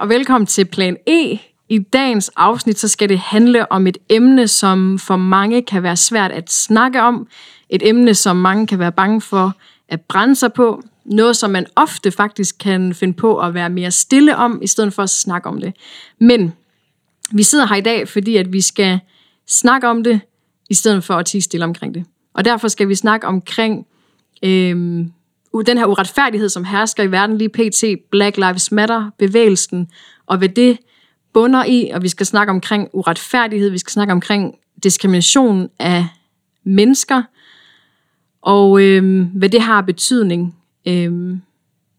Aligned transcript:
og 0.00 0.08
velkommen 0.08 0.46
til 0.46 0.64
Plan 0.64 0.96
E. 1.06 1.38
I 1.68 1.78
dagens 1.78 2.30
afsnit 2.36 2.78
så 2.78 2.88
skal 2.88 3.08
det 3.08 3.18
handle 3.18 3.72
om 3.72 3.86
et 3.86 3.98
emne, 4.08 4.48
som 4.48 4.98
for 4.98 5.16
mange 5.16 5.62
kan 5.62 5.82
være 5.82 5.96
svært 5.96 6.32
at 6.32 6.50
snakke 6.50 7.02
om. 7.02 7.26
Et 7.68 7.88
emne, 7.88 8.14
som 8.14 8.36
mange 8.36 8.66
kan 8.66 8.78
være 8.78 8.92
bange 8.92 9.20
for 9.20 9.56
at 9.88 10.00
brænde 10.00 10.36
sig 10.36 10.52
på. 10.52 10.82
Noget, 11.04 11.36
som 11.36 11.50
man 11.50 11.66
ofte 11.76 12.10
faktisk 12.10 12.58
kan 12.58 12.94
finde 12.94 13.14
på 13.14 13.38
at 13.38 13.54
være 13.54 13.70
mere 13.70 13.90
stille 13.90 14.36
om, 14.36 14.62
i 14.62 14.66
stedet 14.66 14.92
for 14.92 15.02
at 15.02 15.10
snakke 15.10 15.48
om 15.48 15.60
det. 15.60 15.76
Men 16.20 16.52
vi 17.32 17.42
sidder 17.42 17.66
her 17.66 17.76
i 17.76 17.80
dag, 17.80 18.08
fordi 18.08 18.36
at 18.36 18.52
vi 18.52 18.60
skal 18.60 19.00
snakke 19.48 19.88
om 19.88 20.04
det, 20.04 20.20
i 20.70 20.74
stedet 20.74 21.04
for 21.04 21.14
at 21.14 21.26
tige 21.26 21.42
stille 21.42 21.64
omkring 21.64 21.94
det. 21.94 22.04
Og 22.34 22.44
derfor 22.44 22.68
skal 22.68 22.88
vi 22.88 22.94
snakke 22.94 23.26
omkring 23.26 23.86
øh, 24.44 25.06
den 25.66 25.78
her 25.78 25.86
uretfærdighed, 25.86 26.48
som 26.48 26.64
hersker 26.64 27.02
i 27.02 27.10
verden 27.10 27.38
lige 27.38 27.48
pt. 27.48 27.84
Black 28.10 28.36
Lives 28.36 28.72
Matter, 28.72 29.10
bevægelsen, 29.18 29.88
og 30.26 30.38
hvad 30.38 30.48
det 30.48 30.78
bunder 31.32 31.64
i, 31.64 31.90
og 31.94 32.02
vi 32.02 32.08
skal 32.08 32.26
snakke 32.26 32.50
omkring 32.50 32.88
uretfærdighed, 32.92 33.70
vi 33.70 33.78
skal 33.78 33.92
snakke 33.92 34.12
omkring 34.12 34.54
diskrimination 34.82 35.68
af 35.78 36.06
mennesker, 36.64 37.22
og 38.42 38.82
øhm, 38.82 39.22
hvad 39.24 39.48
det 39.48 39.60
har 39.60 39.80
betydning, 39.80 40.56
øhm, 40.88 41.42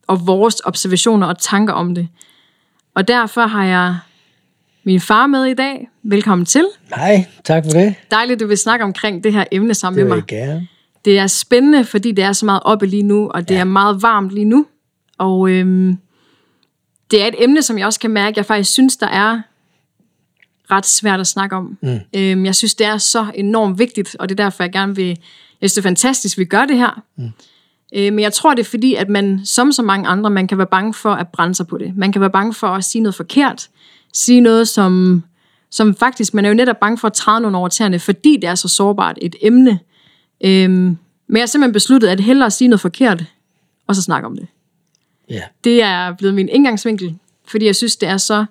og 0.08 0.27
vores 0.27 0.62
observationer 0.66 1.27
og 1.27 1.40
tanker 1.40 1.74
om 1.74 1.96
det. 1.96 2.08
Og 2.96 3.08
derfor 3.08 3.41
har 3.41 3.66
jeg 3.66 3.98
min 4.84 4.99
far 4.99 5.27
med 5.27 5.46
i 5.46 5.54
dag. 5.54 5.90
Velkommen 6.04 6.46
til. 6.46 6.66
Hej, 6.96 7.26
tak 7.44 7.63
for 7.63 7.72
det. 7.72 7.96
Dejligt, 8.12 8.40
du 8.40 8.48
vil 8.48 8.58
snakke 8.58 8.86
omkring 8.86 9.24
det 9.24 9.34
her 9.34 9.44
emne 9.52 9.74
sammen 9.74 9.98
Det 9.99 10.07
med 10.07 10.16
vil 10.16 10.24
mig. 10.24 10.32
jeg 10.32 10.48
gerne. 10.48 10.68
Det 11.05 11.20
er 11.20 11.27
spændende, 11.27 11.85
fordi 11.85 12.12
det 12.12 12.24
er 12.24 12.34
så 12.34 12.46
meget 12.46 12.62
oppe 12.66 12.85
lige 12.85 13.04
nu, 13.04 13.30
og 13.30 13.49
det 13.49 13.55
ja. 13.55 13.60
er 13.60 13.63
meget 13.63 14.02
varmt 14.02 14.32
lige 14.32 14.46
nu. 14.46 14.66
Og 15.18 15.49
øhm, 15.49 15.98
det 17.12 17.21
er 17.21 17.27
et 17.27 17.35
emne, 17.38 17.62
som 17.62 17.77
jeg 17.77 17.85
også 17.85 17.99
kan 17.99 18.12
mærke, 18.12 18.38
jeg 18.38 18.46
faktisk 18.46 18.71
synes, 18.71 18.98
der 18.98 19.07
er 19.07 19.41
ret 20.72 20.85
svært 20.85 21.20
at 21.20 21.27
snakke 21.27 21.55
om. 21.55 21.77
Mm. 21.82 21.99
Øhm, 22.16 22.46
jeg 22.46 22.55
synes, 22.55 22.76
det 22.76 22.88
er 22.88 22.98
så 22.98 23.26
enormt 23.35 23.79
vigtigt, 23.79 24.16
og 24.20 24.29
det 24.29 24.40
er 24.40 24.44
derfor, 24.44 24.63
jeg 24.63 24.72
gerne 24.72 24.96
vil... 24.96 25.18
Jeg 25.62 25.70
synes, 25.70 25.74
det 25.74 25.82
er 25.82 25.90
fantastisk, 25.90 26.38
vi 26.38 26.46
gør 26.46 26.66
det 26.66 26.77
her. 26.77 27.02
Mm. 27.18 27.32
Øh, 27.96 28.13
men 28.13 28.20
jeg 28.20 28.34
tror, 28.34 28.54
det 28.54 28.60
er 28.60 28.70
fordi, 28.70 28.96
at 28.96 29.10
man, 29.10 29.41
som 29.46 29.72
så 29.72 29.82
mange 29.82 30.07
andre, 30.07 30.29
man 30.29 30.48
kan 30.48 30.57
være 30.57 30.68
bange 30.68 30.94
for 30.94 31.13
at 31.13 31.27
brænde 31.27 31.55
sig 31.55 31.68
på 31.68 31.77
det. 31.77 31.98
Man 31.98 32.12
kan 32.12 32.22
være 32.22 32.29
bange 32.29 32.54
for 32.54 32.68
at 32.68 32.84
sige 32.84 33.02
noget 33.02 33.16
forkert. 33.16 33.70
Sige 34.13 34.41
noget, 34.41 34.68
som, 34.68 35.24
som 35.72 35.96
faktisk... 35.96 36.34
Man 36.34 36.46
er 36.46 36.49
jo 36.49 36.55
netop 36.55 36.79
bange 36.79 36.98
for 36.98 37.07
at 37.07 37.13
træde 37.13 37.41
nogle 37.41 37.57
over 37.57 37.68
tæerne, 37.68 37.99
fordi 37.99 38.38
det 38.41 38.49
er 38.49 38.55
så 38.55 38.68
sårbart 38.68 39.18
et 39.22 39.35
emne. 39.41 39.79
Øhm, 40.44 40.98
men 41.28 41.38
jeg 41.38 41.42
har 41.42 41.46
simpelthen 41.46 41.74
besluttet, 41.74 42.08
at 42.08 42.20
hellere 42.20 42.52
sige 42.52 42.68
noget 42.68 42.82
forkert, 42.82 43.24
og 43.88 43.96
så 43.96 44.02
snakke 44.02 44.26
om 44.26 44.38
det. 44.38 44.48
Ja. 45.30 45.42
Det 45.64 45.84
er 45.84 46.14
blevet 46.14 46.36
min 46.36 46.50
indgangsvinkel, 46.50 47.16
fordi 47.46 47.66
jeg 47.66 47.76
synes, 47.76 47.96
det 47.96 48.10
er 48.10 48.18
så... 48.18 48.46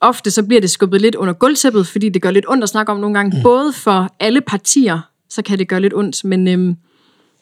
Ofte 0.00 0.30
så 0.30 0.42
bliver 0.42 0.60
det 0.60 0.70
skubbet 0.70 1.00
lidt 1.00 1.14
under 1.14 1.34
gulvtæppet, 1.34 1.86
fordi 1.86 2.08
det 2.08 2.22
gør 2.22 2.30
lidt 2.30 2.48
ondt 2.48 2.62
at 2.62 2.68
snakke 2.68 2.92
om 2.92 2.98
nogle 3.00 3.14
gange. 3.14 3.36
Mm. 3.36 3.42
Både 3.42 3.72
for 3.72 4.14
alle 4.20 4.40
partier, 4.40 5.00
så 5.28 5.42
kan 5.42 5.58
det 5.58 5.68
gøre 5.68 5.80
lidt 5.80 5.94
ondt, 5.94 6.24
men 6.24 6.48
øhm, 6.48 6.76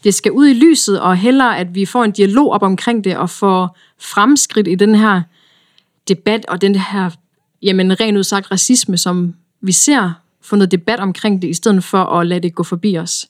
det 0.05 0.15
skal 0.15 0.33
ud 0.33 0.47
i 0.47 0.55
lyset, 0.55 1.01
og 1.01 1.17
hellere, 1.17 1.59
at 1.59 1.75
vi 1.75 1.87
får 1.87 2.05
en 2.05 2.13
dialog 2.13 2.51
op 2.51 2.63
omkring 2.63 3.05
det, 3.05 3.17
og 3.17 3.31
får 3.31 3.79
fremskridt 3.99 4.69
i 4.69 4.75
den 4.75 4.95
her 4.95 5.23
debat, 6.09 6.47
og 6.47 6.61
den 6.61 6.75
her, 6.75 7.11
jamen 7.63 8.01
rent 8.01 8.19
udsagt 8.19 8.51
racisme, 8.51 8.99
som 8.99 9.35
vi 9.61 9.73
ser, 9.73 10.13
få 10.45 10.57
noget 10.57 10.71
debat 10.71 11.01
omkring 11.01 11.43
det, 11.43 11.49
i 11.49 11.55
stedet 11.55 11.85
for 11.85 11.99
at 11.99 12.27
lade 12.27 12.41
det 12.41 12.55
gå 12.55 12.63
forbi 12.63 12.99
os, 12.99 13.27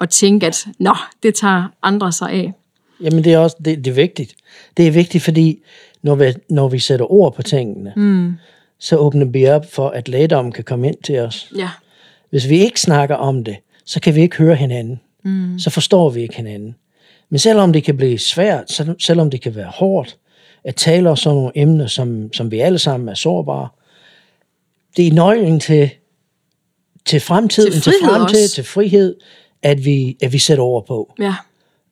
og 0.00 0.10
tænke, 0.10 0.46
at 0.46 0.66
nå, 0.78 0.94
det 1.22 1.34
tager 1.34 1.64
andre 1.82 2.12
sig 2.12 2.30
af. 2.30 2.52
Jamen 3.00 3.24
det 3.24 3.32
er 3.32 3.38
også 3.38 3.56
det, 3.64 3.84
det 3.84 3.90
er 3.90 3.94
vigtigt. 3.94 4.34
Det 4.76 4.86
er 4.86 4.90
vigtigt, 4.90 5.24
fordi 5.24 5.62
når 6.02 6.14
vi, 6.14 6.34
når 6.50 6.68
vi 6.68 6.78
sætter 6.78 7.12
ord 7.12 7.34
på 7.34 7.42
tingene, 7.42 7.92
mm. 7.96 8.34
så 8.78 8.96
åbner 8.96 9.26
vi 9.26 9.46
op 9.46 9.72
for, 9.72 9.88
at 9.88 10.08
lægdommen 10.08 10.52
kan 10.52 10.64
komme 10.64 10.88
ind 10.88 10.96
til 11.04 11.18
os. 11.18 11.52
Ja, 11.56 11.70
Hvis 12.30 12.48
vi 12.48 12.58
ikke 12.58 12.80
snakker 12.80 13.14
om 13.14 13.44
det, 13.44 13.56
så 13.84 14.00
kan 14.00 14.14
vi 14.14 14.20
ikke 14.20 14.36
høre 14.36 14.54
hinanden. 14.54 15.00
Mm. 15.24 15.58
Så 15.58 15.70
forstår 15.70 16.10
vi 16.10 16.22
ikke 16.22 16.36
hinanden. 16.36 16.74
Men 17.30 17.38
selvom 17.38 17.72
det 17.72 17.84
kan 17.84 17.96
blive 17.96 18.18
svært, 18.18 18.72
sel- 18.72 18.96
selvom 18.98 19.30
det 19.30 19.40
kan 19.40 19.54
være 19.56 19.70
hårdt, 19.74 20.16
at 20.64 20.74
tale 20.76 21.10
om 21.10 21.16
sådan 21.16 21.36
nogle 21.36 21.52
emner, 21.54 21.86
som, 21.86 22.32
som 22.32 22.50
vi 22.50 22.60
alle 22.60 22.78
sammen 22.78 23.08
er 23.08 23.14
sårbare, 23.14 23.68
det 24.96 25.06
er 25.06 25.12
nøglen 25.12 25.60
til, 25.60 25.90
til 27.06 27.20
fremtiden, 27.20 27.72
Til 27.72 27.82
til, 27.82 27.92
frihed 27.92 28.14
fremtid, 28.16 28.42
også. 28.44 28.54
til 28.54 28.64
frihed, 28.64 29.14
at 29.62 29.84
vi, 29.84 30.16
at 30.22 30.32
vi 30.32 30.38
sætter 30.38 30.64
ord 30.64 30.86
på. 30.86 31.14
ja. 31.20 31.34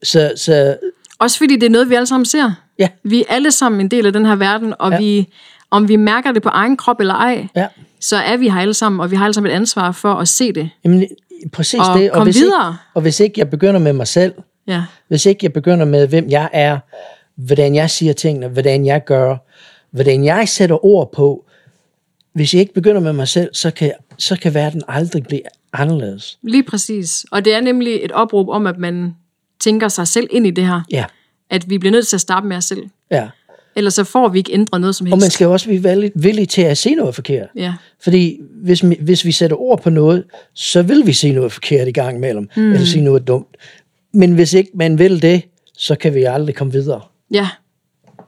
Så, 0.04 0.32
så 0.36 0.76
Også 1.18 1.38
fordi 1.38 1.54
det 1.56 1.66
er 1.66 1.70
noget, 1.70 1.90
vi 1.90 1.94
alle 1.94 2.06
sammen 2.06 2.26
ser. 2.26 2.50
ja, 2.78 2.88
Vi 3.02 3.20
er 3.20 3.24
alle 3.28 3.50
sammen 3.52 3.80
en 3.80 3.88
del 3.88 4.06
af 4.06 4.12
den 4.12 4.26
her 4.26 4.36
verden, 4.36 4.74
og 4.78 4.90
ja. 4.92 4.98
Vi, 4.98 5.28
om 5.70 5.88
vi 5.88 5.96
mærker 5.96 6.32
det 6.32 6.42
på 6.42 6.48
egen 6.48 6.76
krop 6.76 7.00
eller 7.00 7.14
ej, 7.14 7.46
ja. 7.56 7.66
så 8.00 8.16
er 8.16 8.36
vi 8.36 8.48
her 8.48 8.60
alle 8.60 8.74
sammen, 8.74 9.00
og 9.00 9.10
vi 9.10 9.16
har 9.16 9.24
alle 9.24 9.34
sammen 9.34 9.50
et 9.52 9.56
ansvar 9.56 9.92
for 9.92 10.14
at 10.14 10.28
se 10.28 10.52
det. 10.52 10.70
Jamen, 10.84 11.06
præcis 11.52 11.80
Og 11.80 11.98
det. 11.98 12.12
kom 12.12 12.22
hvis 12.22 12.36
videre. 12.36 12.68
Ikke, 12.68 12.78
og 12.94 13.02
hvis 13.02 13.20
ikke 13.20 13.34
jeg 13.40 13.50
begynder 13.50 13.80
med 13.80 13.92
mig 13.92 14.06
selv, 14.06 14.32
Ja, 14.66 14.82
hvis 15.08 15.26
ikke 15.26 15.40
jeg 15.42 15.52
begynder 15.52 15.84
med, 15.86 16.06
hvem 16.06 16.28
jeg 16.30 16.48
er, 16.52 16.78
hvordan 17.36 17.74
jeg 17.74 17.90
siger 17.90 18.12
tingene, 18.12 18.48
hvordan 18.48 18.86
jeg 18.86 19.04
gør, 19.04 19.36
hvordan 19.90 20.24
jeg 20.24 20.48
sætter 20.48 20.84
ord 20.84 21.12
på, 21.12 21.44
hvis 22.34 22.54
jeg 22.54 22.60
ikke 22.60 22.74
begynder 22.74 23.00
med 23.00 23.12
mig 23.12 23.28
selv, 23.28 23.50
så 23.54 23.70
kan, 23.70 23.92
så 24.18 24.36
kan 24.36 24.54
verden 24.54 24.82
aldrig 24.88 25.22
blive 25.22 25.40
anderledes. 25.72 26.38
lige 26.42 26.62
præcis. 26.62 27.26
Og 27.30 27.44
det 27.44 27.54
er 27.54 27.60
nemlig 27.60 28.00
et 28.02 28.12
opråb 28.12 28.48
om, 28.48 28.66
at 28.66 28.78
man 28.78 29.14
tænker 29.60 29.88
sig 29.88 30.08
selv 30.08 30.28
ind 30.30 30.46
i 30.46 30.50
det 30.50 30.66
her. 30.66 30.80
Ja, 30.90 31.04
At 31.50 31.70
vi 31.70 31.78
bliver 31.78 31.92
nødt 31.92 32.06
til 32.06 32.16
at 32.16 32.20
starte 32.20 32.46
med 32.46 32.56
os 32.56 32.64
selv. 32.64 32.82
ja. 33.10 33.28
Ellers 33.76 33.94
så 33.94 34.04
får 34.04 34.28
vi 34.28 34.38
ikke 34.38 34.52
ændret 34.52 34.80
noget 34.80 34.96
som 34.96 35.06
Og 35.06 35.10
man 35.10 35.18
helst. 35.20 35.32
skal 35.34 35.44
jo 35.44 35.52
også 35.52 35.78
være 35.80 36.10
villig, 36.14 36.48
til 36.48 36.62
at 36.62 36.78
sige 36.78 36.94
noget 36.94 37.14
forkert. 37.14 37.48
Ja, 37.56 37.74
Fordi 38.02 38.38
hvis, 38.62 38.84
vi- 38.88 38.98
hvis 39.00 39.24
vi 39.24 39.32
sætter 39.32 39.56
ord 39.56 39.82
på 39.82 39.90
noget, 39.90 40.24
så 40.54 40.82
vil 40.82 41.02
vi 41.06 41.12
sige 41.12 41.32
noget 41.32 41.52
forkert 41.52 41.88
i 41.88 41.92
gang 41.92 42.16
imellem, 42.16 42.48
mm. 42.56 42.72
eller 42.72 42.86
sige 42.86 43.04
noget 43.04 43.26
dumt. 43.26 43.56
Men 44.12 44.34
hvis 44.34 44.52
ikke 44.54 44.70
man 44.74 44.98
vil 44.98 45.22
det, 45.22 45.42
så 45.78 45.94
kan 45.94 46.14
vi 46.14 46.22
aldrig 46.22 46.54
komme 46.54 46.72
videre. 46.72 47.00
ja. 47.30 47.48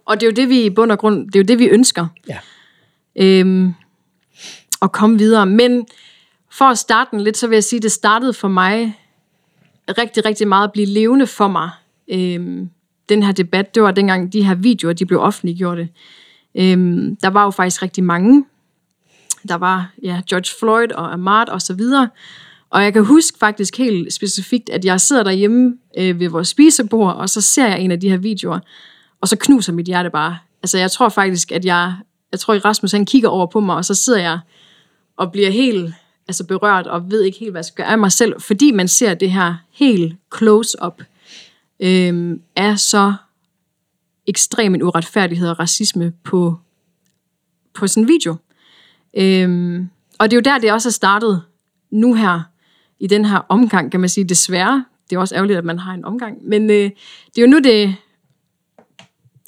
Og 0.07 0.21
det 0.21 0.27
er 0.27 0.31
jo 0.31 0.35
det, 0.35 0.49
vi 0.49 0.65
i 0.65 0.71
bund 0.71 0.93
og 0.93 0.99
grund, 0.99 1.27
det 1.27 1.37
er 1.37 1.41
jo 1.41 1.45
det, 1.45 1.59
vi 1.59 1.65
ønsker. 1.67 2.07
Ja. 2.29 2.39
øhm, 3.17 3.73
og 4.85 4.93
komme 4.93 5.19
videre. 5.19 5.47
Men 5.47 5.87
for 6.51 6.65
at 6.65 6.79
starte 6.79 7.11
den 7.11 7.21
lidt, 7.21 7.37
så 7.37 7.47
vil 7.47 7.57
jeg 7.57 7.65
sige, 7.65 7.79
at 7.79 7.83
det 7.83 7.93
startede 7.93 8.33
for 8.33 8.49
mig 8.49 8.99
rigtig, 9.99 10.25
rigtig 10.25 10.49
meget 10.49 10.65
at 10.65 10.73
blive 10.73 10.87
levende 10.87 11.27
for 11.27 11.49
mig. 11.49 11.71
Øhm, 12.09 12.71
den 13.09 13.23
her 13.23 13.33
debat, 13.33 13.75
det 13.75 13.83
var 13.83 13.91
dengang 13.91 14.33
de 14.33 14.45
her 14.45 14.55
videoer, 14.55 14.93
de 14.93 15.07
blev 15.07 15.21
offentliggjorte. 15.21 15.89
Øhm, 16.55 17.17
der 17.17 17.29
var 17.29 17.45
jo 17.45 17.51
faktisk 17.51 17.83
rigtig 17.83 18.05
mange. 18.05 18.45
Der 19.49 19.55
var 19.55 19.93
ja, 20.03 20.23
George 20.31 20.59
Floyd 20.59 20.93
og 20.93 21.13
Ahmad 21.13 21.49
og 21.49 21.63
så 21.63 21.75
videre. 21.75 22.09
Og 22.71 22.85
jeg 22.85 22.93
kan 22.93 23.05
huske 23.05 23.39
faktisk 23.39 23.79
helt 23.79 24.13
specifikt, 24.13 24.71
at 24.71 24.85
jeg 24.85 25.01
sidder 25.01 25.23
derhjemme 25.23 25.77
øh, 25.99 26.21
ved 26.21 26.29
vores 26.29 26.49
spisebord, 26.49 27.15
og 27.15 27.29
så 27.29 27.41
ser 27.41 27.67
jeg 27.67 27.81
en 27.81 27.91
af 27.91 28.01
de 28.01 28.11
her 28.11 28.17
videoer, 28.17 28.59
og 29.21 29.29
så 29.29 29.37
knuser 29.37 29.73
mit 29.73 29.87
hjerte 29.87 30.11
bare. 30.11 30.39
Altså 30.63 30.79
jeg 30.79 30.91
tror 30.91 31.09
faktisk, 31.09 31.53
at 31.53 31.65
jeg, 31.65 31.95
jeg 32.33 32.41
tror, 32.41 32.55
at 32.55 32.65
Rasmus 32.65 32.93
han 32.93 33.07
kigger 33.07 33.29
over 33.29 33.47
på 33.47 33.61
mig, 33.61 33.77
og 33.77 33.85
så 33.85 33.95
sidder 33.95 34.21
jeg 34.21 34.39
og 35.17 35.33
bliver 35.33 35.51
helt 35.51 35.95
altså 36.29 36.47
berørt, 36.47 36.87
og 36.87 37.11
ved 37.11 37.23
ikke 37.23 37.39
helt, 37.39 37.51
hvad 37.51 37.59
jeg 37.59 37.65
skal 37.65 37.85
gøre 37.85 37.93
af 37.93 37.99
mig 37.99 38.13
selv, 38.13 38.41
fordi 38.41 38.73
man 38.73 38.89
ser 38.89 39.15
det 39.15 39.31
her 39.31 39.55
helt 39.71 40.17
close-up, 40.39 41.03
øh, 41.81 42.37
er 42.57 42.77
så 42.77 43.15
ekstrem 44.27 44.75
en 44.75 44.83
uretfærdighed 44.83 45.49
og 45.49 45.59
racisme 45.59 46.13
på, 46.25 46.59
på 47.75 47.87
sådan 47.87 48.03
en 48.03 48.09
video. 48.09 48.37
Øh, 49.17 49.81
og 50.19 50.31
det 50.31 50.37
er 50.37 50.37
jo 50.37 50.53
der, 50.55 50.59
det 50.59 50.73
også 50.73 50.89
er 50.89 50.93
startet 50.93 51.43
nu 51.91 52.15
her, 52.15 52.43
i 53.01 53.07
den 53.07 53.25
her 53.25 53.39
omgang, 53.49 53.91
kan 53.91 54.01
man 54.01 54.09
sige, 54.09 54.25
desværre. 54.25 54.85
Det 55.11 55.17
er 55.17 55.21
også 55.21 55.35
ærgerligt, 55.35 55.59
at 55.59 55.65
man 55.65 55.79
har 55.79 55.95
en 55.95 56.05
omgang. 56.05 56.49
Men 56.49 56.71
øh, 56.71 56.91
det 57.27 57.39
er 57.39 57.43
jo 57.43 57.47
nu, 57.47 57.59
det 57.59 57.95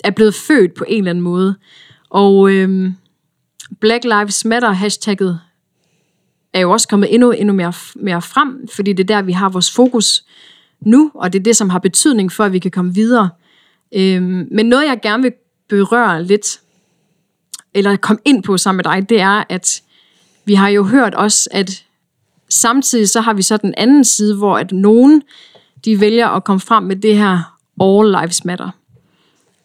er 0.05 0.11
blevet 0.11 0.35
født 0.35 0.75
på 0.75 0.85
en 0.89 0.99
eller 0.99 1.11
anden 1.11 1.25
måde. 1.25 1.57
Og 2.11 2.51
øh, 2.51 2.93
Black 3.81 4.05
Lives 4.05 4.45
Matter 4.45 4.71
hashtagget 4.71 5.41
er 6.53 6.61
jo 6.61 6.71
også 6.71 6.89
kommet 6.89 7.15
endnu, 7.15 7.31
endnu 7.31 7.55
mere, 7.55 7.73
mere 7.95 8.23
frem, 8.23 8.69
fordi 8.69 8.93
det 8.93 9.11
er 9.11 9.17
der, 9.17 9.23
vi 9.23 9.33
har 9.33 9.49
vores 9.49 9.71
fokus 9.71 10.25
nu, 10.81 11.11
og 11.15 11.33
det 11.33 11.39
er 11.39 11.43
det, 11.43 11.57
som 11.57 11.71
har 11.71 11.79
betydning 11.79 12.33
for, 12.33 12.45
at 12.45 12.53
vi 12.53 12.59
kan 12.59 12.71
komme 12.71 12.95
videre. 12.95 13.31
Øhm, 13.95 14.49
men 14.51 14.67
noget, 14.67 14.87
jeg 14.87 14.99
gerne 15.03 15.23
vil 15.23 15.33
berøre 15.69 16.25
lidt, 16.25 16.61
eller 17.75 17.97
komme 17.97 18.21
ind 18.25 18.43
på 18.43 18.57
sammen 18.57 18.77
med 18.77 18.85
dig, 18.85 19.09
det 19.09 19.21
er, 19.21 19.45
at 19.49 19.83
vi 20.45 20.55
har 20.55 20.69
jo 20.69 20.85
hørt 20.85 21.15
også, 21.15 21.49
at 21.53 21.85
samtidig 22.49 23.09
så 23.09 23.21
har 23.21 23.33
vi 23.35 23.43
så 23.43 23.57
den 23.57 23.75
anden 23.77 24.05
side, 24.05 24.37
hvor 24.37 24.59
at 24.59 24.73
nogen, 24.73 25.23
de 25.85 26.01
vælger 26.01 26.29
at 26.29 26.45
komme 26.45 26.61
frem 26.61 26.85
med 26.85 26.97
det 26.97 27.17
her 27.17 27.57
All 27.81 28.11
Lives 28.21 28.45
Matter. 28.45 28.71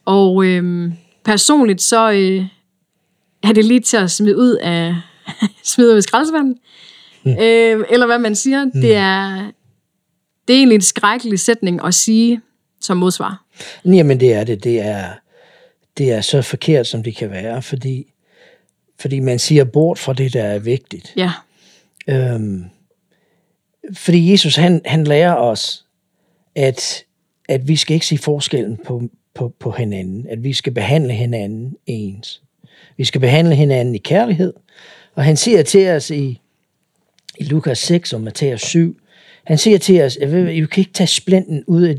Og 0.06 0.46
øhm, 0.46 0.94
personligt 1.24 1.82
så 1.82 2.12
øh, 2.12 2.46
er 3.44 3.54
det 3.54 3.66
lige 3.66 3.80
til 3.80 3.98
at 3.98 4.12
smide 4.12 4.38
ud 4.38 4.56
af 4.62 4.96
smide 5.64 5.92
ud 5.92 5.96
af 5.96 6.04
skraldespanden. 6.04 6.58
Mm. 7.24 7.32
Øh, 7.32 7.86
eller 7.90 8.06
hvad 8.06 8.20
man 8.20 8.36
siger. 8.36 8.66
Mm. 8.66 8.72
Det, 8.72 8.96
er, 8.96 9.52
det 10.48 10.54
er 10.54 10.58
egentlig 10.58 10.76
en 10.76 10.82
skrækkelig 10.82 11.40
sætning 11.40 11.86
at 11.86 11.94
sige 11.94 12.42
som 12.82 12.98
modsvar. 12.98 13.46
Jamen 13.86 14.20
det 14.20 14.34
er 14.34 14.44
det. 14.44 14.64
Det 14.64 14.80
er, 14.80 15.08
det 15.08 15.16
det 15.98 16.12
er 16.12 16.22
så 16.22 16.42
forkert, 16.42 16.88
som 16.88 17.04
det 17.04 17.16
kan 17.16 17.32
være, 17.32 17.62
fordi, 17.62 18.14
fordi 19.00 19.20
man 19.20 19.40
siger 19.40 19.64
bort 19.64 20.00
fra 20.00 20.14
det, 20.14 20.34
der 20.34 20.44
er 20.44 20.60
vigtigt. 20.60 21.14
Ja. 21.18 21.32
Øhm, 22.08 22.66
fordi 23.94 24.32
Jesus, 24.32 24.56
han, 24.56 24.82
han 24.86 25.04
lærer 25.04 25.36
os, 25.36 25.86
at, 26.56 27.04
at 27.50 27.68
vi 27.68 27.76
skal 27.76 27.94
ikke 27.94 28.08
se 28.08 28.18
forskellen 28.18 28.80
på, 28.86 29.02
på, 29.34 29.54
på 29.60 29.72
hinanden, 29.72 30.28
at 30.30 30.44
vi 30.44 30.54
skal 30.54 30.74
behandle 30.74 31.14
hinanden 31.14 31.76
ens. 31.86 32.42
Vi 32.98 33.06
skal 33.06 33.22
behandle 33.22 33.56
hinanden 33.56 33.96
i 33.96 33.98
kærlighed, 33.98 34.54
og 35.16 35.24
han 35.24 35.38
siger 35.38 35.64
til 35.64 35.90
os 35.90 36.10
i, 36.10 36.42
i 37.38 37.44
Lukas 37.44 37.80
6 37.80 38.14
og 38.14 38.22
Matthæus 38.22 38.62
7, 38.62 38.98
han 39.44 39.58
siger 39.58 39.78
til 39.78 40.02
os, 40.02 40.18
at 40.18 40.30
du 40.32 40.68
kan 40.68 40.82
ikke 40.82 40.94
tage 40.94 41.08
splinten 41.08 41.64
ud 41.68 41.84
af 41.84 41.96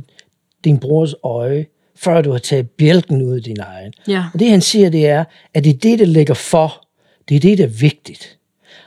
din 0.65 0.79
brors 0.79 1.15
øje, 1.25 1.67
før 1.97 2.23
du 2.23 2.31
har 2.31 2.39
taget 2.39 2.71
bjælken 2.71 3.23
ud 3.23 3.37
af 3.37 3.43
din 3.43 3.61
egen. 3.61 3.93
Ja. 4.09 4.25
Og 4.35 4.41
det 4.41 4.51
han 4.51 4.61
siger, 4.61 4.91
det 4.91 5.07
er, 5.07 5.25
at 5.55 5.65
det 5.65 5.71
er 5.71 5.79
det, 5.79 5.99
der 5.99 6.07
ligger 6.07 6.35
for. 6.35 6.87
Det 7.29 7.37
er 7.37 7.41
det, 7.41 7.59
der 7.59 7.65
er 7.65 7.69
vigtigt. 7.69 8.39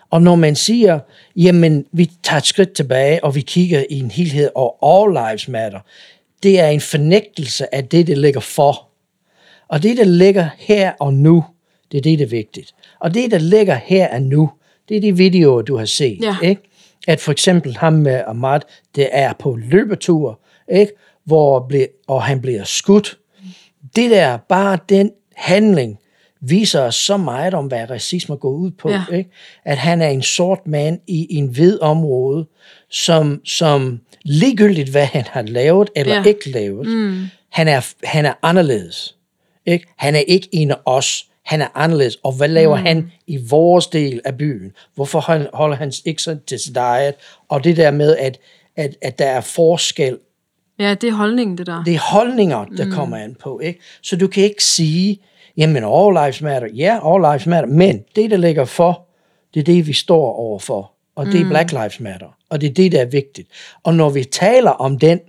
Og 0.09 0.21
når 0.21 0.35
man 0.35 0.55
siger, 0.55 0.99
jamen, 1.35 1.85
vi 1.91 2.11
tager 2.23 2.37
et 2.37 2.45
skridt 2.45 2.73
tilbage, 2.73 3.23
og 3.23 3.35
vi 3.35 3.41
kigger 3.41 3.83
i 3.89 3.99
en 3.99 4.11
helhed, 4.11 4.49
og 4.55 4.77
all 4.83 5.13
lives 5.13 5.47
matter, 5.47 5.79
det 6.43 6.59
er 6.59 6.67
en 6.67 6.81
fornægtelse 6.81 7.75
af 7.75 7.87
det, 7.87 8.07
der 8.07 8.15
ligger 8.15 8.39
for. 8.39 8.87
Og 9.67 9.83
det, 9.83 9.97
der 9.97 10.03
ligger 10.03 10.49
her 10.57 10.91
og 10.99 11.13
nu, 11.13 11.43
det 11.91 11.97
er 11.97 12.01
det, 12.01 12.19
der 12.19 12.25
er 12.25 12.29
vigtigt. 12.29 12.75
Og 12.99 13.13
det, 13.13 13.31
der 13.31 13.37
ligger 13.37 13.75
her 13.75 14.15
og 14.15 14.21
nu, 14.21 14.49
det 14.89 14.97
er 14.97 15.01
de 15.01 15.17
videoer, 15.17 15.61
du 15.61 15.77
har 15.77 15.85
set. 15.85 16.19
Ja. 16.21 16.35
Ikke? 16.43 16.61
At 17.07 17.19
for 17.19 17.31
eksempel 17.31 17.77
ham 17.77 17.93
med 17.93 18.21
Ahmad, 18.27 18.59
det 18.95 19.09
er 19.11 19.33
på 19.39 19.55
løbetur, 19.55 20.39
ikke? 20.71 20.91
Hvor 21.23 21.65
ble, 21.69 21.87
og 22.07 22.23
han 22.23 22.41
bliver 22.41 22.63
skudt. 22.63 23.17
Det 23.95 24.11
der, 24.11 24.37
bare 24.37 24.77
den 24.89 25.11
handling, 25.35 25.97
viser 26.41 26.81
os 26.81 26.95
så 26.95 27.17
meget 27.17 27.53
om, 27.53 27.65
hvad 27.65 27.89
racisme 27.89 28.35
går 28.35 28.49
ud 28.51 28.71
på. 28.71 28.89
Ja. 28.89 29.03
Ikke? 29.13 29.29
At 29.65 29.77
han 29.77 30.01
er 30.01 30.07
en 30.07 30.21
sort 30.21 30.67
mand 30.67 30.99
i 31.07 31.37
en 31.37 31.47
hvid 31.47 31.79
område, 31.81 32.45
som, 32.89 33.41
som 33.45 33.99
ligegyldigt, 34.23 34.89
hvad 34.89 35.05
han 35.05 35.23
har 35.27 35.41
lavet 35.41 35.89
eller 35.95 36.15
Ja. 36.15 36.23
ikke 36.23 36.49
lavet, 36.51 36.87
mm. 36.87 37.25
han, 37.49 37.67
er, 37.67 37.93
han 38.03 38.25
er 38.25 38.33
anderledes. 38.41 39.15
Ikke? 39.65 39.85
Han 39.97 40.15
er 40.15 40.19
ikke 40.19 40.49
en 40.51 40.71
af 40.71 40.77
os. 40.85 41.27
Han 41.45 41.61
er 41.61 41.67
anderledes. 41.75 42.17
Og 42.23 42.31
hvad 42.31 42.47
laver 42.47 42.77
mm. 42.77 42.85
han 42.85 43.11
i 43.27 43.37
vores 43.49 43.87
del 43.87 44.21
af 44.25 44.37
byen? 44.37 44.71
Hvorfor 44.95 45.19
han- 45.19 45.47
holder 45.53 45.75
han 45.75 45.91
ikke 46.05 46.21
så 46.21 46.37
til 46.47 46.59
sit 46.59 46.77
eget? 46.77 47.13
Og 47.49 47.63
det 47.63 47.77
der 47.77 47.91
med, 47.91 48.17
at, 48.17 48.37
at, 48.75 48.95
at 49.01 49.19
der 49.19 49.25
er 49.25 49.41
forskel 49.41 50.17
Ja, 50.79 50.93
det 50.93 51.09
er 51.09 51.13
holdningen, 51.13 51.57
det 51.57 51.67
der. 51.67 51.83
det 51.83 51.95
er 51.95 51.99
holdninger, 52.13 52.65
der 52.65 52.85
mm. 52.85 52.91
kommer 52.91 53.17
an 53.17 53.35
på. 53.39 53.59
Ikke? 53.59 53.79
Så 54.01 54.15
du 54.15 54.27
kan 54.27 54.43
ikke 54.43 54.63
sige, 54.63 55.19
jamen 55.57 55.83
all 55.83 56.13
lives 56.25 56.41
matter. 56.41 56.67
Ja, 56.73 57.13
all 57.13 57.21
lives 57.33 57.45
matter. 57.47 57.69
Men 57.69 58.03
det, 58.15 58.31
der 58.31 58.37
ligger 58.37 58.65
for, 58.65 59.05
det 59.53 59.59
er 59.59 59.63
det, 59.63 59.87
vi 59.87 59.93
står 59.93 60.33
overfor. 60.35 60.91
Og 61.15 61.25
det 61.25 61.41
er 61.41 61.49
Black 61.49 61.71
Lives 61.71 61.99
Matter. 61.99 62.27
Og 62.49 62.61
det 62.61 62.69
er 62.69 62.73
det, 62.73 62.91
der 62.91 63.01
er 63.01 63.05
vigtigt. 63.05 63.49
Og 63.83 63.93
når 63.95 64.09
vi 64.09 64.23
taler 64.23 64.71
om 64.71 64.99
den, 64.99 65.19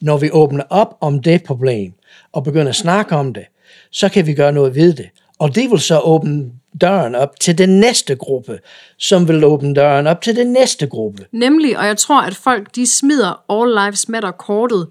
når 0.00 0.16
vi 0.18 0.30
åbner 0.32 0.64
op 0.70 0.96
om 1.00 1.22
det 1.22 1.42
problem, 1.42 1.92
og 2.32 2.44
begynder 2.44 2.68
at 2.68 2.76
snakke 2.76 3.16
om 3.16 3.34
det, 3.34 3.44
så 3.90 4.08
kan 4.08 4.26
vi 4.26 4.34
gøre 4.34 4.52
noget 4.52 4.74
ved 4.74 4.94
det. 4.94 5.06
Og 5.38 5.54
det 5.54 5.70
vil 5.70 5.80
så 5.80 6.00
åbne 6.00 6.50
døren 6.80 7.14
op 7.14 7.40
til 7.40 7.58
den 7.58 7.80
næste 7.80 8.16
gruppe, 8.16 8.58
som 8.98 9.28
vil 9.28 9.44
åbne 9.44 9.74
døren 9.74 10.06
op 10.06 10.22
til 10.22 10.36
den 10.36 10.52
næste 10.52 10.86
gruppe. 10.86 11.26
Nemlig, 11.32 11.78
og 11.78 11.86
jeg 11.86 11.96
tror, 11.96 12.22
at 12.22 12.34
folk 12.36 12.74
de 12.74 12.98
smider 12.98 13.44
All 13.52 13.86
Lives 13.86 14.08
Matter 14.08 14.30
kortet 14.30 14.88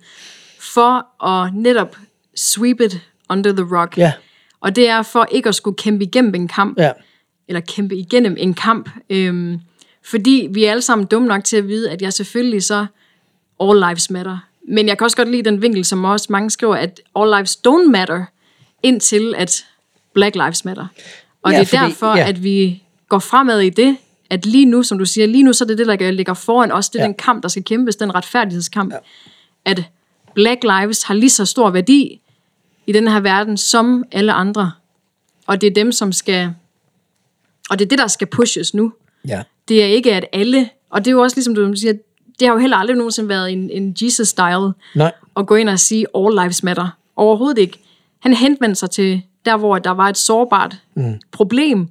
for 0.73 1.25
at 1.27 1.53
netop 1.53 1.95
sweep 2.35 2.81
it 2.81 3.01
under 3.29 3.51
the 3.51 3.63
rug. 3.63 3.97
Ja, 3.97 4.13
Og 4.61 4.75
det 4.75 4.89
er 4.89 5.01
for 5.01 5.27
ikke 5.31 5.49
at 5.49 5.55
skulle 5.55 5.77
kæmpe 5.77 6.03
igennem 6.05 6.35
en 6.35 6.47
kamp, 6.47 6.79
ja, 6.79 6.91
eller 7.47 7.61
kæmpe 7.61 7.95
igennem 7.95 8.35
en 8.39 8.53
kamp. 8.53 8.89
Øhm, 9.09 9.59
fordi 10.03 10.47
vi 10.51 10.65
er 10.65 10.71
alle 10.71 10.81
sammen 10.81 11.07
dumme 11.07 11.27
nok 11.27 11.43
til 11.43 11.57
at 11.57 11.67
vide, 11.67 11.91
at 11.91 12.01
jeg 12.01 12.13
selvfølgelig 12.13 12.63
så 12.63 12.85
All 13.61 13.79
Lives 13.79 14.09
Matter. 14.09 14.37
Men 14.67 14.87
jeg 14.87 14.97
kan 14.97 15.05
også 15.05 15.17
godt 15.17 15.31
lide 15.31 15.43
den 15.43 15.61
vinkel, 15.61 15.85
som 15.85 16.05
også 16.05 16.27
mange 16.29 16.49
skriver, 16.49 16.75
at 16.75 17.01
All 17.15 17.31
Lives 17.37 17.59
Don't 17.67 17.89
Matter, 17.89 18.25
indtil 18.83 19.33
at 19.37 19.65
Black 20.15 20.35
Lives 20.35 20.65
Matter. 20.65 20.87
Og 21.43 21.51
Ja, 21.51 21.59
det 21.59 21.73
er 21.73 21.77
fordi- 21.77 21.89
derfor, 21.91 22.15
ja. 22.15 22.27
at 22.27 22.43
vi 22.43 22.83
går 23.09 23.19
fremad 23.19 23.59
i 23.59 23.69
det, 23.69 23.97
at 24.29 24.45
lige 24.45 24.65
nu, 24.65 24.83
som 24.83 24.97
du 24.99 25.05
siger, 25.05 25.27
lige 25.27 25.43
nu 25.43 25.53
så 25.53 25.63
er 25.63 25.67
det 25.67 25.77
det, 25.77 25.87
der 25.87 26.11
ligger 26.11 26.33
foran 26.33 26.71
os. 26.71 26.89
Det 26.89 26.99
er 26.99 27.03
Ja. 27.03 27.07
den 27.07 27.13
kamp, 27.15 27.43
der 27.43 27.49
skal 27.49 27.63
kæmpes, 27.63 27.95
den 27.95 28.15
retfærdighedskamp. 28.15 28.93
Ja. 28.93 28.97
At 29.65 29.83
Black 30.35 30.63
Lives 30.63 31.03
har 31.03 31.13
lige 31.13 31.29
så 31.29 31.45
stor 31.45 31.69
værdi 31.69 32.21
i 32.87 32.91
den 32.91 33.07
her 33.07 33.19
verden, 33.19 33.57
som 33.57 34.03
alle 34.11 34.33
andre. 34.33 34.71
Og 35.47 35.61
det 35.61 35.67
er 35.67 35.73
dem, 35.73 35.91
som 35.91 36.11
skal... 36.11 36.53
Og 37.69 37.79
det 37.79 37.85
er 37.85 37.89
det, 37.89 37.97
der 37.97 38.07
skal 38.07 38.27
pushes 38.27 38.73
nu. 38.73 38.93
ja. 39.27 39.43
Det 39.67 39.83
er 39.83 39.87
ikke, 39.87 40.13
at 40.13 40.25
alle... 40.33 40.69
Og 40.89 41.05
det 41.05 41.11
er 41.11 41.11
jo 41.11 41.21
også 41.21 41.35
ligesom 41.37 41.55
du 41.55 41.73
siger, 41.75 41.93
det 42.39 42.47
har 42.47 42.53
jo 42.53 42.59
heller 42.59 42.77
aldrig 42.77 42.97
nogensinde 42.97 43.29
været 43.29 43.51
en, 43.51 43.69
en 43.69 43.95
Jesus-style 44.03 44.71
Nej, 44.95 45.11
at 45.37 45.47
gå 45.47 45.55
ind 45.55 45.69
og 45.69 45.79
sige, 45.79 46.05
all 46.17 46.35
lives 46.41 46.63
matter. 46.63 46.87
Overhovedet 47.15 47.57
ikke. 47.57 47.79
Han 48.19 48.33
henvendte 48.33 48.75
sig 48.79 48.91
til 48.91 49.21
der, 49.45 49.57
hvor 49.57 49.79
der 49.79 49.91
var 49.91 50.09
et 50.09 50.17
sårbart 50.17 50.77
mm. 50.95 51.19
problem, 51.31 51.87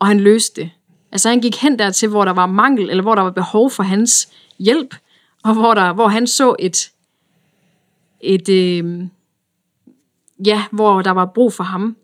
og 0.00 0.06
han 0.06 0.20
løste 0.20 0.62
det. 0.62 0.70
Altså 1.12 1.28
han 1.28 1.40
gik 1.40 1.56
hen 1.56 1.78
dertil, 1.78 2.08
hvor 2.08 2.24
der 2.24 2.32
var 2.32 2.46
mangel, 2.46 2.90
eller 2.90 3.02
hvor 3.02 3.14
der 3.14 3.22
var 3.22 3.30
behov 3.30 3.70
for 3.70 3.82
hans 3.82 4.28
hjælp, 4.58 4.94
og 5.44 5.54
hvor, 5.54 5.74
der, 5.74 5.92
hvor 5.92 6.08
han 6.08 6.26
så 6.26 6.56
et, 6.58 6.90
et 8.20 8.48
øh, 8.48 9.08
ja, 10.46 10.64
hvor 10.72 11.02
der 11.02 11.10
var 11.10 11.26
brug 11.26 11.52
for 11.52 11.64
ham. 11.64 11.96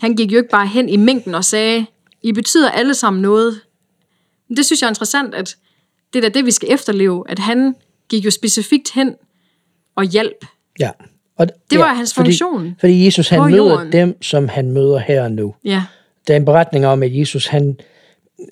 Han 0.00 0.16
gik 0.16 0.32
jo 0.32 0.38
ikke 0.38 0.50
bare 0.50 0.66
hen 0.66 0.88
i 0.88 0.96
mængden 0.96 1.34
og 1.34 1.44
sagde, 1.44 1.86
I 2.22 2.32
betyder 2.32 2.70
alle 2.70 2.94
sammen 2.94 3.22
noget. 3.22 3.60
Men 4.48 4.56
det 4.56 4.66
synes 4.66 4.82
jeg 4.82 4.86
er 4.86 4.90
interessant, 4.90 5.34
at 5.34 5.56
det 6.12 6.24
er 6.24 6.28
da 6.28 6.38
det, 6.38 6.46
vi 6.46 6.50
skal 6.50 6.72
efterleve, 6.72 7.24
at 7.28 7.38
han 7.38 7.74
gik 8.08 8.24
jo 8.24 8.30
specifikt 8.30 8.92
hen 8.92 9.14
og 9.94 10.04
hjalp. 10.04 10.46
Ja. 10.80 10.90
Og 11.42 11.48
Det 11.70 11.78
var 11.78 11.94
hans 11.94 12.14
funktion 12.14 12.60
Fordi, 12.60 12.74
fordi 12.80 13.04
Jesus 13.04 13.28
han 13.28 13.40
møder 13.50 13.56
jorden. 13.72 13.92
dem, 13.92 14.22
som 14.22 14.48
han 14.48 14.70
møder 14.72 14.98
her 14.98 15.22
og 15.22 15.32
nu. 15.32 15.54
Ja, 15.64 15.82
Der 16.28 16.34
er 16.34 16.36
en 16.36 16.44
beretning 16.44 16.86
om, 16.86 17.02
at 17.02 17.18
Jesus, 17.18 17.46
han, 17.46 17.76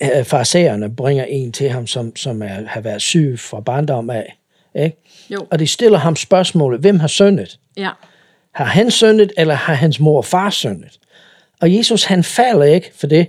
øh, 0.03 0.25
farisæerne 0.25 0.95
bringer 0.97 1.25
en 1.25 1.53
til 1.53 1.71
ham, 1.71 1.87
som, 1.87 2.17
som 2.17 2.43
er, 2.43 2.67
har 2.67 2.81
været 2.81 3.03
syg 3.03 3.35
fra 3.39 3.61
barndom 3.61 4.11
af. 4.11 4.37
Ikke? 4.75 4.97
jo, 5.31 5.47
Og 5.51 5.59
de 5.59 5.67
stiller 5.67 5.99
ham 5.99 6.17
spørgsmålet, 6.17 6.81
hvem 6.81 7.01
har 7.01 7.09
syndet? 7.09 7.59
ja, 7.77 7.91
Har 8.55 8.65
han 8.65 8.91
syndet, 8.91 9.33
eller 9.37 9.55
har 9.55 9.75
hans 9.75 10.01
mor 10.01 10.17
og 10.17 10.25
far 10.25 10.51
syndet? 10.51 10.99
Og 11.61 11.75
Jesus, 11.77 12.05
han 12.05 12.25
falder 12.25 12.65
ikke 12.65 12.91
for 12.95 13.07
det. 13.07 13.27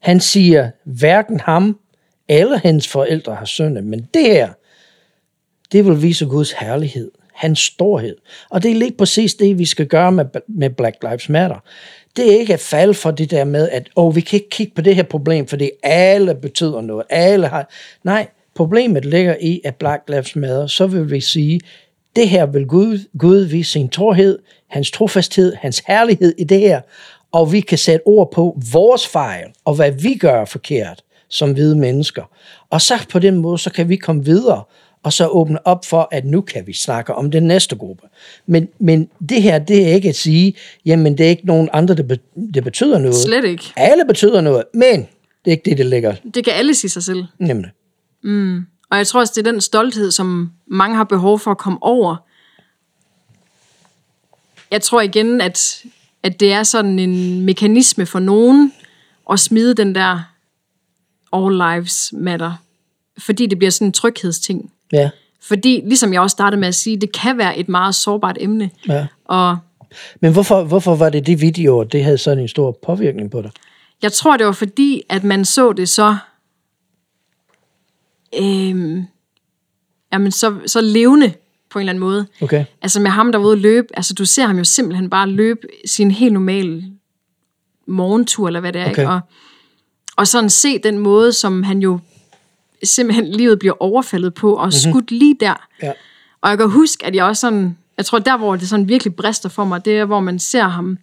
Han 0.00 0.20
siger, 0.20 0.70
hverken 0.84 1.40
ham 1.40 1.78
eller 2.28 2.58
hans 2.58 2.88
forældre 2.88 3.34
har 3.34 3.44
syndet, 3.44 3.84
men 3.84 4.08
det 4.14 4.22
her, 4.22 4.48
det 5.72 5.86
vil 5.86 6.02
vise 6.02 6.26
Guds 6.26 6.52
herlighed, 6.52 7.10
hans 7.38 7.58
storhed. 7.58 8.16
Og 8.50 8.62
det 8.62 8.70
er 8.70 8.74
lige 8.74 8.94
præcis 8.98 9.34
det, 9.34 9.58
vi 9.58 9.64
skal 9.64 9.86
gøre 9.86 10.12
med, 10.12 10.24
med 10.48 10.70
Black 10.70 10.96
Lives 11.02 11.28
Matter. 11.28 11.58
Det 12.16 12.34
er 12.34 12.38
ikke 12.38 12.54
at 12.54 12.60
falde 12.60 12.94
for 12.94 13.10
det 13.10 13.30
der 13.30 13.44
med, 13.44 13.68
at 13.68 13.88
oh, 13.96 14.16
vi 14.16 14.20
kan 14.20 14.36
ikke 14.36 14.50
kigge 14.50 14.72
på 14.74 14.82
det 14.82 14.94
her 14.94 15.02
problem, 15.02 15.46
fordi 15.46 15.70
alle 15.82 16.34
betyder 16.34 16.80
noget. 16.80 17.06
Alle 17.10 17.46
har... 17.46 17.70
Nej, 18.04 18.26
problemet 18.54 19.04
ligger 19.04 19.36
i, 19.40 19.60
at 19.64 19.76
Black 19.76 20.02
Lives 20.08 20.36
Matter, 20.36 20.66
så 20.66 20.86
vil 20.86 21.10
vi 21.10 21.20
sige, 21.20 21.60
det 22.16 22.28
her 22.28 22.46
vil 22.46 22.66
Gud, 22.66 22.98
Gud 23.18 23.38
vise 23.38 23.70
sin 23.70 23.88
torhed, 23.88 24.38
hans 24.68 24.90
trofasthed, 24.90 25.54
hans 25.54 25.82
herlighed 25.86 26.34
i 26.38 26.44
det 26.44 26.60
her, 26.60 26.80
og 27.32 27.52
vi 27.52 27.60
kan 27.60 27.78
sætte 27.78 28.06
ord 28.06 28.32
på 28.32 28.58
vores 28.72 29.06
fejl, 29.06 29.46
og 29.64 29.74
hvad 29.74 29.90
vi 29.90 30.14
gør 30.14 30.44
forkert 30.44 31.02
som 31.28 31.52
hvide 31.52 31.76
mennesker. 31.76 32.22
Og 32.70 32.80
så 32.80 33.06
på 33.10 33.18
den 33.18 33.36
måde, 33.36 33.58
så 33.58 33.72
kan 33.72 33.88
vi 33.88 33.96
komme 33.96 34.24
videre, 34.24 34.62
og 35.02 35.12
så 35.12 35.26
åbne 35.26 35.66
op 35.66 35.84
for, 35.84 36.08
at 36.12 36.24
nu 36.24 36.40
kan 36.40 36.66
vi 36.66 36.72
snakke 36.72 37.14
om 37.14 37.30
den 37.30 37.42
næste 37.42 37.76
gruppe. 37.76 38.02
Men, 38.46 38.68
men 38.78 39.08
det 39.28 39.42
her, 39.42 39.58
det 39.58 39.88
er 39.88 39.92
ikke 39.94 40.08
at 40.08 40.16
sige, 40.16 40.54
jamen 40.86 41.18
det 41.18 41.26
er 41.26 41.30
ikke 41.30 41.46
nogen 41.46 41.68
andre, 41.72 41.94
der, 41.94 42.02
be, 42.02 42.18
der 42.54 42.60
betyder 42.60 42.98
noget. 42.98 43.16
slet 43.16 43.44
ikke. 43.44 43.72
Alle 43.76 44.04
betyder 44.04 44.40
noget, 44.40 44.64
men 44.74 45.00
det 45.00 45.06
er 45.46 45.50
ikke 45.50 45.70
det, 45.70 45.78
det 45.78 45.86
ligger 45.86 46.14
Det 46.34 46.44
kan 46.44 46.52
alle 46.54 46.74
sige 46.74 46.90
sig 46.90 47.02
selv. 47.02 47.24
nemlig. 47.38 47.70
Og 48.90 48.98
jeg 48.98 49.06
tror 49.06 49.20
også, 49.20 49.32
det 49.36 49.46
er 49.46 49.52
den 49.52 49.60
stolthed, 49.60 50.10
som 50.10 50.52
mange 50.66 50.96
har 50.96 51.04
behov 51.04 51.38
for 51.38 51.50
at 51.50 51.58
komme 51.58 51.78
over. 51.82 52.16
Jeg 54.70 54.82
tror 54.82 55.00
igen, 55.00 55.40
at, 55.40 55.84
at 56.22 56.40
det 56.40 56.52
er 56.52 56.62
sådan 56.62 56.98
en 56.98 57.40
mekanisme 57.40 58.06
for 58.06 58.18
nogen 58.18 58.72
at 59.32 59.40
smide 59.40 59.74
den 59.74 59.94
der 59.94 60.20
all 61.32 61.56
lives 61.56 62.12
matter. 62.12 62.52
Fordi 63.18 63.46
det 63.46 63.58
bliver 63.58 63.70
sådan 63.70 63.86
en 63.88 63.92
tryghedsting. 63.92 64.72
Ja, 64.92 65.10
Fordi, 65.42 65.82
ligesom 65.86 66.12
jeg 66.12 66.20
også 66.20 66.34
startede 66.34 66.60
med 66.60 66.68
at 66.68 66.74
sige, 66.74 66.96
det 66.96 67.12
kan 67.12 67.38
være 67.38 67.58
et 67.58 67.68
meget 67.68 67.94
sårbart 67.94 68.36
emne. 68.40 68.70
ja. 68.88 69.06
Og 69.24 69.58
Men 70.20 70.32
hvorfor, 70.32 70.64
hvorfor 70.64 70.96
var 70.96 71.10
det 71.10 71.26
de 71.26 71.40
videoer, 71.40 71.84
det 71.84 72.04
havde 72.04 72.18
sådan 72.18 72.38
en 72.38 72.48
stor 72.48 72.78
påvirkning 72.86 73.30
på 73.30 73.42
dig? 73.42 73.50
Jeg 74.02 74.12
tror, 74.12 74.36
det 74.36 74.46
var 74.46 74.52
fordi, 74.52 75.02
at 75.08 75.24
man 75.24 75.44
så 75.44 75.72
det 75.72 75.88
så, 75.88 76.16
øhm, 78.40 79.04
jamen 80.12 80.32
så, 80.32 80.54
så 80.66 80.80
levende 80.80 81.32
på 81.70 81.78
en 81.78 81.80
eller 81.80 81.92
anden 81.92 82.00
måde. 82.00 82.26
Okay. 82.42 82.64
Altså 82.82 83.00
med 83.00 83.10
ham, 83.10 83.32
der 83.32 83.38
var 83.38 83.46
ude 83.46 83.52
at 83.52 83.58
løbe, 83.58 83.86
altså 83.94 84.14
du 84.14 84.24
ser 84.24 84.46
ham 84.46 84.58
jo 84.58 84.64
simpelthen 84.64 85.10
bare 85.10 85.28
løbe 85.28 85.60
sin 85.86 86.10
helt 86.10 86.32
normale 86.32 86.84
morgentur, 87.86 88.46
eller 88.46 88.60
hvad 88.60 88.72
det 88.72 88.80
er, 88.80 88.90
Okay. 88.90 89.02
ikke? 89.02 89.10
Og, 89.12 89.20
og 90.16 90.26
sådan 90.26 90.50
se 90.50 90.78
den 90.78 90.98
måde, 90.98 91.32
som 91.32 91.62
han 91.62 91.78
jo 91.78 91.98
simpelthen 92.84 93.26
livet 93.26 93.58
bliver 93.58 93.82
overfaldet 93.82 94.34
på, 94.34 94.54
og 94.54 94.66
mm-hmm. 94.66 94.92
skudt 94.92 95.10
lige 95.10 95.36
der. 95.40 95.66
Ja. 95.82 95.92
Og 96.40 96.50
jeg 96.50 96.58
kan 96.58 96.70
huske, 96.70 97.06
at 97.06 97.14
jeg 97.14 97.24
også 97.24 97.40
sådan, 97.40 97.76
jeg 97.96 98.06
tror 98.06 98.18
der, 98.18 98.36
hvor 98.36 98.56
det 98.56 98.68
sådan 98.68 98.88
virkelig 98.88 99.14
brister 99.14 99.48
for 99.48 99.64
mig, 99.64 99.84
det 99.84 99.98
er, 99.98 100.04
hvor 100.04 100.20
man 100.20 100.38
ser 100.38 100.68
ham 100.68 100.98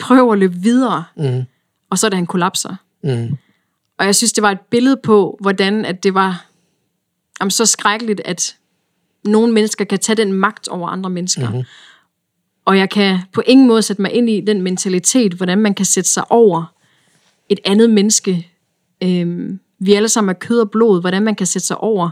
prøve 0.00 0.32
at 0.32 0.38
løbe 0.38 0.54
videre, 0.54 1.04
Mm. 1.16 1.44
og 1.90 1.98
så 1.98 2.06
er 2.06 2.08
det, 2.08 2.16
han 2.16 2.26
kollapser. 2.26 2.76
Mm. 3.02 3.36
Og 3.98 4.06
jeg 4.06 4.14
synes, 4.14 4.32
det 4.32 4.42
var 4.42 4.50
et 4.50 4.60
billede 4.60 4.96
på, 5.02 5.38
hvordan 5.40 5.84
at 5.84 6.02
det 6.02 6.14
var 6.14 6.46
jamen, 7.40 7.50
så 7.50 7.66
skrækkeligt, 7.66 8.20
at 8.24 8.56
nogle 9.24 9.52
mennesker 9.52 9.84
kan 9.84 9.98
tage 9.98 10.16
den 10.16 10.32
magt 10.32 10.68
over 10.68 10.88
andre 10.88 11.10
mennesker. 11.10 11.48
Mm-hmm. 11.48 11.64
Og 12.64 12.78
jeg 12.78 12.90
kan 12.90 13.18
på 13.32 13.42
ingen 13.46 13.66
måde 13.66 13.82
sætte 13.82 14.02
mig 14.02 14.12
ind 14.12 14.30
i 14.30 14.40
den 14.40 14.62
mentalitet, 14.62 15.32
hvordan 15.32 15.58
man 15.58 15.74
kan 15.74 15.86
sætte 15.86 16.10
sig 16.10 16.30
over 16.30 16.74
et 17.48 17.60
andet 17.64 17.90
menneske. 17.90 18.48
Øhm, 19.02 19.60
vi 19.78 19.94
alle 19.94 20.08
sammen 20.08 20.30
er 20.30 20.38
kød 20.38 20.60
og 20.60 20.70
blod, 20.70 21.00
hvordan 21.00 21.22
man 21.22 21.34
kan 21.34 21.46
sætte 21.46 21.66
sig 21.66 21.78
over 21.78 22.10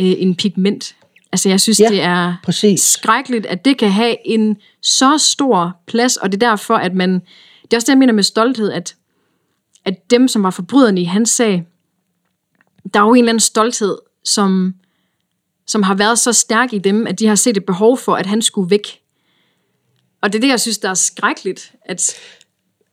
øh, 0.00 0.14
en 0.18 0.34
pigment. 0.34 0.96
Altså 1.32 1.48
jeg 1.48 1.60
synes, 1.60 1.80
Ja, 1.80 1.88
det 1.88 2.02
er 2.02 2.34
præcis. 2.44 2.80
skrækkeligt, 2.80 3.46
at 3.46 3.64
det 3.64 3.78
kan 3.78 3.90
have 3.90 4.16
en 4.26 4.56
så 4.82 5.18
stor 5.18 5.76
plads, 5.86 6.16
og 6.16 6.32
det 6.32 6.42
er 6.42 6.48
derfor, 6.48 6.74
at 6.74 6.94
man, 6.94 7.14
det 7.62 7.72
er 7.72 7.76
også 7.76 7.86
det, 7.86 7.88
jeg 7.92 7.98
mener 7.98 8.12
med 8.12 8.22
stolthed, 8.22 8.72
at, 8.72 8.96
at 9.84 10.10
dem, 10.10 10.28
som 10.28 10.42
var 10.42 10.50
forbryderne 10.50 11.00
i 11.00 11.04
hans 11.04 11.30
sag, 11.30 11.66
der 12.94 13.00
er 13.00 13.04
jo 13.04 13.14
en 13.14 13.18
eller 13.18 13.28
anden 13.30 13.40
stolthed, 13.40 13.98
som, 14.24 14.74
som 15.66 15.82
har 15.82 15.94
været 15.94 16.18
så 16.18 16.32
stærk 16.32 16.72
i 16.72 16.78
dem, 16.78 17.06
at 17.06 17.18
de 17.18 17.26
har 17.26 17.34
set 17.34 17.56
et 17.56 17.64
behov 17.64 17.98
for, 17.98 18.14
at 18.14 18.26
han 18.26 18.42
skulle 18.42 18.70
væk. 18.70 19.00
Og 20.20 20.32
det 20.32 20.38
er 20.38 20.40
det, 20.40 20.48
jeg 20.48 20.60
synes, 20.60 20.78
der 20.78 20.90
er 20.90 20.94
skrækkeligt, 20.94 21.72
at, 21.86 22.14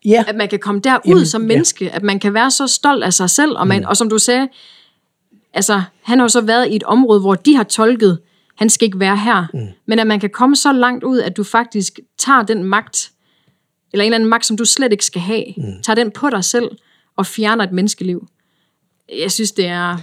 Ja, 0.06 0.24
at 0.28 0.36
man 0.36 0.50
kan 0.50 0.60
komme 0.60 0.82
derud 0.82 1.02
Jamen, 1.08 1.26
som 1.26 1.42
menneske, 1.42 1.86
ja. 1.86 1.96
at 1.96 2.04
man 2.04 2.20
kan 2.20 2.34
være 2.34 2.52
så 2.52 2.68
stolt 2.68 3.04
af 3.04 3.14
sig 3.14 3.30
selv, 3.30 3.52
og, 3.58 3.68
man, 3.68 3.80
mm. 3.80 3.86
og 3.88 3.98
som 3.98 4.10
du 4.10 4.18
sagde, 4.18 4.48
altså, 5.54 5.82
han 6.02 6.20
har 6.20 6.24
jo 6.24 6.30
så 6.30 6.42
været 6.42 6.68
i 6.68 6.76
et 6.76 6.84
område, 6.84 7.20
hvor 7.20 7.36
de 7.36 7.56
har 7.56 7.64
tolket, 7.64 8.20
han 8.58 8.70
skal 8.70 8.86
ikke 8.86 9.00
være 9.00 9.18
her, 9.18 9.46
mm. 9.54 9.68
men 9.86 10.00
at 10.00 10.08
man 10.08 10.20
kan 10.20 10.30
komme 10.30 10.56
så 10.56 10.72
langt 10.74 11.04
ud, 11.04 11.20
at 11.20 11.38
du 11.38 11.44
faktisk 11.44 12.00
tager 12.20 12.44
den 12.44 12.64
magt, 12.64 13.12
eller 13.94 14.04
en 14.04 14.08
eller 14.08 14.16
anden 14.16 14.30
magt, 14.30 14.46
som 14.46 14.58
du 14.58 14.66
slet 14.66 14.92
ikke 14.92 15.06
skal 15.06 15.22
have, 15.22 15.44
mm. 15.58 15.64
tager 15.84 15.96
den 15.96 16.12
på 16.12 16.30
dig 16.30 16.44
selv, 16.44 16.70
og 17.18 17.26
fjerner 17.26 17.64
et 17.64 17.72
menneskeliv. 17.72 18.28
Jeg 19.20 19.32
synes, 19.32 19.52
det 19.52 19.66
er... 19.66 19.98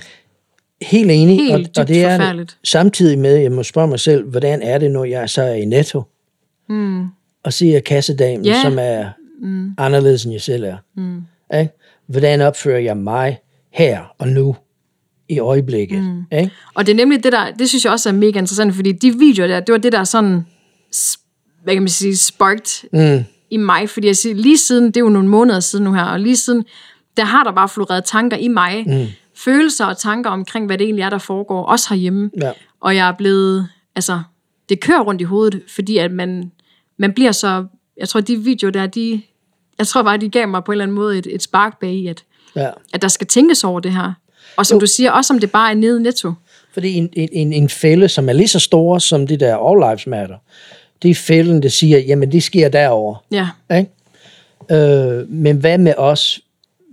helt 0.82 1.10
enig. 1.10 1.36
Helt 1.36 1.78
og, 1.78 1.82
og 1.82 1.88
det 1.88 2.04
er 2.04 2.44
samtidig 2.64 3.18
med, 3.18 3.36
jeg 3.36 3.52
må 3.52 3.62
spørge 3.62 3.88
mig 3.88 4.00
selv, 4.00 4.24
hvordan 4.24 4.62
er 4.62 4.78
det, 4.78 4.90
når 4.90 5.04
jeg 5.04 5.30
så 5.30 5.42
er 5.42 5.54
i 5.54 5.64
Netto, 5.64 6.02
mm. 6.68 7.04
og 7.44 7.52
ser 7.52 7.80
kassedamen, 7.80 8.44
Ja. 8.44 8.62
som 8.62 8.78
er 8.80 9.04
mm. 9.42 9.74
anderledes, 9.78 10.24
end 10.24 10.32
jeg 10.32 10.40
selv 10.40 10.64
er. 10.64 10.76
Mm. 10.96 11.22
Ikke? 11.60 11.72
Hvordan 12.06 12.40
opfører 12.40 12.78
jeg 12.78 12.96
mig 12.96 13.38
her 13.72 14.14
og 14.18 14.28
nu, 14.28 14.56
i 15.28 15.38
øjeblikket? 15.38 16.02
Mm. 16.02 16.38
Ikke? 16.38 16.50
Og 16.74 16.86
det 16.86 16.92
er 16.92 16.96
nemlig 16.96 17.24
det 17.24 17.32
der, 17.32 17.50
det 17.50 17.68
synes 17.68 17.84
jeg 17.84 17.92
også 17.92 18.08
er 18.08 18.12
mega 18.12 18.38
interessant, 18.38 18.74
fordi 18.74 18.92
de 18.92 19.18
videoer 19.18 19.48
der, 19.48 19.60
det 19.60 19.72
var 19.72 19.78
det 19.78 19.92
der 19.92 20.04
sådan, 20.04 20.46
hvad 21.62 21.74
kan 21.74 21.82
man 21.82 21.88
sige, 21.88 22.16
sparked 22.16 22.88
Mm. 22.92 23.24
i 23.50 23.56
mig, 23.56 23.90
fordi 23.90 24.06
jeg 24.06 24.16
siger, 24.16 24.34
lige 24.34 24.58
siden, 24.58 24.86
det 24.86 24.96
er 24.96 25.00
jo 25.00 25.08
nogle 25.08 25.28
måneder 25.28 25.60
siden 25.60 25.84
nu 25.84 25.92
her, 25.92 26.02
og 26.02 26.20
lige 26.20 26.36
siden, 26.36 26.64
der 27.16 27.24
har 27.24 27.44
der 27.44 27.52
bare 27.52 27.68
floreret 27.68 28.04
tanker 28.04 28.36
i 28.36 28.48
mig, 28.48 28.84
mm. 28.86 29.06
følelser 29.34 29.86
og 29.86 29.98
tanker 29.98 30.30
omkring, 30.30 30.66
hvad 30.66 30.78
det 30.78 30.84
egentlig 30.84 31.02
er, 31.02 31.10
der 31.10 31.18
foregår, 31.18 31.64
også 31.64 31.86
herhjemme. 31.90 32.30
Ja. 32.40 32.52
Og 32.80 32.96
jeg 32.96 33.08
er 33.08 33.12
blevet, 33.12 33.68
altså, 33.94 34.22
det 34.68 34.80
kører 34.80 35.00
rundt 35.00 35.20
i 35.20 35.24
hovedet, 35.24 35.62
fordi 35.74 35.98
at 35.98 36.12
man, 36.12 36.52
man 36.98 37.12
bliver 37.12 37.32
så, 37.32 37.66
jeg 38.00 38.08
tror, 38.08 38.20
de 38.20 38.36
videoer 38.36 38.70
der, 38.72 38.86
de, 38.86 39.22
jeg 39.78 39.86
tror 39.86 40.02
bare, 40.02 40.16
de 40.16 40.28
gav 40.28 40.48
mig 40.48 40.64
på 40.64 40.72
en 40.72 40.74
eller 40.74 40.84
anden 40.84 40.94
måde 40.94 41.18
et, 41.18 41.26
et 41.30 41.42
spark 41.42 41.80
bag 41.80 41.90
i, 41.92 42.06
at, 42.06 42.24
Ja. 42.56 42.70
at 42.94 43.02
der 43.02 43.08
skal 43.08 43.26
tænkes 43.26 43.64
over 43.64 43.80
det 43.80 43.92
her. 43.92 44.12
Og 44.56 44.66
som 44.66 44.80
du 44.80 44.86
siger, 44.86 45.10
også 45.10 45.32
om 45.34 45.40
det 45.40 45.50
bare 45.50 45.70
er 45.70 45.74
nede 45.74 45.98
i 46.00 46.02
netto. 46.02 46.32
Fordi 46.72 46.94
en, 46.94 47.08
en, 47.12 47.28
en, 47.32 47.52
en 47.52 47.68
fælde, 47.68 48.08
som 48.08 48.28
er 48.28 48.32
lige 48.32 48.48
så 48.48 48.58
stor 48.58 48.98
som 48.98 49.26
det 49.26 49.40
der 49.40 49.56
All 49.56 49.90
Lives 49.90 50.06
Matter, 50.06 50.36
det 51.02 51.10
er 51.10 51.14
fælden, 51.14 51.62
der 51.62 51.68
siger, 51.68 51.98
jamen 51.98 52.32
det 52.32 52.42
sker 52.42 52.68
derovre. 52.68 53.18
Ja, 53.30 53.48
Ikke? 53.78 53.90
Øh, 55.20 55.30
men 55.30 55.56
hvad 55.56 55.78
med 55.78 55.94
os? 55.96 56.40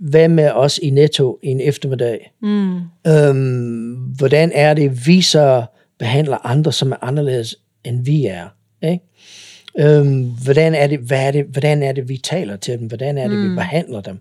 Hvad 0.00 0.28
med 0.28 0.50
os 0.50 0.80
i 0.82 0.90
Netto 0.90 1.38
en 1.42 1.60
eftermiddag? 1.60 2.32
Mm. 2.42 2.80
Øhm, 3.06 3.94
hvordan 3.94 4.52
er 4.54 4.74
det, 4.74 5.06
vi 5.06 5.22
så 5.22 5.64
behandler 5.98 6.46
andre, 6.46 6.72
som 6.72 6.92
er 6.92 6.96
anderledes, 7.02 7.56
end 7.84 8.04
vi 8.04 8.26
er? 8.26 8.46
Ikke? 8.82 9.04
Øhm, 9.78 10.24
hvordan, 10.44 10.74
er 10.74 10.86
det, 10.86 10.98
hvad 10.98 11.26
er 11.26 11.30
det, 11.30 11.44
hvordan 11.44 11.82
er 11.82 11.92
det, 11.92 12.08
vi 12.08 12.16
taler 12.16 12.56
til 12.56 12.78
dem? 12.78 12.88
Hvordan 12.88 13.18
er 13.18 13.28
det, 13.28 13.38
mm. 13.38 13.50
vi 13.50 13.54
behandler 13.54 14.00
dem? 14.00 14.20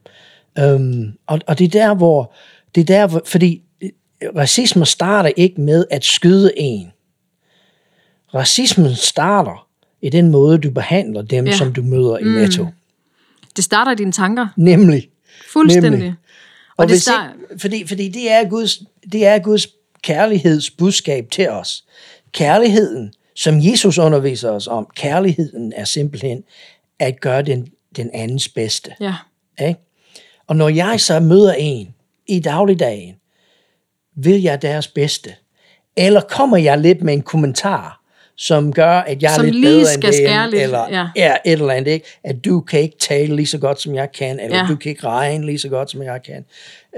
Øhm, 0.59 1.13
og, 1.27 1.39
og 1.47 1.59
det 1.59 1.65
er 1.65 1.69
der, 1.69 1.95
hvor, 1.95 2.33
det 2.75 2.81
er 2.81 2.85
der, 2.85 3.07
hvor, 3.07 3.21
fordi 3.25 3.61
øh, 3.81 3.89
racisme 4.35 4.85
starter 4.85 5.31
ikke 5.35 5.61
med 5.61 5.85
at 5.91 6.05
skyde 6.05 6.51
en. 6.57 6.91
Racismen 8.33 8.95
starter 8.95 9.67
i 10.01 10.09
den 10.09 10.29
måde, 10.29 10.57
du 10.57 10.71
behandler 10.71 11.21
dem, 11.21 11.45
ja. 11.45 11.57
Som 11.57 11.73
du 11.73 11.83
møder 11.83 12.17
i 12.17 12.23
Netto. 12.23 12.67
det 13.55 13.63
starter 13.63 13.91
i 13.91 13.95
dine 13.95 14.11
tanker. 14.11 14.47
Nemlig. 14.57 15.09
Fuldstændig. 15.53 15.91
Nemlig. 15.91 16.15
Og, 16.77 16.83
Og 16.83 16.89
det 16.89 17.01
start, 17.01 17.29
ikke, 17.51 17.61
fordi, 17.61 17.87
fordi 17.87 18.09
det 18.09 18.31
er 18.31 18.49
Guds, 18.49 18.81
det 19.11 19.25
er 19.25 19.39
Guds 19.39 19.67
kærlighedsbudskab 20.03 21.31
til 21.31 21.49
os. 21.49 21.83
Kærligheden, 22.31 23.13
som 23.35 23.55
Jesus 23.59 23.97
underviser 23.97 24.51
os 24.51 24.67
om, 24.67 24.87
kærligheden 24.95 25.73
er 25.75 25.85
simpelthen 25.85 26.43
at 26.99 27.19
gøre 27.21 27.41
den, 27.41 27.67
den 27.95 28.09
andens 28.13 28.49
bedste. 28.49 28.95
ja. 28.99 29.13
Ikke? 29.67 29.79
Og 30.47 30.55
når 30.55 30.69
jeg 30.69 31.01
så 31.01 31.19
møder 31.19 31.53
en 31.53 31.93
i 32.27 32.39
dagligdagen, 32.39 33.15
vil 34.15 34.41
jeg 34.41 34.61
deres 34.61 34.87
bedste? 34.87 35.35
Eller 35.97 36.21
kommer 36.21 36.57
jeg 36.57 36.77
lidt 36.77 37.01
med 37.01 37.13
en 37.13 37.21
kommentar, 37.21 38.01
som 38.35 38.73
gør, 38.73 38.91
at 38.91 39.23
jeg 39.23 39.31
Som 39.31 39.45
er 39.45 39.51
lidt 39.51 39.65
bedre 39.65 39.93
end 39.93 40.01
det, 40.01 40.51
lidt, 40.51 40.63
eller 40.63 40.87
ja. 40.89 41.07
ja, 41.15 41.35
et 41.45 41.51
eller 41.51 41.73
andet, 41.73 41.91
ikke? 41.91 42.05
at 42.23 42.45
du 42.45 42.61
kan 42.61 42.79
ikke 42.79 42.97
tale 42.97 43.35
lige 43.35 43.47
så 43.47 43.57
godt, 43.57 43.81
som 43.81 43.95
jeg 43.95 44.11
kan, 44.11 44.39
eller 44.39 44.57
ja. 44.57 44.65
du 44.69 44.75
kan 44.75 44.89
ikke 44.89 45.07
regne 45.07 45.45
lige 45.45 45.59
så 45.59 45.69
godt, 45.69 45.91
som 45.91 46.03
jeg 46.03 46.23
kan. 46.23 46.45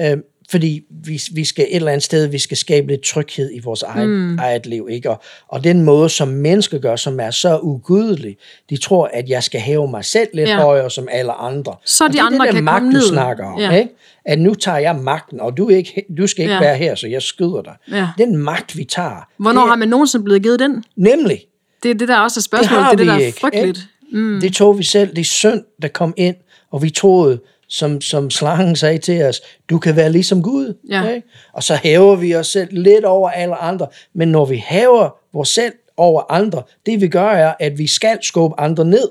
Øhm, 0.01 0.23
fordi 0.49 0.81
vi, 1.05 1.21
vi 1.33 1.45
skal 1.45 1.65
et 1.69 1.75
eller 1.75 1.91
andet 1.91 2.03
sted, 2.03 2.27
vi 2.27 2.37
skal 2.39 2.57
skabe 2.57 2.87
lidt 2.87 3.01
tryghed 3.01 3.51
i 3.53 3.59
vores 3.59 3.83
eget, 3.83 4.09
mm. 4.09 4.37
eget 4.39 4.65
liv. 4.65 4.87
Ikke? 4.91 5.09
Og, 5.09 5.21
og 5.47 5.63
den 5.63 5.81
måde, 5.81 6.09
som 6.09 6.27
mennesker 6.27 6.77
gør, 6.79 6.95
som 6.95 7.19
er 7.19 7.31
så 7.31 7.59
ugudelig, 7.59 8.37
de 8.69 8.77
tror, 8.77 9.09
at 9.13 9.29
jeg 9.29 9.43
skal 9.43 9.59
hæve 9.61 9.87
mig 9.87 10.05
selv 10.05 10.27
lidt 10.33 10.49
Ja. 10.49 10.61
højere 10.61 10.91
som 10.91 11.07
alle 11.11 11.31
andre. 11.31 11.75
Så 11.85 12.03
Og 12.03 12.09
de 12.09 12.13
det 12.13 12.19
er 12.19 12.25
andre 12.25 12.37
det 12.37 12.47
der 12.47 12.53
kan 12.53 12.63
magt, 12.63 12.81
komme 12.81 12.99
du 12.99 13.01
snakker 13.07 13.45
om. 13.45 13.59
Ja. 13.59 13.71
Ikke? 13.75 13.89
At 14.25 14.39
nu 14.39 14.53
tager 14.53 14.77
jeg 14.77 14.95
magten, 14.95 15.39
og 15.39 15.57
du, 15.57 15.69
ikke, 15.69 16.05
du 16.17 16.27
skal 16.27 16.41
ikke 16.43 16.53
Ja. 16.53 16.59
være 16.59 16.75
her, 16.77 16.95
så 16.95 17.07
jeg 17.07 17.21
skyder 17.21 17.61
dig. 17.61 17.73
Ja. 17.91 18.07
Den 18.17 18.37
magt, 18.37 18.77
vi 18.77 18.83
tager. 18.83 19.27
Hvornår 19.37 19.61
det, 19.61 19.69
har 19.69 19.75
man 19.75 19.87
nogensinde 19.87 20.23
blevet 20.23 20.43
givet 20.43 20.59
den? 20.59 20.83
Nemlig. 20.95 21.41
Det 21.83 21.91
er 21.91 21.95
det, 21.95 22.07
der 22.07 22.17
også 22.17 22.39
er 22.39 22.41
spørgsmålet. 22.41 22.87
Det 22.91 22.99
Det, 22.99 23.07
er 23.07 23.11
det, 23.13 23.19
der 23.19 23.23
er 23.23 23.27
ikke, 23.27 23.39
frygteligt. 23.39 23.79
Mm. 24.11 24.39
Det 24.41 24.53
tog 24.53 24.77
vi 24.77 24.83
selv. 24.83 25.09
Det 25.09 25.17
er 25.19 25.23
synd, 25.23 25.63
der 25.81 25.87
kom 25.87 26.13
ind, 26.17 26.35
og 26.71 26.81
vi 26.83 26.89
troede, 26.89 27.39
som, 27.69 28.01
som 28.01 28.29
slangen 28.29 28.75
sagde 28.75 28.97
til 28.97 29.23
os, 29.23 29.41
du 29.69 29.79
kan 29.79 29.95
være 29.95 30.11
ligesom 30.11 30.43
Gud. 30.43 30.77
Ja. 30.89 31.09
Ikke? 31.09 31.27
Og 31.53 31.63
så 31.63 31.75
hæver 31.75 32.15
vi 32.15 32.35
os 32.35 32.47
selv 32.47 32.69
lidt 32.71 33.05
over 33.05 33.29
alle 33.29 33.55
andre. 33.55 33.87
Men 34.13 34.27
når 34.27 34.45
vi 34.45 34.63
hæver 34.67 35.09
vores 35.33 35.49
selv 35.49 35.73
over 35.97 36.31
andre, 36.31 36.63
det 36.85 37.01
vi 37.01 37.07
gør 37.07 37.29
er, 37.29 37.53
at 37.59 37.77
vi 37.77 37.87
skal 37.87 38.17
skubbe 38.21 38.59
andre 38.59 38.85
ned. 38.85 39.09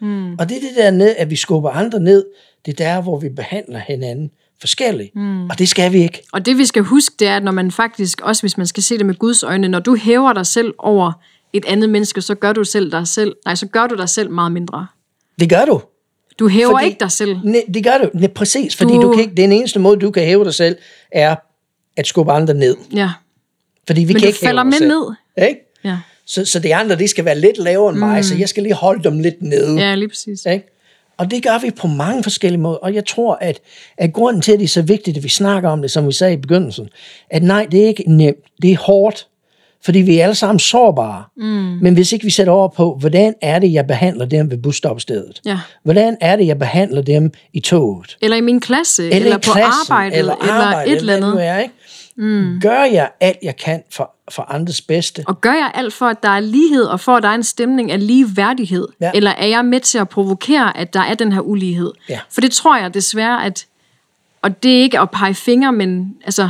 Mm. 0.00 0.32
Og 0.32 0.48
det 0.48 0.56
er 0.56 0.60
det 0.60 0.76
der 0.76 0.90
ned, 0.90 1.14
at 1.18 1.30
vi 1.30 1.36
skubber 1.36 1.70
andre 1.70 2.00
ned, 2.00 2.24
det 2.66 2.80
er 2.80 2.84
der, 2.84 3.02
hvor 3.02 3.18
vi 3.18 3.28
behandler 3.28 3.78
hinanden 3.78 4.30
forskelligt. 4.60 5.16
Mm. 5.16 5.50
Og 5.50 5.58
det 5.58 5.68
skal 5.68 5.92
vi 5.92 6.02
ikke. 6.02 6.22
Og 6.32 6.46
det 6.46 6.58
vi 6.58 6.64
skal 6.64 6.82
huske, 6.82 7.14
det 7.18 7.28
er, 7.28 7.36
at 7.36 7.42
når 7.42 7.52
man 7.52 7.70
faktisk, 7.70 8.20
også 8.20 8.42
hvis 8.42 8.56
man 8.56 8.66
skal 8.66 8.82
se 8.82 8.98
det 8.98 9.06
med 9.06 9.14
Guds 9.14 9.42
øjne, 9.42 9.68
når 9.68 9.80
du 9.80 9.96
hæver 9.96 10.32
dig 10.32 10.46
selv 10.46 10.74
over 10.78 11.12
et 11.52 11.64
andet 11.64 11.90
menneske, 11.90 12.20
så 12.20 12.34
gør 12.34 12.52
du 12.52 12.64
selv 12.64 12.92
dig 12.92 13.08
selv, 13.08 13.36
nej, 13.44 13.54
så 13.54 13.66
gør 13.66 13.86
du 13.86 13.94
dig 13.94 14.08
selv 14.08 14.30
meget 14.30 14.52
mindre. 14.52 14.86
Det 15.40 15.50
gør 15.50 15.64
du. 15.64 15.80
Du 16.38 16.48
hæver 16.48 16.70
Fordi- 16.70 16.84
ikke 16.86 16.96
dig 17.00 17.12
selv. 17.12 17.36
Ne, 17.44 17.62
det 17.74 17.84
gør 17.84 17.98
du. 17.98 18.10
Ne, 18.14 18.28
præcis, 18.28 18.76
fordi 18.76 18.92
Du- 18.92 19.02
du... 19.02 19.12
Kan 19.12 19.20
ikke, 19.20 19.34
den 19.36 19.52
eneste 19.52 19.78
måde, 19.78 20.00
du 20.00 20.10
kan 20.10 20.22
hæve 20.22 20.44
dig 20.44 20.54
selv, 20.54 20.76
er 21.12 21.36
at 21.96 22.06
skubbe 22.06 22.32
andre 22.32 22.54
ned. 22.54 22.76
Ja. 22.94 23.10
Fordi 23.86 24.00
vi 24.04 24.12
Men 24.12 24.20
kan 24.20 24.26
ikke 24.28 24.38
falder 24.38 24.62
med 24.64 24.72
selv. 24.72 24.88
ned. 24.88 25.46
Ikke? 25.48 25.60
Ja. 25.84 25.96
Så, 26.26 26.44
så 26.44 26.58
de 26.58 26.74
andre, 26.74 26.96
de 26.96 27.08
skal 27.08 27.24
være 27.24 27.38
lidt 27.40 27.58
lavere 27.58 27.90
end 27.90 27.98
mig, 27.98 28.24
så 28.24 28.34
jeg 28.34 28.48
skal 28.48 28.62
lige 28.62 28.74
holde 28.74 29.04
dem 29.04 29.18
lidt 29.18 29.42
nede. 29.42 29.80
ja, 29.80 29.94
lige 29.94 30.08
præcis. 30.08 30.46
Ikke? 30.46 30.66
Og 31.16 31.30
det 31.30 31.42
gør 31.42 31.58
vi 31.62 31.70
på 31.70 31.86
mange 31.86 32.22
forskellige 32.22 32.60
måder. 32.60 32.76
Og 32.76 32.94
jeg 32.94 33.06
tror, 33.06 33.34
at, 33.40 33.60
at 33.96 34.12
grunden 34.12 34.42
til, 34.42 34.52
at 34.52 34.58
det 34.58 34.64
er 34.64 34.68
så 34.68 34.82
vigtigt, 34.82 35.16
at 35.16 35.22
vi 35.24 35.28
snakker 35.28 35.68
om 35.68 35.82
det, 35.82 35.90
som 35.90 36.06
vi 36.06 36.12
sagde 36.12 36.32
i 36.32 36.36
begyndelsen, 36.36 36.88
at 37.30 37.42
nej, 37.42 37.66
det 37.70 37.82
er 37.82 37.86
ikke 37.86 38.04
nemt. 38.06 38.36
Det 38.62 38.72
er 38.72 38.76
hårdt. 38.78 39.26
Fordi 39.84 39.98
vi 39.98 40.18
er 40.18 40.22
alle 40.22 40.34
sammen 40.34 40.58
sårbare. 40.58 41.24
Mm. 41.36 41.78
Men 41.82 41.94
hvis 41.94 42.12
ikke 42.12 42.24
vi 42.24 42.30
sætter 42.30 42.52
over 42.52 42.68
på, 42.68 42.96
hvordan 43.00 43.34
er 43.42 43.58
det, 43.58 43.72
jeg 43.72 43.86
behandler 43.86 44.24
dem 44.24 44.50
ved 44.50 44.58
busstopstedet? 44.58 45.40
Ja. 45.44 45.58
Hvordan 45.82 46.16
er 46.20 46.36
det, 46.36 46.46
jeg 46.46 46.58
behandler 46.58 47.02
dem 47.02 47.32
i 47.52 47.60
toget? 47.60 48.16
Eller 48.20 48.36
i 48.36 48.40
min 48.40 48.60
klasse, 48.60 49.02
eller, 49.02 49.16
eller, 49.16 49.26
eller 49.26 49.36
i 49.36 49.40
på 49.46 49.52
klassen, 49.52 49.92
arbejdet, 49.92 50.18
eller, 50.18 50.34
eller, 50.34 50.54
arbejde, 50.54 50.90
eller 50.90 50.96
et 50.96 51.00
eller 51.00 51.16
andet. 51.16 51.46
Er, 51.46 51.58
ikke? 51.58 51.74
Mm. 52.16 52.60
Gør 52.60 52.82
jeg 52.82 53.10
alt, 53.20 53.38
jeg 53.42 53.56
kan 53.56 53.82
for, 53.90 54.10
for 54.30 54.42
andres 54.42 54.80
bedste. 54.80 55.24
Og 55.26 55.40
gør 55.40 55.52
jeg 55.52 55.70
alt 55.74 55.92
for, 55.92 56.06
at 56.06 56.22
der 56.22 56.28
er 56.28 56.40
lighed, 56.40 56.84
og 56.84 57.00
for, 57.00 57.16
at 57.16 57.22
der 57.22 57.28
er 57.28 57.34
en 57.34 57.42
stemning 57.42 57.92
af 57.92 58.06
lige 58.06 58.36
værdighed? 58.36 58.88
Ja. 59.00 59.10
Eller 59.14 59.30
er 59.30 59.46
jeg 59.46 59.64
med 59.64 59.80
til 59.80 59.98
at 59.98 60.08
provokere, 60.08 60.76
at 60.76 60.94
der 60.94 61.00
er 61.00 61.14
den 61.14 61.32
her 61.32 61.40
ulighed? 61.40 61.92
Ja. 62.08 62.20
For 62.30 62.40
det 62.40 62.52
tror 62.52 62.76
jeg 62.76 62.94
desværre, 62.94 63.44
at... 63.44 63.66
Og 64.42 64.62
det 64.62 64.78
er 64.78 64.82
ikke 64.82 65.00
at 65.00 65.10
pege 65.10 65.34
fingre, 65.34 65.72
men 65.72 66.14
altså... 66.24 66.48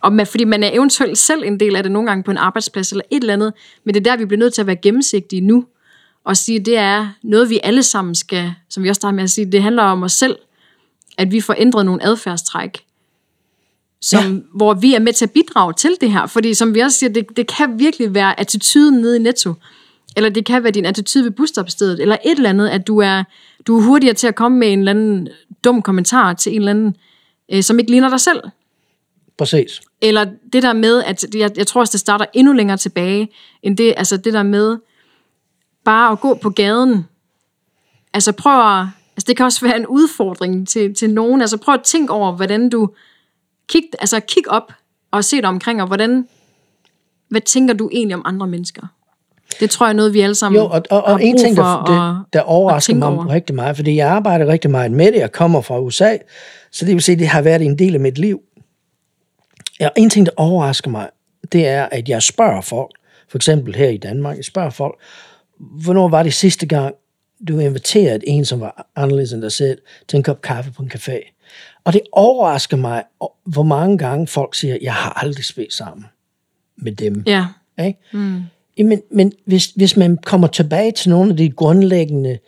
Og 0.00 0.12
man, 0.12 0.26
fordi 0.26 0.44
man 0.44 0.62
er 0.62 0.70
eventuelt 0.72 1.18
selv 1.18 1.42
en 1.44 1.60
del 1.60 1.76
af 1.76 1.82
det 1.82 1.92
nogle 1.92 2.08
gange 2.08 2.22
på 2.22 2.30
en 2.30 2.36
arbejdsplads 2.36 2.92
eller 2.92 3.04
et 3.10 3.20
eller 3.20 3.32
andet, 3.32 3.52
men 3.84 3.94
det 3.94 4.06
er 4.06 4.10
der, 4.10 4.16
vi 4.16 4.24
bliver 4.24 4.38
nødt 4.38 4.54
til 4.54 4.60
at 4.60 4.66
være 4.66 4.76
gennemsigtige 4.76 5.40
nu, 5.40 5.64
og 6.24 6.36
sige, 6.36 6.60
det 6.60 6.76
er 6.76 7.08
noget, 7.22 7.50
vi 7.50 7.60
alle 7.62 7.82
sammen 7.82 8.14
skal, 8.14 8.52
som 8.68 8.82
vi 8.82 8.88
også 8.88 8.98
starter 8.98 9.14
med 9.14 9.24
at 9.24 9.30
sige, 9.30 9.52
det 9.52 9.62
handler 9.62 9.82
om 9.82 10.02
os 10.02 10.12
selv, 10.12 10.36
at 11.18 11.32
vi 11.32 11.40
får 11.40 11.54
ændret 11.58 11.86
nogle 11.86 12.04
adfærdstræk, 12.04 12.84
som, 14.00 14.34
ja. 14.34 14.40
hvor 14.54 14.74
vi 14.74 14.94
er 14.94 14.98
med 14.98 15.12
til 15.12 15.24
at 15.24 15.30
bidrage 15.30 15.72
til 15.72 15.90
det 16.00 16.12
her. 16.12 16.26
Fordi 16.26 16.54
som 16.54 16.74
vi 16.74 16.80
også 16.80 16.98
siger, 16.98 17.10
det, 17.10 17.26
det 17.36 17.46
kan 17.46 17.78
virkelig 17.78 18.14
være 18.14 18.40
attituden 18.40 19.00
nede 19.00 19.16
i 19.16 19.18
Netto, 19.18 19.54
eller 20.16 20.30
det 20.30 20.46
kan 20.46 20.62
være 20.62 20.72
din 20.72 20.84
attitude 20.84 21.24
ved 21.24 21.30
busstopstedet, 21.30 22.00
eller 22.00 22.16
et 22.24 22.36
eller 22.36 22.50
andet, 22.50 22.68
at 22.68 22.86
du 22.86 22.98
er, 22.98 23.24
du 23.66 23.78
er 23.78 23.82
hurtigere 23.82 24.14
til 24.14 24.26
at 24.26 24.34
komme 24.34 24.58
med 24.58 24.72
en 24.72 24.78
eller 24.78 24.90
anden 24.90 25.28
dum 25.64 25.82
kommentar 25.82 26.32
til 26.32 26.52
en 26.52 26.58
eller 26.58 26.70
anden, 26.70 26.96
øh, 27.52 27.62
som 27.62 27.78
ikke 27.78 27.90
ligner 27.90 28.08
dig 28.08 28.20
selv. 28.20 28.40
Præcis. 29.38 29.80
Eller 30.02 30.26
det 30.52 30.62
der 30.62 30.72
med, 30.72 31.04
at 31.04 31.24
jeg, 31.34 31.50
jeg 31.56 31.66
tror 31.66 31.80
også, 31.80 31.92
det 31.92 32.00
starter 32.00 32.24
endnu 32.32 32.52
længere 32.52 32.76
tilbage, 32.76 33.28
end 33.62 33.76
det, 33.76 33.94
altså 33.96 34.16
det 34.16 34.32
der 34.32 34.42
med 34.42 34.76
bare 35.84 36.12
at 36.12 36.20
gå 36.20 36.34
på 36.34 36.50
gaden. 36.50 37.06
Altså 38.14 38.32
prøv 38.32 38.52
at, 38.52 38.86
altså 39.16 39.24
det 39.26 39.36
kan 39.36 39.46
også 39.46 39.66
være 39.66 39.76
en 39.76 39.86
udfordring 39.86 40.68
til, 40.68 40.94
til 40.94 41.10
nogen. 41.10 41.40
Altså 41.40 41.56
prøv 41.56 41.74
at 41.74 41.82
tænke 41.84 42.12
over, 42.12 42.32
hvordan 42.32 42.68
du, 42.68 42.90
kig, 43.68 43.82
altså 43.98 44.20
kig 44.20 44.48
op 44.48 44.72
og 45.10 45.24
se 45.24 45.36
dig 45.36 45.48
omkring, 45.48 45.80
og 45.80 45.86
hvordan, 45.86 46.28
hvad 47.28 47.40
tænker 47.40 47.74
du 47.74 47.88
egentlig 47.92 48.16
om 48.16 48.22
andre 48.24 48.46
mennesker? 48.46 48.86
Det 49.60 49.70
tror 49.70 49.86
jeg 49.86 49.92
er 49.92 49.96
noget, 49.96 50.14
vi 50.14 50.20
alle 50.20 50.34
sammen 50.34 50.60
Jo, 50.60 50.66
og, 50.66 50.82
og, 50.90 51.04
og 51.04 51.24
en 51.24 51.38
ting, 51.38 51.56
der, 51.56 51.84
det, 51.84 52.32
der 52.32 52.40
overrasker 52.40 52.94
mig 52.94 53.08
over. 53.08 53.28
rigtig 53.28 53.56
meget, 53.56 53.76
fordi 53.76 53.96
jeg 53.96 54.08
arbejder 54.08 54.46
rigtig 54.46 54.70
meget 54.70 54.92
med 54.92 55.12
det, 55.12 55.18
jeg 55.18 55.32
kommer 55.32 55.60
fra 55.60 55.80
USA, 55.80 56.16
så 56.72 56.84
det 56.84 56.94
vil 56.94 57.02
sige, 57.02 57.16
det 57.16 57.28
har 57.28 57.42
været 57.42 57.62
en 57.62 57.78
del 57.78 57.94
af 57.94 58.00
mit 58.00 58.18
liv. 58.18 58.40
Ja, 59.80 59.88
en 59.96 60.10
ting, 60.10 60.26
der 60.26 60.32
overrasker 60.36 60.90
mig, 60.90 61.08
det 61.52 61.66
er, 61.66 61.84
at 61.92 62.08
jeg 62.08 62.22
spørger 62.22 62.60
folk, 62.60 62.90
for 63.28 63.38
eksempel 63.38 63.74
her 63.74 63.88
i 63.88 63.96
Danmark, 63.96 64.36
jeg 64.36 64.44
spørger 64.44 64.70
folk, 64.70 65.00
hvornår 65.58 66.08
var 66.08 66.22
det 66.22 66.34
sidste 66.34 66.66
gang, 66.66 66.94
du 67.48 67.58
inviterede 67.58 68.28
en, 68.28 68.44
som 68.44 68.60
var 68.60 68.90
anderledes 68.96 69.32
end 69.32 69.42
dig 69.42 69.52
selv, 69.52 69.78
til 70.08 70.16
en 70.16 70.22
kop 70.22 70.42
kaffe 70.42 70.72
på 70.72 70.82
en 70.82 70.90
café? 70.94 71.34
Og 71.84 71.92
det 71.92 72.00
overrasker 72.12 72.76
mig, 72.76 73.04
hvor 73.44 73.62
mange 73.62 73.98
gange 73.98 74.26
folk 74.26 74.54
siger, 74.54 74.78
jeg 74.82 74.94
har 74.94 75.10
aldrig 75.10 75.44
spist 75.44 75.76
sammen 75.76 76.06
med 76.76 76.92
dem. 76.92 77.22
Ja, 77.26 77.46
Ikke? 77.80 77.98
Mm. 78.12 78.42
Jamen, 78.78 79.02
men 79.10 79.32
hvis, 79.44 79.66
hvis 79.66 79.96
man 79.96 80.16
kommer 80.16 80.46
tilbage 80.46 80.92
til 80.92 81.10
nogle 81.10 81.30
af 81.30 81.36
de 81.36 81.50
grundlæggende 81.50 82.38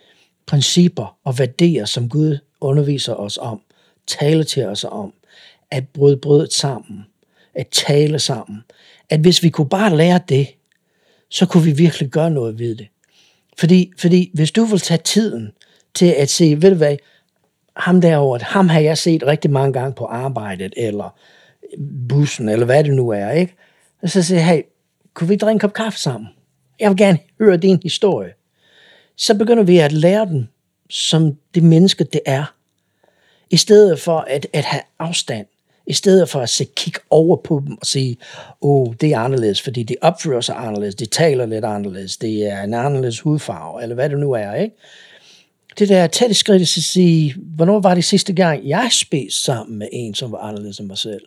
principper 0.45 1.17
og 1.23 1.39
værdier, 1.39 1.85
som 1.85 2.09
Gud 2.09 2.37
underviser 2.61 3.13
os 3.13 3.37
om, 3.41 3.61
taler 4.07 4.43
til 4.43 4.65
os 4.65 4.83
om, 4.83 5.13
at 5.71 5.87
bryde 5.87 6.17
brødet 6.17 6.53
sammen, 6.53 7.05
at 7.55 7.67
tale 7.67 8.19
sammen, 8.19 8.63
at 9.09 9.19
hvis 9.19 9.43
vi 9.43 9.49
kunne 9.49 9.69
bare 9.69 9.97
lære 9.97 10.19
det, 10.29 10.47
så 11.29 11.45
kunne 11.45 11.63
vi 11.63 11.71
virkelig 11.71 12.09
gøre 12.09 12.31
noget 12.31 12.59
ved 12.59 12.75
det. 12.75 12.87
Fordi, 13.57 13.91
fordi 13.97 14.31
hvis 14.33 14.51
du 14.51 14.63
vil 14.63 14.79
tage 14.79 15.01
tiden 15.03 15.51
til 15.93 16.05
at 16.05 16.29
se, 16.29 16.61
ved 16.61 16.69
du 16.69 16.75
hvad, 16.75 16.97
ham 17.75 18.01
derovre, 18.01 18.39
ham 18.43 18.69
har 18.69 18.79
jeg 18.79 18.97
set 18.97 19.23
rigtig 19.23 19.51
mange 19.51 19.73
gange 19.73 19.93
på 19.93 20.05
arbejdet, 20.05 20.73
eller 20.77 21.15
bussen, 22.09 22.49
eller 22.49 22.65
hvad 22.65 22.83
det 22.83 22.93
nu 22.93 23.09
er, 23.09 23.31
ikke? 23.31 23.55
Og 24.01 24.09
så 24.09 24.23
siger 24.23 24.39
jeg, 24.39 24.47
hey, 24.47 24.61
kunne 25.13 25.27
vi 25.27 25.35
drikke 25.35 25.55
en 25.55 25.59
kop 25.59 25.73
kaffe 25.73 25.99
sammen? 25.99 26.29
Jeg 26.79 26.89
vil 26.89 26.97
gerne 26.97 27.19
høre 27.39 27.57
din 27.57 27.79
historie. 27.83 28.33
Så 29.15 29.37
begynder 29.37 29.63
vi 29.63 29.77
at 29.77 29.91
lære 29.91 30.25
dem, 30.25 30.47
som 30.89 31.37
det 31.55 31.63
menneske 31.63 32.03
det 32.03 32.21
er. 32.25 32.53
I 33.49 33.57
stedet 33.57 33.99
for 33.99 34.19
at, 34.19 34.47
at 34.53 34.65
have 34.65 34.81
afstand. 34.99 35.47
I 35.91 35.93
stedet 35.93 36.29
for 36.29 36.39
at 36.39 36.49
se, 36.49 36.65
kigge 36.75 36.99
over 37.09 37.35
på 37.35 37.63
dem 37.67 37.77
og 37.77 37.85
sige, 37.85 38.17
åh, 38.61 38.81
oh, 38.81 38.93
det 39.01 39.11
er 39.13 39.19
anderledes, 39.19 39.61
fordi 39.61 39.83
de 39.83 39.95
opfører 40.01 40.41
sig 40.41 40.55
anderledes, 40.55 40.95
de 40.95 41.05
taler 41.05 41.45
lidt 41.45 41.65
anderledes, 41.65 42.17
det 42.17 42.43
er 42.43 42.63
en 42.63 42.73
anderledes 42.73 43.19
hudfarve, 43.19 43.83
eller 43.83 43.95
hvad 43.95 44.09
det 44.09 44.19
nu 44.19 44.31
er, 44.31 44.53
ikke? 44.53 44.75
Det 45.79 45.89
der 45.89 46.07
tætte 46.07 46.35
skridt 46.35 46.61
at 46.61 46.67
sige, 46.67 47.35
hvornår 47.37 47.79
var 47.79 47.95
det 47.95 48.03
sidste 48.03 48.33
gang, 48.33 48.67
jeg 48.67 48.89
spiste 48.91 49.41
sammen 49.41 49.79
med 49.79 49.87
en, 49.91 50.13
som 50.13 50.31
var 50.31 50.37
anderledes 50.37 50.79
end 50.79 50.87
mig 50.87 50.97
selv? 50.97 51.21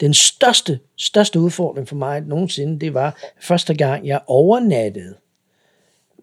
Den 0.00 0.14
største, 0.14 0.78
største 0.96 1.40
udfordring 1.40 1.88
for 1.88 1.96
mig 1.96 2.20
nogensinde, 2.20 2.80
det 2.80 2.94
var 2.94 3.18
første 3.40 3.74
gang, 3.74 4.06
jeg 4.06 4.20
overnattede 4.26 5.14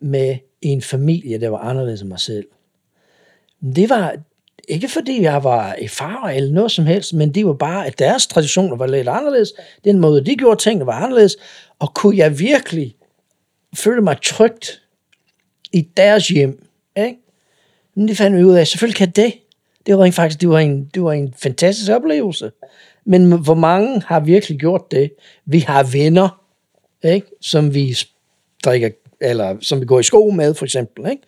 med 0.02 0.38
en 0.62 0.82
familie, 0.82 1.42
der 1.42 1.50
var 1.50 1.58
anderledes 1.58 2.02
end 2.02 2.10
mig 2.10 2.20
selv. 2.20 2.48
Det 3.76 3.90
var 3.90 4.16
ikke 4.68 4.88
fordi 4.88 5.22
jeg 5.22 5.44
var 5.44 5.76
i 5.76 5.88
far 5.88 6.30
eller 6.30 6.54
noget 6.54 6.72
som 6.72 6.86
helst, 6.86 7.14
men 7.14 7.34
det 7.34 7.46
var 7.46 7.54
bare, 7.54 7.88
at 7.88 8.00
deres 8.00 8.28
traditioner 8.28 8.76
var 8.76 8.88
lidt 8.88 9.08
anderledes. 9.08 9.54
Den 9.84 10.00
måde, 10.00 10.26
de 10.26 10.36
gjorde 10.36 10.62
tingene 10.62 10.86
var 10.86 10.94
anderledes. 10.94 11.38
Og 11.80 11.94
kunne 11.94 12.18
jeg 12.18 12.40
virkelig 12.40 12.96
føle 13.76 14.02
mig 14.02 14.18
trygt 14.24 14.82
i 15.74 15.82
deres 15.98 16.28
hjem? 16.28 16.68
Ikke? 16.98 17.18
Men 17.96 18.08
det 18.08 18.18
fandt 18.18 18.38
vi 18.38 18.44
ud 18.44 18.54
af, 18.54 18.68
selvfølgelig 18.68 18.98
kan 18.98 19.10
det. 19.10 19.34
Det 19.86 19.98
var 19.98 20.04
rent 20.04 20.16
faktisk 20.16 20.42
det 20.42 20.50
var 20.50 20.60
en, 20.60 20.86
det 20.94 21.04
var 21.04 21.12
en 21.12 21.34
fantastisk 21.38 21.92
oplevelse. 21.92 22.52
Men 23.06 23.32
hvor 23.32 23.54
mange 23.54 24.02
har 24.02 24.20
virkelig 24.20 24.60
gjort 24.60 24.92
det? 24.92 25.12
Vi 25.46 25.60
har 25.60 25.84
venner, 25.84 26.44
ikke? 27.04 27.28
som 27.42 27.74
vi 27.74 27.98
drikker, 28.66 28.90
eller 29.22 29.58
som 29.62 29.82
vi 29.82 29.86
går 29.86 30.00
i 30.00 30.04
skole 30.04 30.36
med, 30.36 30.54
for 30.54 30.66
eksempel. 30.66 31.12
Ikke? 31.12 31.24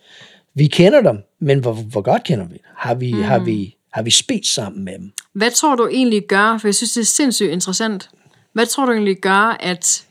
Vi 0.54 0.66
kender 0.66 1.00
dem, 1.00 1.18
men 1.40 1.58
hvor, 1.58 1.72
hvor 1.72 2.00
godt 2.00 2.24
kender 2.24 2.46
vi? 2.46 2.58
Har 2.76 2.94
vi, 2.94 3.12
mm. 3.12 3.22
har, 3.22 3.38
vi, 3.38 3.76
har 3.92 4.02
vi 4.02 4.10
spist 4.10 4.54
sammen 4.54 4.84
med 4.84 4.92
dem? 4.98 5.12
Hvad 5.32 5.50
tror 5.50 5.76
du 5.76 5.88
egentlig 5.88 6.26
gør, 6.28 6.58
for 6.58 6.68
jeg 6.68 6.74
synes, 6.74 6.92
det 6.92 7.00
er 7.00 7.04
sindssygt 7.04 7.50
interessant, 7.50 8.10
hvad 8.52 8.66
tror 8.66 8.86
du 8.86 8.92
egentlig 8.92 9.16
gør, 9.16 9.56
at, 9.60 10.06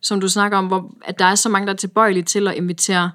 som 0.00 0.20
du 0.20 0.28
snakker 0.28 0.58
om, 0.58 0.66
hvor, 0.66 0.94
at 1.04 1.18
der 1.18 1.24
er 1.24 1.34
så 1.34 1.48
mange, 1.48 1.66
der 1.66 1.72
er 1.72 1.76
tilbøjelige 1.76 2.22
til 2.22 2.48
at 2.48 2.54
invitere 2.54 3.10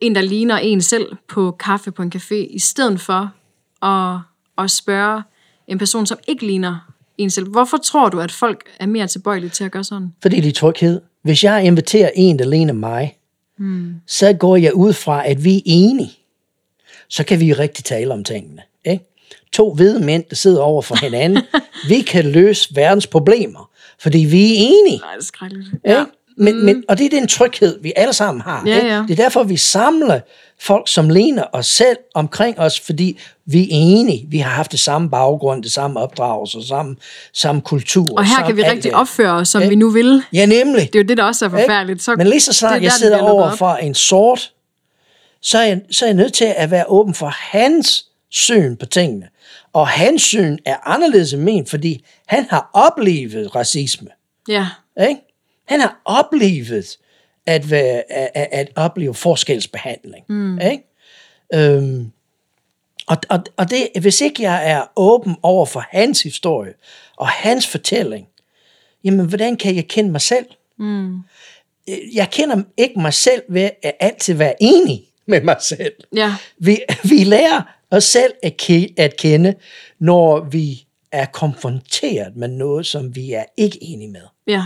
en, 0.00 0.14
der 0.14 0.20
ligner 0.20 0.56
en 0.56 0.82
selv 0.82 1.16
på 1.28 1.50
kaffe 1.50 1.90
på 1.90 2.02
en 2.02 2.12
café, 2.14 2.34
i 2.34 2.58
stedet 2.58 3.00
for 3.00 3.32
at, 3.86 4.20
at 4.58 4.70
spørge 4.70 5.22
en 5.66 5.78
person, 5.78 6.06
som 6.06 6.18
ikke 6.28 6.46
ligner 6.46 6.92
en 7.18 7.30
selv. 7.30 7.48
Hvorfor 7.48 7.76
tror 7.76 8.08
du, 8.08 8.20
at 8.20 8.32
folk 8.32 8.64
er 8.80 8.86
mere 8.86 9.06
tilbøjelige 9.06 9.50
til 9.50 9.64
at 9.64 9.70
gøre 9.70 9.84
sådan? 9.84 10.12
Fordi 10.22 10.40
det 10.40 10.48
er 10.48 10.52
tryghed. 10.52 11.00
Hvis 11.22 11.44
jeg 11.44 11.64
inviterer 11.64 12.10
en, 12.14 12.38
der 12.38 12.44
ligner 12.44 12.72
mig, 12.72 13.18
mm. 13.58 13.94
så 14.06 14.32
går 14.32 14.56
jeg 14.56 14.74
ud 14.74 14.92
fra, 14.92 15.28
at 15.28 15.44
vi 15.44 15.56
er 15.56 15.62
enige. 15.64 16.17
Så 17.10 17.24
kan 17.24 17.40
vi 17.40 17.52
rigtig 17.52 17.84
tale 17.84 18.14
om 18.14 18.24
tingene. 18.24 18.62
Ikke? 18.84 19.04
To 19.52 19.74
hvide 19.74 20.00
mænd, 20.00 20.24
der 20.30 20.36
sidder 20.36 20.60
over 20.60 20.82
for 20.82 20.96
hinanden. 20.96 21.42
vi 21.88 22.00
kan 22.00 22.24
løse 22.24 22.76
verdens 22.76 23.06
problemer, 23.06 23.70
fordi 24.00 24.18
vi 24.18 24.42
er 24.44 24.56
enige. 24.58 24.98
Nej, 24.98 25.12
det 25.14 25.20
er 25.20 25.24
skrækkeligt. 25.24 25.68
Ja. 25.84 26.04
Men, 26.40 26.64
men, 26.64 26.84
og 26.88 26.98
det 26.98 27.06
er 27.06 27.10
den 27.10 27.28
tryghed, 27.28 27.78
vi 27.82 27.92
alle 27.96 28.12
sammen 28.12 28.40
har. 28.40 28.62
Ja, 28.66 28.76
ikke? 28.76 28.88
ja. 28.88 29.02
Det 29.08 29.10
er 29.10 29.22
derfor, 29.22 29.42
vi 29.42 29.56
samler 29.56 30.20
folk, 30.60 30.88
som 30.88 31.10
ligner 31.10 31.44
os 31.52 31.66
selv 31.66 31.96
omkring 32.14 32.58
os, 32.58 32.80
fordi 32.80 33.18
vi 33.46 33.62
er 33.62 33.66
enige. 33.70 34.26
Vi 34.28 34.38
har 34.38 34.50
haft 34.50 34.72
det 34.72 34.80
samme 34.80 35.10
baggrund, 35.10 35.62
det 35.62 35.72
samme 35.72 36.00
opdragelse, 36.00 36.66
samme, 36.68 36.96
samme 37.32 37.60
kultur. 37.60 38.06
Og 38.16 38.24
her 38.24 38.34
samme 38.34 38.46
kan 38.46 38.56
vi 38.56 38.62
rigtig 38.62 38.90
det. 38.90 38.92
opføre 38.92 39.32
os, 39.32 39.48
som 39.48 39.62
Ikke? 39.62 39.70
vi 39.70 39.76
nu 39.76 39.90
vil. 39.90 40.22
Ja, 40.32 40.46
nemlig. 40.46 40.82
Det 40.92 40.98
er 40.98 41.02
jo 41.02 41.06
det, 41.08 41.16
der 41.16 41.24
også 41.24 41.44
er 41.44 41.48
forfærdeligt. 41.48 42.02
Så, 42.02 42.14
Men 42.16 42.26
lige 42.26 42.40
så 42.40 42.52
snart 42.52 42.82
jeg 42.82 42.92
sidder 42.92 43.18
over 43.18 43.56
for 43.56 43.70
en 43.70 43.94
sort, 43.94 44.52
så 45.40 45.58
er, 45.58 45.62
jeg, 45.62 45.80
så 45.90 46.04
er 46.04 46.08
jeg 46.08 46.16
nødt 46.16 46.32
til 46.32 46.54
at 46.56 46.70
være 46.70 46.84
åben 46.88 47.14
for 47.14 47.26
hans 47.26 48.06
syn 48.30 48.76
på 48.76 48.86
tingene. 48.86 49.28
Og 49.72 49.88
hans 49.88 50.22
syn 50.22 50.58
er 50.64 50.76
anderledes 50.88 51.32
end 51.32 51.42
min, 51.42 51.66
fordi 51.66 52.04
han 52.26 52.46
har 52.50 52.70
oplevet 52.72 53.54
racisme. 53.54 54.08
Ja, 54.48 54.66
Ikke? 55.00 55.20
Han 55.64 55.80
har 55.80 56.00
oplevet 56.04 56.98
at, 57.46 57.70
være, 57.70 58.12
at, 58.12 58.48
at, 58.52 58.68
opleve 58.76 59.14
forskelsbehandling. 59.14 60.24
Mm. 60.28 60.58
Ikke? 60.58 60.84
Øhm, 61.54 62.10
og, 63.06 63.16
og, 63.28 63.44
og 63.56 63.70
det, 63.70 63.88
hvis 64.00 64.20
ikke 64.20 64.42
jeg 64.42 64.70
er 64.70 64.84
åben 64.96 65.36
over 65.42 65.66
for 65.66 65.84
hans 65.90 66.22
historie 66.22 66.74
og 67.16 67.28
hans 67.28 67.66
fortælling, 67.66 68.26
jamen 69.04 69.26
hvordan 69.26 69.56
kan 69.56 69.76
jeg 69.76 69.88
kende 69.88 70.10
mig 70.10 70.20
selv? 70.20 70.46
Mm. 70.78 71.18
Jeg 72.14 72.30
kender 72.30 72.62
ikke 72.76 73.00
mig 73.00 73.14
selv 73.14 73.42
ved 73.48 73.70
at 73.82 73.96
altid 74.00 74.34
være 74.34 74.54
enig 74.60 75.07
med 75.32 75.40
mig 75.42 75.56
selv. 75.60 75.92
ja, 76.16 76.34
Vi, 76.58 76.78
vi 77.04 77.24
lærer 77.24 77.62
os 77.90 78.04
selv 78.04 78.32
at, 78.42 78.62
ke- 78.62 78.94
at 78.96 79.16
kende, 79.16 79.54
når 79.98 80.40
vi 80.50 80.86
er 81.12 81.26
konfronteret 81.26 82.36
med 82.36 82.48
noget, 82.48 82.86
som 82.86 83.16
vi 83.16 83.32
er 83.32 83.44
ikke 83.56 83.78
enige 83.82 84.10
med. 84.10 84.22
ja. 84.46 84.62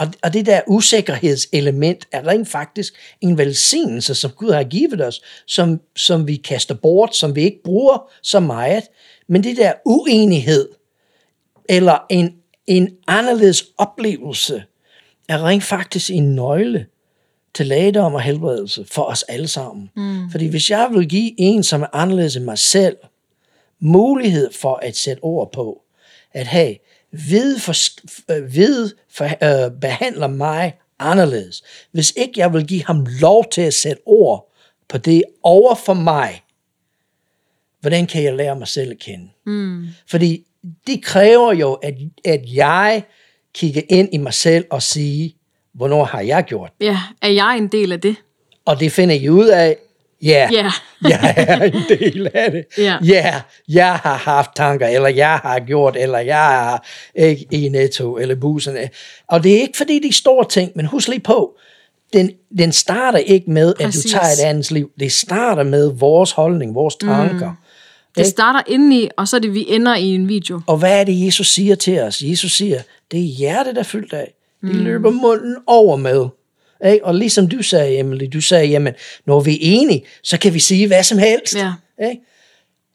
Og, 0.00 0.06
og 0.22 0.32
det 0.32 0.46
der 0.46 0.60
usikkerhedselement 0.66 2.08
er 2.12 2.26
rent 2.26 2.48
faktisk 2.48 2.94
en 3.20 3.38
velsignelse, 3.38 4.14
som 4.14 4.30
Gud 4.30 4.50
har 4.50 4.64
givet 4.64 5.00
os, 5.06 5.20
som, 5.46 5.80
som 5.96 6.26
vi 6.26 6.36
kaster 6.36 6.74
bort, 6.74 7.16
som 7.16 7.36
vi 7.36 7.42
ikke 7.42 7.60
bruger 7.64 8.10
så 8.22 8.40
meget. 8.40 8.82
Men 9.28 9.42
det 9.44 9.56
der 9.56 9.72
uenighed, 9.84 10.68
eller 11.68 11.98
en 12.10 12.34
en 12.66 12.96
anderledes 13.06 13.64
oplevelse 13.78 14.64
er 15.28 15.44
rent 15.44 15.64
faktisk 15.64 16.10
en 16.10 16.34
nøgle 16.34 16.86
til 17.54 17.66
lægedom 17.66 18.14
og 18.14 18.20
helbredelse 18.20 18.84
for 18.90 19.02
os 19.02 19.22
alle 19.22 19.48
sammen. 19.48 19.90
Mm. 19.96 20.30
Fordi 20.30 20.46
hvis 20.46 20.70
jeg 20.70 20.88
vil 20.92 21.08
give 21.08 21.40
en, 21.40 21.62
som 21.62 21.82
er 21.82 21.86
anderledes 21.92 22.36
end 22.36 22.44
mig 22.44 22.58
selv, 22.58 22.96
mulighed 23.80 24.52
for 24.52 24.74
at 24.82 24.96
sætte 24.96 25.20
ord 25.20 25.52
på, 25.52 25.82
at 26.32 26.46
hey, 26.46 26.74
ved, 27.12 27.58
for, 27.58 27.74
øh, 28.32 28.54
ved 28.54 28.92
for, 29.10 29.24
øh, 29.24 29.80
behandler 29.80 30.26
mig 30.26 30.78
anderledes. 30.98 31.62
Hvis 31.92 32.12
ikke 32.16 32.40
jeg 32.40 32.52
vil 32.52 32.66
give 32.66 32.84
ham 32.84 33.06
lov 33.20 33.44
til 33.50 33.62
at 33.62 33.74
sætte 33.74 34.02
ord 34.06 34.52
på 34.88 34.98
det 34.98 35.22
over 35.42 35.74
for 35.74 35.94
mig, 35.94 36.42
hvordan 37.80 38.06
kan 38.06 38.22
jeg 38.22 38.34
lære 38.34 38.56
mig 38.56 38.68
selv 38.68 38.90
at 38.90 38.98
kende? 38.98 39.28
Mm. 39.46 39.86
Fordi 40.06 40.46
det 40.86 41.02
kræver 41.02 41.52
jo, 41.52 41.72
at, 41.72 41.94
at 42.24 42.40
jeg 42.54 43.02
kigger 43.54 43.82
ind 43.88 44.08
i 44.12 44.16
mig 44.16 44.34
selv 44.34 44.64
og 44.70 44.82
siger, 44.82 45.30
hvornår 45.78 46.04
har 46.04 46.20
jeg 46.20 46.44
gjort? 46.44 46.70
Ja, 46.80 46.98
er 47.22 47.28
jeg 47.28 47.56
en 47.58 47.68
del 47.68 47.92
af 47.92 48.00
det? 48.00 48.16
Og 48.64 48.80
det 48.80 48.92
finder 48.92 49.14
I 49.14 49.28
ud 49.28 49.46
af, 49.46 49.76
ja, 50.22 50.48
Ja. 50.52 50.70
jeg 51.10 51.34
er 51.36 51.62
en 51.62 51.82
del 51.88 52.30
af 52.34 52.52
det. 52.52 52.64
Ja. 52.78 52.96
ja, 53.04 53.40
jeg 53.68 53.94
har 53.94 54.16
haft 54.16 54.50
tanker, 54.56 54.86
eller 54.86 55.08
jeg 55.08 55.36
har 55.36 55.60
gjort, 55.60 55.96
eller 55.96 56.18
jeg 56.18 56.36
har 56.36 56.86
ikke 57.14 57.46
i 57.50 57.68
Netto, 57.68 58.16
eller 58.16 58.34
bussen. 58.34 58.76
Og 59.28 59.42
det 59.42 59.56
er 59.56 59.60
ikke 59.60 59.76
fordi 59.76 59.98
de 59.98 60.12
store 60.12 60.48
ting, 60.48 60.72
men 60.74 60.86
husk 60.86 61.08
lige 61.08 61.20
på, 61.20 61.56
den, 62.12 62.30
den 62.58 62.72
starter 62.72 63.18
ikke 63.18 63.50
med, 63.50 63.74
at 63.80 63.84
Præcis. 63.84 64.02
du 64.02 64.08
tager 64.08 64.24
et 64.24 64.40
andet 64.44 64.70
liv. 64.70 64.90
Det 65.00 65.12
starter 65.12 65.62
med 65.62 65.92
vores 65.92 66.32
holdning, 66.32 66.74
vores 66.74 66.96
tanker. 66.96 67.50
Mm. 67.50 67.56
Det 68.16 68.26
starter 68.26 68.62
indeni, 68.66 69.08
og 69.16 69.28
så 69.28 69.36
er 69.36 69.40
det, 69.40 69.54
vi 69.54 69.66
ender 69.68 69.94
i 69.94 70.14
en 70.14 70.28
video. 70.28 70.60
Og 70.66 70.76
hvad 70.76 71.00
er 71.00 71.04
det, 71.04 71.26
Jesus 71.26 71.48
siger 71.48 71.74
til 71.74 72.00
os? 72.00 72.22
Jesus 72.22 72.52
siger, 72.52 72.82
det 73.10 73.20
er 73.20 73.24
hjertet, 73.24 73.74
der 73.74 73.80
er 73.80 73.84
fyldt 73.84 74.12
af. 74.12 74.34
Det 74.60 74.74
mm. 74.74 74.84
løber 74.84 75.10
munden 75.10 75.56
over 75.66 75.96
med. 75.96 76.26
Ikke? 76.86 77.04
Og 77.04 77.14
ligesom 77.14 77.48
du 77.48 77.62
sagde, 77.62 77.98
Emily, 77.98 78.24
du 78.32 78.40
sagde, 78.40 78.66
jamen, 78.66 78.94
når 79.26 79.40
vi 79.40 79.52
er 79.54 79.58
enige, 79.60 80.04
så 80.22 80.38
kan 80.38 80.54
vi 80.54 80.58
sige 80.58 80.86
hvad 80.86 81.02
som 81.02 81.18
helst. 81.18 81.56
Ja. 81.56 81.72
Ikke? 82.10 82.22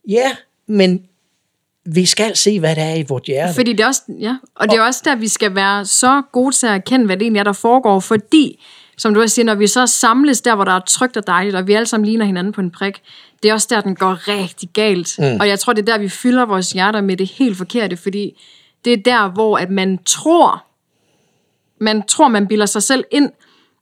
ja 0.08 0.30
men 0.66 1.02
vi 1.86 2.06
skal 2.06 2.36
se, 2.36 2.60
hvad 2.60 2.76
der 2.76 2.82
er 2.82 2.94
i 2.94 3.04
vort 3.08 3.22
hjerte. 3.22 3.54
Fordi 3.54 3.72
det 3.72 3.80
er 3.80 3.86
også, 3.86 4.02
ja, 4.20 4.36
og 4.54 4.70
det 4.70 4.76
er 4.76 4.82
også 4.82 5.02
der, 5.04 5.14
vi 5.14 5.28
skal 5.28 5.54
være 5.54 5.84
så 5.84 6.22
gode 6.32 6.54
til 6.54 6.66
at 6.66 6.74
erkende, 6.74 7.06
hvad 7.06 7.16
det 7.16 7.22
egentlig 7.22 7.40
er, 7.40 7.44
der 7.44 7.52
foregår, 7.52 8.00
fordi, 8.00 8.64
som 8.96 9.14
du 9.14 9.20
også 9.20 9.34
siger, 9.34 9.46
når 9.46 9.54
vi 9.54 9.66
så 9.66 9.86
samles 9.86 10.40
der, 10.40 10.54
hvor 10.54 10.64
der 10.64 10.72
er 10.72 10.80
trygt 10.86 11.16
og 11.16 11.26
dejligt, 11.26 11.56
og 11.56 11.66
vi 11.66 11.72
alle 11.72 11.86
sammen 11.86 12.06
ligner 12.06 12.24
hinanden 12.24 12.52
på 12.52 12.60
en 12.60 12.70
prik, 12.70 13.02
det 13.42 13.48
er 13.48 13.54
også 13.54 13.66
der, 13.70 13.80
den 13.80 13.94
går 13.94 14.28
rigtig 14.28 14.68
galt. 14.68 15.14
Mm. 15.18 15.40
Og 15.40 15.48
jeg 15.48 15.58
tror, 15.58 15.72
det 15.72 15.88
er 15.88 15.92
der, 15.92 15.98
vi 15.98 16.08
fylder 16.08 16.46
vores 16.46 16.70
hjerter 16.70 17.00
med 17.00 17.16
det 17.16 17.28
helt 17.28 17.56
forkerte, 17.56 17.96
fordi 17.96 18.42
det 18.84 18.92
er 18.92 18.96
der, 18.96 19.30
hvor 19.30 19.58
at 19.58 19.70
man 19.70 19.98
tror, 20.06 20.64
man 21.80 22.02
tror, 22.06 22.28
man 22.28 22.46
bilder 22.46 22.66
sig 22.66 22.82
selv 22.82 23.04
ind, 23.10 23.30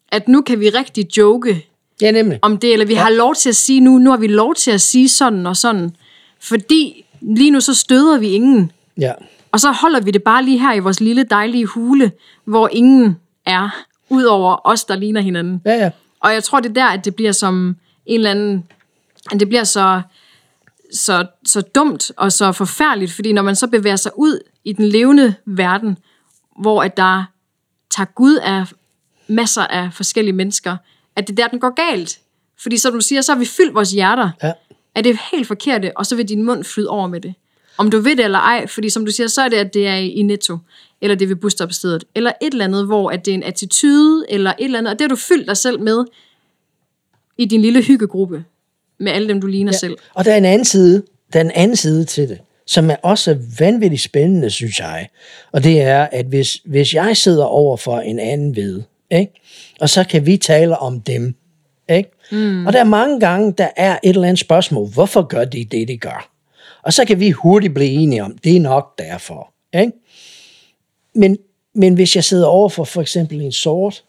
at 0.09 0.29
nu 0.29 0.43
kan 0.43 0.61
vi 0.61 0.69
rigtig 0.69 1.17
joke 1.17 1.67
Ja, 2.01 2.11
nemlig. 2.11 2.39
om 2.43 2.59
det, 2.59 2.73
eller 2.73 2.87
vi 2.87 2.95
ja. 2.95 3.03
har 3.03 3.11
lov 3.11 3.35
til 3.35 3.49
at 3.49 3.57
sige 3.57 3.81
nu, 3.81 3.99
nu 3.99 4.11
har 4.11 4.17
vi 4.17 4.27
lov 4.27 4.55
til 4.55 4.71
at 4.71 4.81
sige 4.81 5.09
sådan 5.09 5.47
og 5.47 5.57
sådan, 5.57 5.97
fordi 6.41 7.05
lige 7.21 7.51
nu 7.51 7.61
så 7.61 7.75
støder 7.75 8.19
vi 8.19 8.29
ingen. 8.29 8.73
Ja. 8.99 9.13
Og 9.53 9.61
så 9.61 9.71
holder 9.71 10.01
vi 10.01 10.11
det 10.11 10.23
bare 10.23 10.45
lige 10.45 10.59
her 10.59 10.75
i 10.75 10.79
vores 10.79 11.01
lille 11.01 11.23
dejlige 11.25 11.67
hule, 11.67 12.13
hvor 12.45 12.69
ingen 12.73 13.17
er, 13.47 13.85
udover 14.09 14.57
os, 14.65 14.85
der 14.85 14.97
ligner 14.97 15.21
hinanden. 15.21 15.63
Ja, 15.65 15.75
ja. 15.75 15.91
Og 16.21 16.33
jeg 16.33 16.45
tror, 16.45 16.61
det 16.61 16.69
er 16.69 16.75
der, 16.75 16.87
at 16.87 17.05
det 17.05 17.15
bliver 17.15 17.33
som 17.33 17.77
en 18.07 18.15
eller 18.21 18.31
anden... 18.31 18.65
At 19.33 19.41
det 19.41 19.49
bliver 19.49 19.65
så, 19.65 20.03
så, 20.93 21.27
så 21.47 21.61
dumt 21.61 22.13
og 22.17 22.33
så 22.33 22.53
forfærdeligt, 22.53 23.13
fordi 23.13 23.33
når 23.33 23.43
man 23.43 23.57
så 23.57 23.67
bevæger 23.67 23.97
sig 23.97 24.13
ud 24.17 24.39
i 24.65 24.73
den 24.73 24.85
levende 24.85 25.35
verden, 25.47 25.99
hvor 26.61 26.83
at 26.83 26.97
der 26.97 27.25
tager 27.93 28.07
Gud 28.15 28.37
af 28.37 28.65
masser 29.29 29.63
af 29.63 29.89
forskellige 29.93 30.33
mennesker, 30.35 30.77
at 31.17 31.29
det 31.29 31.39
er 31.39 31.43
der, 31.45 31.49
den 31.49 31.61
går 31.61 31.75
galt. 31.91 32.19
Fordi 32.63 32.79
som 32.79 32.93
du 32.93 33.01
siger, 33.01 33.21
så 33.21 33.33
har 33.33 33.39
vi 33.39 33.45
fyldt 33.45 33.75
vores 33.75 33.91
hjerter 33.93 34.31
Ja. 34.43 34.53
er 34.95 35.01
det 35.03 35.19
helt 35.33 35.47
forkerte, 35.47 35.97
og 35.97 36.07
så 36.07 36.17
vil 36.17 36.29
din 36.29 36.43
mund 36.43 36.65
flyde 36.65 36.89
over 36.89 37.07
med 37.07 37.21
det. 37.21 37.35
Om 37.79 37.91
du 37.91 38.01
ved 38.01 38.17
det 38.17 38.25
eller 38.25 38.39
ej, 38.39 38.67
fordi 38.67 38.91
som 38.91 39.05
du 39.07 39.13
siger, 39.13 39.27
så 39.27 39.43
er 39.43 39.49
det, 39.49 39.57
at 39.57 39.75
det 39.75 39.87
er 39.87 39.95
i 39.95 40.23
Netto, 40.23 40.59
eller 41.01 41.15
det 41.15 41.25
er 41.25 41.29
ved 41.29 41.37
busstopstedet, 41.37 42.05
eller 42.15 42.33
et 42.43 42.53
eller 42.53 42.65
andet, 42.65 42.87
hvor 42.87 43.11
at 43.11 43.25
det 43.25 43.31
er 43.31 43.35
en 43.35 43.43
attitude, 43.43 44.25
eller 44.29 44.51
et 44.51 44.65
eller 44.65 44.79
andet, 44.79 44.93
og 44.93 44.99
det 44.99 45.05
har 45.05 45.09
du 45.09 45.17
fyldt 45.17 45.49
dig 45.49 45.57
selv 45.57 45.81
med 45.81 46.05
i 47.39 47.45
din 47.45 47.63
lille 47.63 47.83
hyggegruppe, 47.83 48.45
med 48.99 49.13
alle 49.13 49.29
dem, 49.29 49.41
du 49.41 49.47
ligner 49.47 49.73
ja. 49.73 49.79
selv. 49.79 49.97
Og 50.15 50.25
der 50.25 50.33
er 50.33 50.37
en 50.37 50.45
anden 50.45 50.65
side, 50.65 51.03
der 51.33 51.39
er 51.39 51.45
en 51.45 51.51
anden 51.55 51.77
side 51.77 52.05
til 52.05 52.29
det, 52.29 52.39
som 52.73 52.91
er 52.91 52.97
også 53.03 53.39
vanvittigt 53.59 54.03
spændende, 54.03 54.51
synes 54.51 54.79
jeg. 54.79 55.09
Og 55.53 55.65
det 55.65 55.83
er, 55.83 56.09
at 56.13 56.27
hvis, 56.27 56.61
hvis 56.65 56.95
jeg 56.95 57.17
sidder 57.17 57.45
over 57.45 57.77
for 57.77 58.01
en 58.01 58.19
anden 58.19 58.57
ved, 58.57 58.83
ikke? 59.11 59.33
og 59.81 59.89
så 59.89 60.05
kan 60.05 60.27
vi 60.27 60.37
tale 60.37 60.79
om 60.79 61.01
dem, 61.01 61.35
ikke? 61.89 62.11
Mm. 62.31 62.67
og 62.67 62.73
der 62.73 62.81
er 62.81 62.85
mange 62.85 63.21
gange, 63.21 63.53
der 63.53 63.69
er 63.77 63.99
et 64.03 64.09
eller 64.09 64.29
andet 64.29 64.39
spørgsmål, 64.39 64.89
hvorfor 64.89 65.23
gør 65.23 65.45
de 65.45 65.65
det, 65.65 65.89
de 65.89 65.97
gør? 65.97 66.31
Og 66.83 66.93
så 66.93 67.05
kan 67.05 67.21
vi 67.21 67.31
hurtigt 67.31 67.75
blive 67.75 67.91
enige 67.91 68.25
om, 68.25 68.39
det 68.39 68.57
er 68.57 68.61
nok 68.61 68.99
derfor. 68.99 69.53
Ikke? 69.75 69.93
Men, 71.15 71.39
men 71.75 71.95
hvis 71.95 72.17
jeg 72.17 72.25
sidder 72.25 72.47
over 72.47 72.69
for 72.69 72.85
for 72.85 73.01
eksempel 73.01 73.41
en 73.41 73.53
sort, 73.53 74.05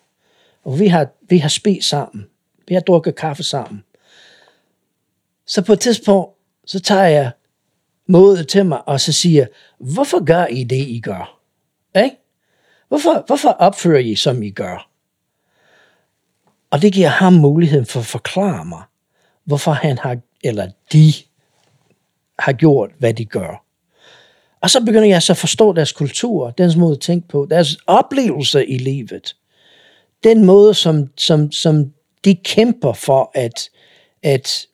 og 0.66 0.80
vi 0.80 0.88
har, 0.88 1.08
vi 1.30 1.38
har 1.38 1.50
spist 1.50 1.90
sammen, 1.90 2.26
vi 2.68 2.74
har 2.74 2.82
drukket 2.82 3.16
kaffe 3.16 3.44
sammen, 3.44 3.84
så 5.48 5.62
på 5.62 5.74
et 5.74 5.80
tidspunkt, 5.80 6.30
så 6.66 6.80
tager 6.80 7.06
jeg 7.06 7.32
mod 8.08 8.44
til 8.44 8.66
mig, 8.66 8.88
og 8.88 9.02
så 9.02 9.14
siger, 9.14 9.46
hvorfor 9.80 10.26
gør 10.26 10.46
I 10.46 10.64
det, 10.64 10.88
I 10.88 11.00
gør? 11.04 11.40
Ikke? 11.96 12.18
Hvorfor, 12.88 13.24
hvorfor 13.28 13.50
opfører 13.50 14.00
I, 14.00 14.16
som 14.16 14.44
I 14.44 14.50
gør? 14.50 14.90
Og 16.72 16.82
det 16.82 16.94
giver 16.94 17.08
ham 17.08 17.34
muligheden 17.34 17.86
for 17.86 18.00
at 18.00 18.06
forklare 18.06 18.66
mig, 18.66 18.82
hvorfor 19.46 19.72
han 19.72 19.98
har, 19.98 20.18
eller 20.44 20.70
de 20.94 21.14
har 22.40 22.54
gjort, 22.54 22.92
hvad 23.00 23.14
de 23.14 23.26
gør. 23.26 23.66
Og 24.62 24.70
så 24.70 24.86
begynder 24.86 25.08
jeg 25.08 25.24
så 25.24 25.34
at 25.34 25.38
forstå 25.38 25.74
deres 25.74 25.92
kultur, 25.92 26.50
deres 26.50 26.76
måde 26.76 26.94
at 26.94 27.00
tænke 27.00 27.28
på, 27.28 27.48
deres 27.50 27.78
oplevelser 27.88 28.60
i 28.60 28.78
livet. 28.78 29.36
Den 30.24 30.46
måde, 30.46 30.74
som, 30.74 31.10
som, 31.18 31.52
som 31.52 31.94
de 32.26 32.36
kæmper 32.36 32.94
for 32.94 33.32
at, 33.34 33.70
at, 34.24 34.68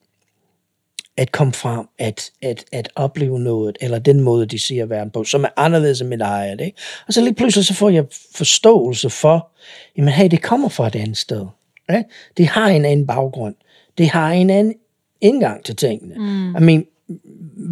at 1.20 1.32
komme 1.32 1.54
frem, 1.54 1.86
at, 1.98 2.32
at, 2.42 2.66
at 2.72 2.90
opleve 2.96 3.40
noget, 3.40 3.78
eller 3.82 4.00
den 4.00 4.20
måde, 4.22 4.46
de 4.46 4.60
ser 4.60 4.86
verden 4.86 5.12
på, 5.12 5.24
som 5.24 5.44
er 5.44 5.50
anderledes 5.58 6.02
end 6.02 6.10
mit 6.10 6.22
eget. 6.22 6.62
Ikke? 6.62 6.78
Og 7.08 7.14
så 7.14 7.22
lige 7.22 7.34
pludselig 7.34 7.66
så 7.66 7.74
får 7.74 7.90
jeg 7.90 8.06
forståelse 8.36 9.10
for, 9.10 9.52
jamen 9.98 10.14
hey, 10.14 10.28
det 10.32 10.42
kommer 10.42 10.70
fra 10.70 10.88
et 10.88 10.96
andet 10.96 11.18
sted. 11.18 11.46
Ikke? 11.90 12.04
Det 12.38 12.48
har 12.48 12.68
en 12.68 12.86
anden 12.86 13.08
baggrund. 13.08 13.56
Det 13.98 14.10
har 14.10 14.32
en 14.32 14.50
anden 14.50 14.74
indgang 15.22 15.64
til 15.66 15.76
tingene. 15.76 16.16
Mm. 16.16 16.56
I 16.56 16.60
mean, 16.60 16.86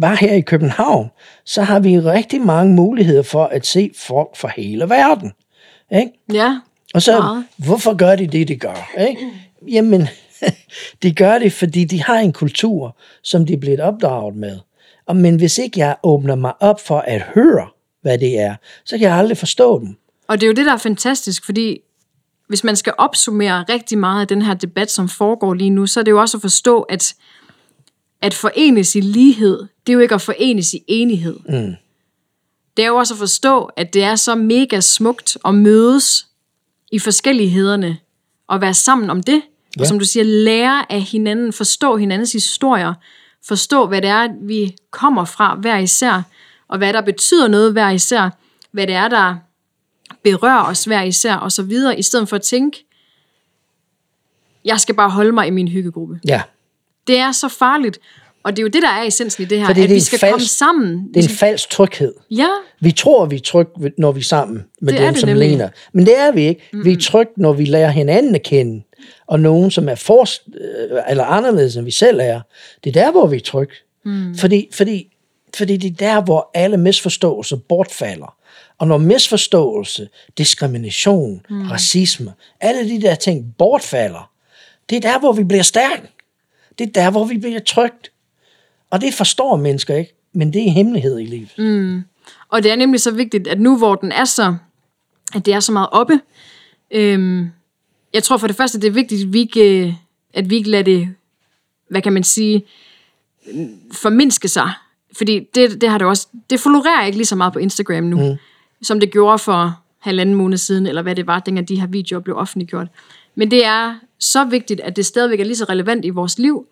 bare 0.00 0.16
her 0.16 0.32
i 0.32 0.40
København, 0.40 1.10
så 1.44 1.62
har 1.62 1.80
vi 1.80 1.98
rigtig 2.00 2.40
mange 2.40 2.74
muligheder 2.74 3.22
for 3.22 3.44
at 3.44 3.66
se 3.66 3.90
folk 3.96 4.36
fra 4.36 4.52
hele 4.56 4.88
verden. 4.88 5.32
Ikke? 5.92 6.12
Ja, 6.32 6.58
Og 6.94 7.02
så, 7.02 7.18
Meget. 7.18 7.44
hvorfor 7.56 7.94
gør 7.94 8.16
de 8.16 8.26
det, 8.26 8.48
de 8.48 8.56
gør? 8.56 8.90
Ikke? 9.08 9.20
Jamen, 9.68 10.08
de 11.02 11.14
gør 11.14 11.38
det, 11.38 11.52
fordi 11.52 11.84
de 11.84 12.02
har 12.02 12.18
en 12.18 12.32
kultur, 12.32 12.96
som 13.22 13.46
de 13.46 13.52
er 13.52 13.58
blevet 13.58 13.80
opdraget 13.80 14.36
med. 14.36 14.58
Og, 15.06 15.16
men 15.16 15.36
hvis 15.36 15.58
ikke 15.58 15.80
jeg 15.80 15.96
åbner 16.02 16.34
mig 16.34 16.52
op 16.60 16.80
for 16.80 16.98
at 16.98 17.22
høre, 17.22 17.68
hvad 18.02 18.18
det 18.18 18.40
er, 18.40 18.54
så 18.84 18.98
kan 18.98 19.08
jeg 19.08 19.16
aldrig 19.16 19.38
forstå 19.38 19.80
dem. 19.80 19.96
Og 20.28 20.40
det 20.40 20.46
er 20.46 20.48
jo 20.48 20.54
det, 20.54 20.66
der 20.66 20.72
er 20.72 20.76
fantastisk, 20.76 21.44
fordi 21.44 21.80
hvis 22.48 22.64
man 22.64 22.76
skal 22.76 22.92
opsummere 22.98 23.64
rigtig 23.68 23.98
meget 23.98 24.20
af 24.20 24.28
den 24.28 24.42
her 24.42 24.54
debat, 24.54 24.90
som 24.90 25.08
foregår 25.08 25.54
lige 25.54 25.70
nu, 25.70 25.86
så 25.86 26.00
er 26.00 26.04
det 26.04 26.10
jo 26.10 26.20
også 26.20 26.36
at 26.36 26.40
forstå, 26.40 26.82
at 26.82 27.14
at 28.22 28.34
forenes 28.34 28.94
i 28.94 29.00
lighed, 29.00 29.58
det 29.58 29.92
er 29.92 29.94
jo 29.94 29.98
ikke 29.98 30.14
at 30.14 30.22
forenes 30.22 30.74
i 30.74 30.84
enighed. 30.88 31.36
Mm. 31.48 31.74
Det 32.76 32.82
er 32.82 32.88
jo 32.88 32.96
også 32.96 33.14
at 33.14 33.18
forstå, 33.18 33.64
at 33.64 33.94
det 33.94 34.02
er 34.02 34.16
så 34.16 34.34
mega 34.34 34.80
smukt 34.80 35.36
at 35.44 35.54
mødes 35.54 36.26
i 36.92 36.98
forskellighederne, 36.98 37.98
og 38.48 38.60
være 38.60 38.74
sammen 38.74 39.10
om 39.10 39.22
det. 39.22 39.42
Ja. 39.78 39.82
Og 39.82 39.86
som 39.86 39.98
du 39.98 40.04
siger, 40.04 40.24
lære 40.24 40.92
af 40.92 41.00
hinanden, 41.00 41.52
forstå 41.52 41.96
hinandens 41.96 42.32
historier, 42.32 42.94
forstå, 43.48 43.86
hvad 43.86 44.02
det 44.02 44.10
er, 44.10 44.28
vi 44.42 44.76
kommer 44.90 45.24
fra 45.24 45.54
hver 45.54 45.78
især, 45.78 46.22
og 46.68 46.78
hvad 46.78 46.92
der 46.92 47.00
betyder 47.00 47.48
noget 47.48 47.72
hver 47.72 47.90
især, 47.90 48.30
hvad 48.72 48.86
det 48.86 48.94
er, 48.94 49.08
der 49.08 49.36
berører 50.22 50.62
os 50.64 50.84
hver 50.84 51.02
især, 51.02 51.34
og 51.34 51.52
så 51.52 51.62
videre, 51.62 51.98
i 51.98 52.02
stedet 52.02 52.28
for 52.28 52.36
at 52.36 52.42
tænke, 52.42 52.84
jeg 54.64 54.80
skal 54.80 54.94
bare 54.94 55.10
holde 55.10 55.32
mig 55.32 55.46
i 55.46 55.50
min 55.50 55.68
hyggegruppe. 55.68 56.20
Ja, 56.28 56.42
Det 57.06 57.18
er 57.18 57.32
så 57.32 57.48
farligt, 57.48 57.98
og 58.42 58.52
det 58.56 58.58
er 58.58 58.62
jo 58.62 58.68
det, 58.68 58.82
der 58.82 58.88
er 58.88 59.02
essensen 59.02 59.42
i 59.42 59.46
det 59.46 59.58
her, 59.58 59.66
Fordi 59.66 59.82
at 59.82 59.88
det 59.88 59.94
vi 59.96 60.00
skal 60.00 60.18
falsk- 60.18 60.30
komme 60.32 60.44
sammen. 60.46 61.08
det 61.14 61.24
er 61.24 61.28
en 61.28 61.34
falsk 61.34 61.70
tryghed. 61.70 62.14
Ja, 62.30 62.48
Vi 62.80 62.92
tror, 62.92 63.26
vi 63.26 63.36
er 63.36 63.40
trygge, 63.40 63.92
når 63.98 64.12
vi 64.12 64.20
er 64.20 64.24
sammen 64.24 64.64
med 64.80 64.92
Det 64.92 65.00
dem, 65.00 65.12
det 65.12 65.20
som 65.20 65.28
nemlig. 65.28 65.48
ligner. 65.48 65.68
Men 65.92 66.06
det 66.06 66.18
er 66.18 66.32
vi 66.32 66.42
ikke. 66.42 66.68
Mm. 66.72 66.84
Vi 66.84 66.92
er 66.92 66.96
trygge, 67.00 67.32
når 67.36 67.52
vi 67.52 67.64
lærer 67.64 67.90
hinanden 67.90 68.34
at 68.34 68.42
kende. 68.42 68.82
Og 69.26 69.40
nogen, 69.40 69.70
som 69.70 69.88
er 69.88 69.94
for, 69.94 70.26
eller 71.10 71.24
anderledes, 71.24 71.76
end 71.76 71.84
vi 71.84 71.90
selv 71.90 72.20
er. 72.22 72.40
Det 72.84 72.96
er 72.96 73.04
der, 73.04 73.10
hvor 73.10 73.26
vi 73.26 73.36
er 73.36 73.40
trygge. 73.40 73.74
Mm. 74.04 74.34
Fordi, 74.38 74.68
fordi 74.72 75.14
fordi 75.56 75.76
det 75.76 75.90
er 75.90 76.14
der, 76.14 76.22
hvor 76.24 76.50
alle 76.54 76.76
misforståelser 76.76 77.56
bortfalder. 77.68 78.34
Og 78.78 78.88
når 78.88 78.98
misforståelse, 78.98 80.08
diskrimination, 80.38 81.40
mm. 81.50 81.70
racisme, 81.70 82.32
alle 82.60 82.88
de 82.90 83.02
der 83.02 83.14
ting 83.14 83.54
bortfalder, 83.58 84.30
det 84.90 84.96
er 84.96 85.00
der, 85.00 85.18
hvor 85.18 85.32
vi 85.32 85.44
bliver 85.44 85.62
stærke. 85.62 86.02
Det 86.78 86.86
er 86.86 86.90
der, 87.02 87.10
hvor 87.10 87.24
vi 87.24 87.38
bliver 87.38 87.60
trygt. 87.60 88.10
Og 88.90 89.00
det 89.00 89.14
forstår 89.14 89.56
mennesker 89.56 89.96
ikke, 89.96 90.14
men 90.32 90.52
det 90.52 90.66
er 90.66 90.70
hemmelighed 90.70 91.18
i 91.18 91.24
livet. 91.24 91.54
Mm. 91.58 92.02
Og 92.48 92.62
det 92.62 92.72
er 92.72 92.76
nemlig 92.76 93.00
så 93.00 93.10
vigtigt, 93.10 93.46
at 93.46 93.60
nu 93.60 93.78
hvor 93.78 93.94
den 93.94 94.12
er 94.12 94.24
så, 94.24 94.56
at 95.34 95.46
det 95.46 95.54
er 95.54 95.60
så 95.60 95.72
meget 95.72 95.88
oppe, 95.92 96.20
øhm, 96.90 97.50
jeg 98.14 98.22
tror 98.22 98.36
for 98.36 98.46
det 98.46 98.56
første, 98.56 98.80
det 98.80 98.86
er 98.88 98.92
vigtigt, 98.92 99.22
at 99.22 99.32
vi 99.32 99.38
ikke, 99.38 99.98
at 100.34 100.50
vi 100.50 100.56
ikke 100.56 100.70
lader 100.70 100.84
det, 100.84 101.08
hvad 101.88 102.02
kan 102.02 102.12
man 102.12 102.24
sige, 102.24 102.64
formindske 103.92 104.48
sig. 104.48 104.70
Fordi 105.16 105.40
det, 105.54 105.80
det 105.80 105.88
har 105.88 105.98
det 105.98 106.06
også, 106.06 106.28
det 106.50 106.60
florerer 106.60 107.06
ikke 107.06 107.18
lige 107.18 107.26
så 107.26 107.36
meget 107.36 107.52
på 107.52 107.58
Instagram 107.58 108.04
nu, 108.04 108.16
mm. 108.16 108.36
som 108.82 109.00
det 109.00 109.12
gjorde 109.12 109.38
for 109.38 109.80
halvanden 109.98 110.34
måned 110.34 110.58
siden, 110.58 110.86
eller 110.86 111.02
hvad 111.02 111.16
det 111.16 111.26
var, 111.26 111.38
dengang 111.38 111.68
de 111.68 111.80
her 111.80 111.86
videoer 111.86 112.20
blev 112.20 112.36
offentliggjort. 112.36 112.88
Men 113.34 113.50
det 113.50 113.64
er 113.64 113.98
så 114.18 114.44
vigtigt, 114.44 114.80
at 114.80 114.96
det 114.96 115.06
stadigvæk 115.06 115.40
er 115.40 115.44
lige 115.44 115.56
så 115.56 115.64
relevant 115.64 116.04
i 116.04 116.10
vores 116.10 116.38
liv, 116.38 116.66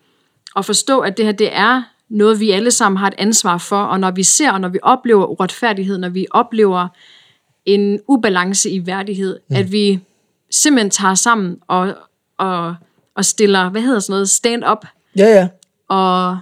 at 0.55 0.65
forstå, 0.65 0.99
at 0.99 1.17
det 1.17 1.25
her, 1.25 1.31
det 1.31 1.49
er 1.55 1.83
noget, 2.09 2.39
vi 2.39 2.51
alle 2.51 2.71
sammen 2.71 2.97
har 2.97 3.07
et 3.07 3.13
ansvar 3.17 3.57
for, 3.57 3.79
og 3.79 3.99
når 3.99 4.11
vi 4.11 4.23
ser, 4.23 4.51
og 4.51 4.61
når 4.61 4.69
vi 4.69 4.79
oplever 4.81 5.25
uretfærdighed, 5.25 5.97
når 5.97 6.09
vi 6.09 6.27
oplever 6.31 6.87
en 7.65 7.99
ubalance 8.07 8.69
i 8.69 8.85
værdighed, 8.85 9.39
mm. 9.49 9.55
at 9.55 9.71
vi 9.71 9.99
simpelthen 10.51 10.89
tager 10.89 11.15
sammen 11.15 11.57
og, 11.67 11.95
og, 12.37 12.75
og 13.15 13.25
stiller, 13.25 13.69
hvad 13.69 13.81
hedder 13.81 13.99
sådan 13.99 14.13
noget, 14.13 14.29
stand 14.29 14.63
up. 14.71 14.85
Ja, 15.17 15.25
ja. 15.25 15.47
Og, 15.89 16.39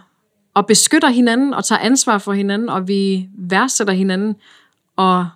og 0.53 0.65
beskytter 0.67 1.09
hinanden, 1.09 1.53
og 1.53 1.65
tager 1.65 1.79
ansvar 1.79 2.17
for 2.17 2.33
hinanden, 2.33 2.69
og 2.69 2.87
vi 2.87 3.29
værdsætter 3.37 3.93
hinanden, 3.93 4.35
og 4.95 5.27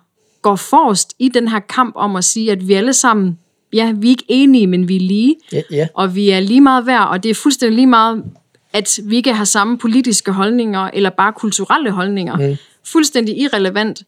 går 0.42 0.56
forrest 0.56 1.14
i 1.18 1.28
den 1.28 1.48
her 1.48 1.60
kamp 1.60 1.92
om 1.96 2.16
at 2.16 2.24
sige, 2.24 2.52
at 2.52 2.68
vi 2.68 2.72
alle 2.72 2.92
sammen, 2.92 3.38
ja, 3.72 3.92
vi 3.92 4.06
er 4.06 4.10
ikke 4.10 4.24
enige, 4.28 4.66
men 4.66 4.88
vi 4.88 4.96
er 4.96 5.00
lige, 5.00 5.36
ja, 5.52 5.62
ja. 5.70 5.86
og 5.94 6.14
vi 6.14 6.30
er 6.30 6.40
lige 6.40 6.60
meget 6.60 6.86
værd, 6.86 7.08
og 7.08 7.22
det 7.22 7.30
er 7.30 7.34
fuldstændig 7.34 7.76
lige 7.76 7.86
meget, 7.86 8.24
at 8.72 9.00
vi 9.04 9.16
ikke 9.16 9.34
har 9.34 9.44
samme 9.44 9.78
politiske 9.78 10.32
holdninger, 10.32 10.80
eller 10.80 11.10
bare 11.10 11.32
kulturelle 11.32 11.90
holdninger. 11.90 12.36
Mm. 12.36 12.56
Fuldstændig 12.84 13.38
irrelevant, 13.38 14.02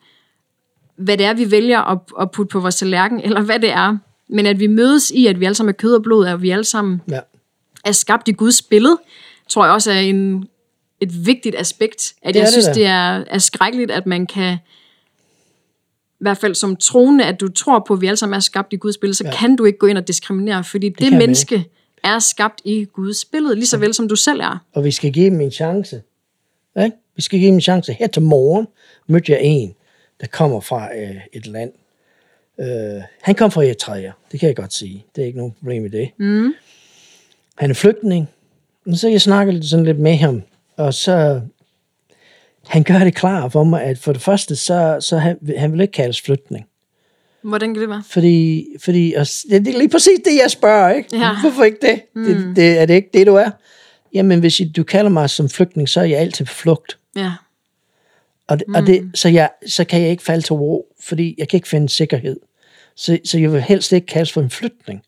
hvad 0.96 1.18
det 1.18 1.26
er, 1.26 1.34
vi 1.34 1.50
vælger 1.50 1.80
at, 1.80 1.98
at 2.20 2.30
putte 2.30 2.52
på 2.52 2.60
vores 2.60 2.76
tallerken, 2.76 3.20
eller 3.20 3.40
hvad 3.40 3.58
det 3.58 3.70
er. 3.70 3.96
Men 4.28 4.46
at 4.46 4.60
vi 4.60 4.66
mødes 4.66 5.10
i, 5.10 5.26
at 5.26 5.40
vi 5.40 5.44
alle 5.44 5.54
sammen 5.54 5.68
er 5.68 5.76
kød 5.76 5.94
og 5.94 6.02
blod, 6.02 6.26
og 6.26 6.42
vi 6.42 6.50
alle 6.50 6.64
sammen 6.64 7.02
ja. 7.10 7.20
er 7.84 7.92
skabt 7.92 8.28
i 8.28 8.32
Guds 8.32 8.62
billede, 8.62 8.98
tror 9.48 9.64
jeg 9.64 9.74
også 9.74 9.90
er 9.90 9.98
en, 9.98 10.48
et 11.00 11.26
vigtigt 11.26 11.56
aspekt. 11.58 12.14
At 12.22 12.34
det 12.34 12.40
jeg 12.40 12.48
synes, 12.48 12.66
det, 12.66 12.74
det 12.74 12.86
er, 12.86 13.24
er 13.26 13.38
skrækkeligt, 13.38 13.90
at 13.90 14.06
man 14.06 14.26
kan, 14.26 14.54
i 14.54 16.20
hvert 16.20 16.38
fald 16.38 16.54
som 16.54 16.76
troende, 16.76 17.24
at 17.24 17.40
du 17.40 17.48
tror 17.48 17.84
på, 17.86 17.94
at 17.94 18.00
vi 18.00 18.06
alle 18.06 18.16
sammen 18.16 18.34
er 18.34 18.40
skabt 18.40 18.72
i 18.72 18.76
Guds 18.76 18.96
billede, 18.96 19.16
så 19.16 19.24
ja. 19.24 19.36
kan 19.36 19.56
du 19.56 19.64
ikke 19.64 19.78
gå 19.78 19.86
ind 19.86 19.98
og 19.98 20.08
diskriminere, 20.08 20.64
fordi 20.64 20.88
det, 20.88 20.98
det 20.98 21.12
menneske 21.12 21.64
er 22.04 22.18
skabt 22.18 22.60
i 22.64 22.84
Guds 22.84 23.24
billede, 23.24 23.54
lige 23.54 23.66
så 23.66 23.78
vel 23.78 23.94
som 23.94 24.08
du 24.08 24.16
selv 24.16 24.40
er. 24.40 24.64
Og 24.72 24.84
vi 24.84 24.90
skal 24.90 25.12
give 25.12 25.30
dem 25.30 25.40
en 25.40 25.50
chance. 25.50 26.02
Ikke? 26.84 26.96
Vi 27.16 27.22
skal 27.22 27.38
give 27.38 27.48
dem 27.48 27.54
en 27.54 27.60
chance. 27.60 27.92
Her 27.92 28.06
til 28.06 28.22
morgen 28.22 28.66
mødte 29.06 29.32
jeg 29.32 29.40
en, 29.42 29.74
der 30.20 30.26
kommer 30.26 30.60
fra 30.60 30.96
øh, 30.96 31.16
et 31.32 31.46
land. 31.46 31.72
Øh, 32.60 33.02
han 33.22 33.34
kom 33.34 33.50
fra 33.50 33.64
Eritrea, 33.64 34.10
det 34.32 34.40
kan 34.40 34.46
jeg 34.46 34.56
godt 34.56 34.72
sige. 34.72 35.04
Det 35.16 35.22
er 35.22 35.26
ikke 35.26 35.38
nogen 35.38 35.52
problem 35.52 35.84
i 35.84 35.88
det. 35.88 36.10
Mm. 36.18 36.54
Han 37.58 37.70
er 37.70 37.74
flygtning. 37.74 38.28
Og 38.86 38.96
så 38.96 39.08
jeg 39.08 39.20
snakkede 39.20 39.68
sådan 39.68 39.84
lidt 39.84 39.98
med 39.98 40.16
ham, 40.16 40.42
og 40.76 40.94
så 40.94 41.40
han 42.66 42.82
gør 42.82 42.98
det 42.98 43.14
klar 43.14 43.48
for 43.48 43.64
mig, 43.64 43.82
at 43.82 43.98
for 43.98 44.12
det 44.12 44.22
første, 44.22 44.56
så, 44.56 44.96
så 45.00 45.18
han, 45.18 45.38
han 45.56 45.72
vil 45.72 45.80
ikke 45.80 45.92
kaldes 45.92 46.20
flygtning. 46.20 46.66
Hvordan 47.42 47.74
kan 47.74 47.80
det 47.80 47.88
være? 47.88 48.02
Fordi, 48.10 48.66
fordi 48.84 49.12
og 49.12 49.26
det 49.50 49.68
er 49.68 49.78
lige 49.78 49.88
præcis 49.88 50.20
det, 50.24 50.36
jeg 50.42 50.50
spørger, 50.50 50.94
ikke? 50.94 51.16
Ja. 51.16 51.40
Hvorfor 51.40 51.64
ikke 51.64 51.78
det? 51.82 52.02
Mm. 52.14 52.24
det? 52.24 52.56
det? 52.56 52.78
Er 52.78 52.86
det 52.86 52.94
ikke 52.94 53.10
det, 53.14 53.26
du 53.26 53.34
er? 53.34 53.50
Jamen, 54.14 54.40
hvis 54.40 54.60
du 54.76 54.82
kalder 54.82 55.10
mig 55.10 55.30
som 55.30 55.48
flygtning, 55.48 55.88
så 55.88 56.00
er 56.00 56.04
jeg 56.04 56.18
altid 56.18 56.44
på 56.44 56.52
flugt. 56.52 56.98
Ja. 57.16 57.32
Og, 58.46 58.58
det, 58.58 58.68
mm. 58.68 58.74
og 58.74 58.86
det, 58.86 59.10
så, 59.14 59.28
jeg, 59.28 59.50
så 59.66 59.84
kan 59.84 60.02
jeg 60.02 60.10
ikke 60.10 60.22
falde 60.22 60.42
til 60.42 60.52
ro, 60.52 60.86
fordi 61.00 61.34
jeg 61.38 61.48
kan 61.48 61.56
ikke 61.56 61.68
finde 61.68 61.88
sikkerhed. 61.88 62.36
Så, 62.96 63.18
så 63.24 63.38
jeg 63.38 63.52
vil 63.52 63.62
helst 63.62 63.92
ikke 63.92 64.06
kaldes 64.06 64.32
for 64.32 64.40
en 64.40 64.50
flytning. 64.50 65.02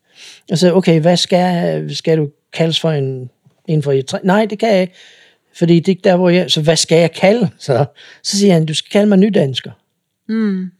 Så, 0.54 0.74
okay, 0.74 1.00
hvad 1.00 1.16
skal, 1.16 1.96
skal 1.96 2.18
du 2.18 2.30
kaldes 2.52 2.80
for 2.80 2.90
en, 2.90 3.30
en 3.66 3.82
for 3.82 3.92
et 3.92 4.14
Nej, 4.24 4.46
det 4.46 4.58
kan 4.58 4.68
jeg 4.68 4.80
ikke. 4.80 4.94
Fordi 5.54 5.80
det 5.80 5.98
er 5.98 6.00
der, 6.04 6.16
hvor 6.16 6.28
jeg... 6.28 6.50
Så 6.50 6.62
hvad 6.62 6.76
skal 6.76 6.98
jeg 6.98 7.12
kalde? 7.12 7.50
Så, 7.58 7.84
så 8.22 8.38
siger 8.38 8.52
han, 8.52 8.66
du 8.66 8.74
skal 8.74 8.90
kalde 8.90 9.06
mig 9.06 9.18
nydansker. 9.18 9.70
Mm. 10.28 10.70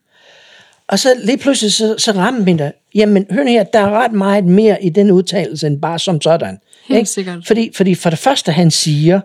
Og 0.88 0.98
så 0.98 1.08
lige 1.24 1.38
pludselig, 1.38 1.72
så, 1.72 1.94
så 1.98 2.12
rammer 2.12 2.44
min 2.44 2.58
der, 2.58 2.70
jamen 2.94 3.26
hør 3.30 3.44
her, 3.44 3.64
der 3.64 3.78
er 3.78 3.90
ret 3.90 4.12
meget 4.12 4.44
mere 4.44 4.84
i 4.84 4.88
den 4.88 5.10
udtalelse, 5.10 5.66
end 5.66 5.80
bare 5.80 5.98
som 5.98 6.20
sådan. 6.20 6.58
Helt 6.88 6.98
ikke? 6.98 7.10
sikkert. 7.10 7.46
Fordi, 7.46 7.70
fordi 7.74 7.94
for 7.94 8.10
det 8.10 8.18
første, 8.18 8.52
han 8.52 8.70
siger, 8.70 9.20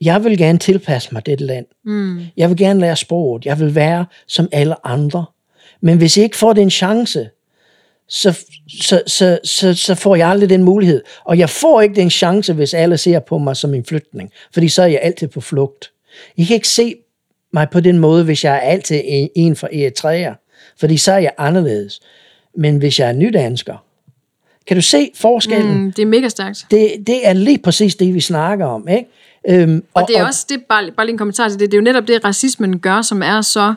jeg 0.00 0.24
vil 0.24 0.38
gerne 0.38 0.58
tilpasse 0.58 1.08
mig 1.12 1.26
dette 1.26 1.44
land. 1.44 1.66
Mm. 1.84 2.20
Jeg 2.36 2.48
vil 2.48 2.56
gerne 2.56 2.80
lære 2.80 2.96
sproget. 2.96 3.44
Jeg 3.44 3.60
vil 3.60 3.74
være 3.74 4.06
som 4.26 4.48
alle 4.52 4.86
andre. 4.86 5.24
Men 5.80 5.98
hvis 5.98 6.16
jeg 6.16 6.24
ikke 6.24 6.36
får 6.36 6.52
den 6.52 6.70
chance, 6.70 7.28
så, 8.08 8.38
så, 8.80 9.02
så, 9.06 9.38
så, 9.44 9.74
så 9.74 9.94
får 9.94 10.16
jeg 10.16 10.28
aldrig 10.28 10.50
den 10.50 10.62
mulighed. 10.62 11.02
Og 11.24 11.38
jeg 11.38 11.50
får 11.50 11.80
ikke 11.80 11.94
den 11.94 12.10
chance, 12.10 12.52
hvis 12.52 12.74
alle 12.74 12.98
ser 12.98 13.18
på 13.18 13.38
mig 13.38 13.56
som 13.56 13.74
en 13.74 13.84
flytning. 13.84 14.30
Fordi 14.52 14.68
så 14.68 14.82
er 14.82 14.86
jeg 14.86 15.00
altid 15.02 15.28
på 15.28 15.40
flugt. 15.40 15.90
I 16.36 16.44
kan 16.44 16.54
ikke 16.54 16.68
se 16.68 16.94
mig 17.52 17.68
på 17.72 17.80
den 17.80 17.98
måde, 17.98 18.24
hvis 18.24 18.44
jeg 18.44 18.54
er 18.54 18.60
altid 18.60 19.00
en 19.34 19.56
for 19.56 19.68
Eritrea. 19.72 20.32
Fordi 20.80 20.96
så 20.96 21.12
er 21.12 21.18
jeg 21.18 21.32
anderledes. 21.38 22.00
Men 22.56 22.76
hvis 22.76 22.98
jeg 22.98 23.08
er 23.08 23.12
nydansker, 23.12 23.76
kan 24.66 24.76
du 24.76 24.82
se 24.82 25.10
forskellen? 25.14 25.78
Mm, 25.78 25.92
det 25.92 26.02
er 26.02 26.06
mega 26.06 26.28
stærkt. 26.28 26.66
Det, 26.70 26.94
det 27.06 27.26
er 27.28 27.32
lige 27.32 27.58
præcis 27.58 27.96
det, 27.96 28.14
vi 28.14 28.20
snakker 28.20 28.66
om. 28.66 28.88
Ikke? 28.88 29.08
Øhm, 29.48 29.84
og, 29.94 30.02
og 30.02 30.08
det 30.08 30.16
er 30.16 30.22
og, 30.22 30.26
også, 30.26 30.46
det, 30.48 30.64
bare, 30.68 30.90
bare 30.96 31.06
lige 31.06 31.12
en 31.12 31.18
kommentar 31.18 31.48
til 31.48 31.58
det, 31.58 31.70
det 31.70 31.76
er 31.76 31.78
jo 31.78 31.84
netop 31.84 32.08
det, 32.08 32.24
racismen 32.24 32.78
gør, 32.78 33.02
som 33.02 33.22
er 33.22 33.40
så, 33.40 33.74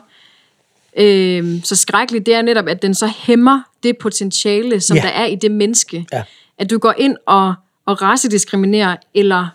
øhm, 0.96 1.60
så 1.64 1.76
skrækkeligt, 1.76 2.26
det 2.26 2.34
er 2.34 2.42
netop, 2.42 2.68
at 2.68 2.82
den 2.82 2.94
så 2.94 3.12
hæmmer 3.18 3.62
det 3.82 3.98
potentiale, 3.98 4.80
som 4.80 4.96
ja. 4.96 5.02
der 5.02 5.08
er 5.08 5.26
i 5.26 5.34
det 5.34 5.50
menneske. 5.50 6.06
Ja. 6.12 6.22
At 6.58 6.70
du 6.70 6.78
går 6.78 6.94
ind 6.98 7.16
og, 7.26 7.54
og 7.86 8.02
racediskriminerer, 8.02 8.96
eller 9.14 9.46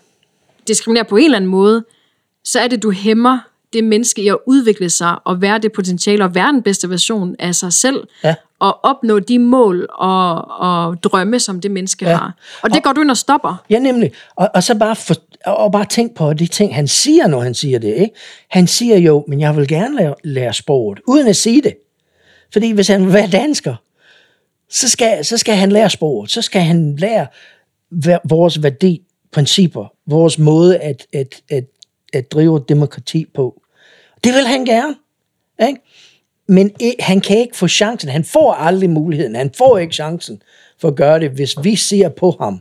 diskriminerer 0.68 1.04
på 1.04 1.16
en 1.16 1.24
eller 1.24 1.36
anden 1.36 1.50
måde, 1.50 1.84
så 2.44 2.60
er 2.60 2.68
det, 2.68 2.82
du 2.82 2.90
hæmmer 2.90 3.38
det 3.72 3.84
menneske 3.84 4.22
i 4.22 4.28
at 4.28 4.38
udvikle 4.46 4.90
sig 4.90 5.16
og 5.24 5.42
være 5.42 5.58
det 5.58 5.72
potentiale 5.72 6.24
og 6.24 6.34
være 6.34 6.52
den 6.52 6.62
bedste 6.62 6.90
version 6.90 7.36
af 7.38 7.54
sig 7.54 7.72
selv. 7.72 8.08
Ja. 8.24 8.34
Og 8.58 8.84
opnå 8.84 9.18
de 9.18 9.38
mål 9.38 9.86
og, 9.90 10.50
og 10.58 11.02
drømme, 11.02 11.40
som 11.40 11.60
det 11.60 11.70
menneske 11.70 12.08
ja. 12.08 12.16
har. 12.16 12.34
Og 12.62 12.70
det 12.70 12.76
og, 12.76 12.82
går 12.82 12.92
du 12.92 13.00
ind 13.00 13.10
og 13.10 13.16
stopper. 13.16 13.64
Ja, 13.70 13.78
nemlig. 13.78 14.12
Og, 14.36 14.50
og 14.54 14.62
så 14.62 14.74
bare, 14.74 14.96
for, 14.96 15.14
og 15.46 15.72
bare 15.72 15.84
tænk 15.84 16.14
på 16.14 16.32
de 16.32 16.46
ting, 16.46 16.74
han 16.74 16.88
siger, 16.88 17.26
når 17.26 17.40
han 17.40 17.54
siger 17.54 17.78
det. 17.78 17.94
Ikke? 17.94 18.14
Han 18.48 18.66
siger 18.66 18.96
jo, 18.96 19.24
men 19.28 19.40
jeg 19.40 19.56
vil 19.56 19.68
gerne 19.68 19.96
lære, 19.96 20.14
lære 20.24 20.52
sproget, 20.52 21.00
uden 21.08 21.28
at 21.28 21.36
sige 21.36 21.62
det. 21.62 21.74
Fordi 22.52 22.70
hvis 22.70 22.88
han 22.88 23.04
vil 23.04 23.12
være 23.12 23.28
dansker, 23.28 23.74
så 24.70 24.88
skal, 24.88 25.24
så 25.24 25.38
skal 25.38 25.54
han 25.54 25.72
lære 25.72 25.90
sproget. 25.90 26.30
Så 26.30 26.42
skal 26.42 26.60
han 26.60 26.96
lære 26.96 27.26
vores 28.28 28.62
værdi, 28.62 29.02
principper, 29.32 29.92
vores 30.06 30.38
måde 30.38 30.78
at, 30.78 31.06
at, 31.12 31.42
at, 31.50 31.64
at 32.12 32.32
drive 32.32 32.64
demokrati 32.68 33.26
på. 33.34 33.61
Det 34.24 34.34
vil 34.34 34.46
han 34.46 34.64
gerne. 34.64 34.94
Ikke? 35.68 35.80
Men 36.48 36.70
han 37.00 37.20
kan 37.20 37.38
ikke 37.38 37.56
få 37.56 37.68
chancen. 37.68 38.10
Han 38.10 38.24
får 38.24 38.52
aldrig 38.52 38.90
muligheden. 38.90 39.34
Han 39.34 39.50
får 39.58 39.78
ikke 39.78 39.94
chancen 39.94 40.42
for 40.80 40.88
at 40.88 40.96
gøre 40.96 41.20
det, 41.20 41.30
hvis 41.30 41.56
vi 41.62 41.76
ser 41.76 42.08
på 42.08 42.36
ham 42.40 42.60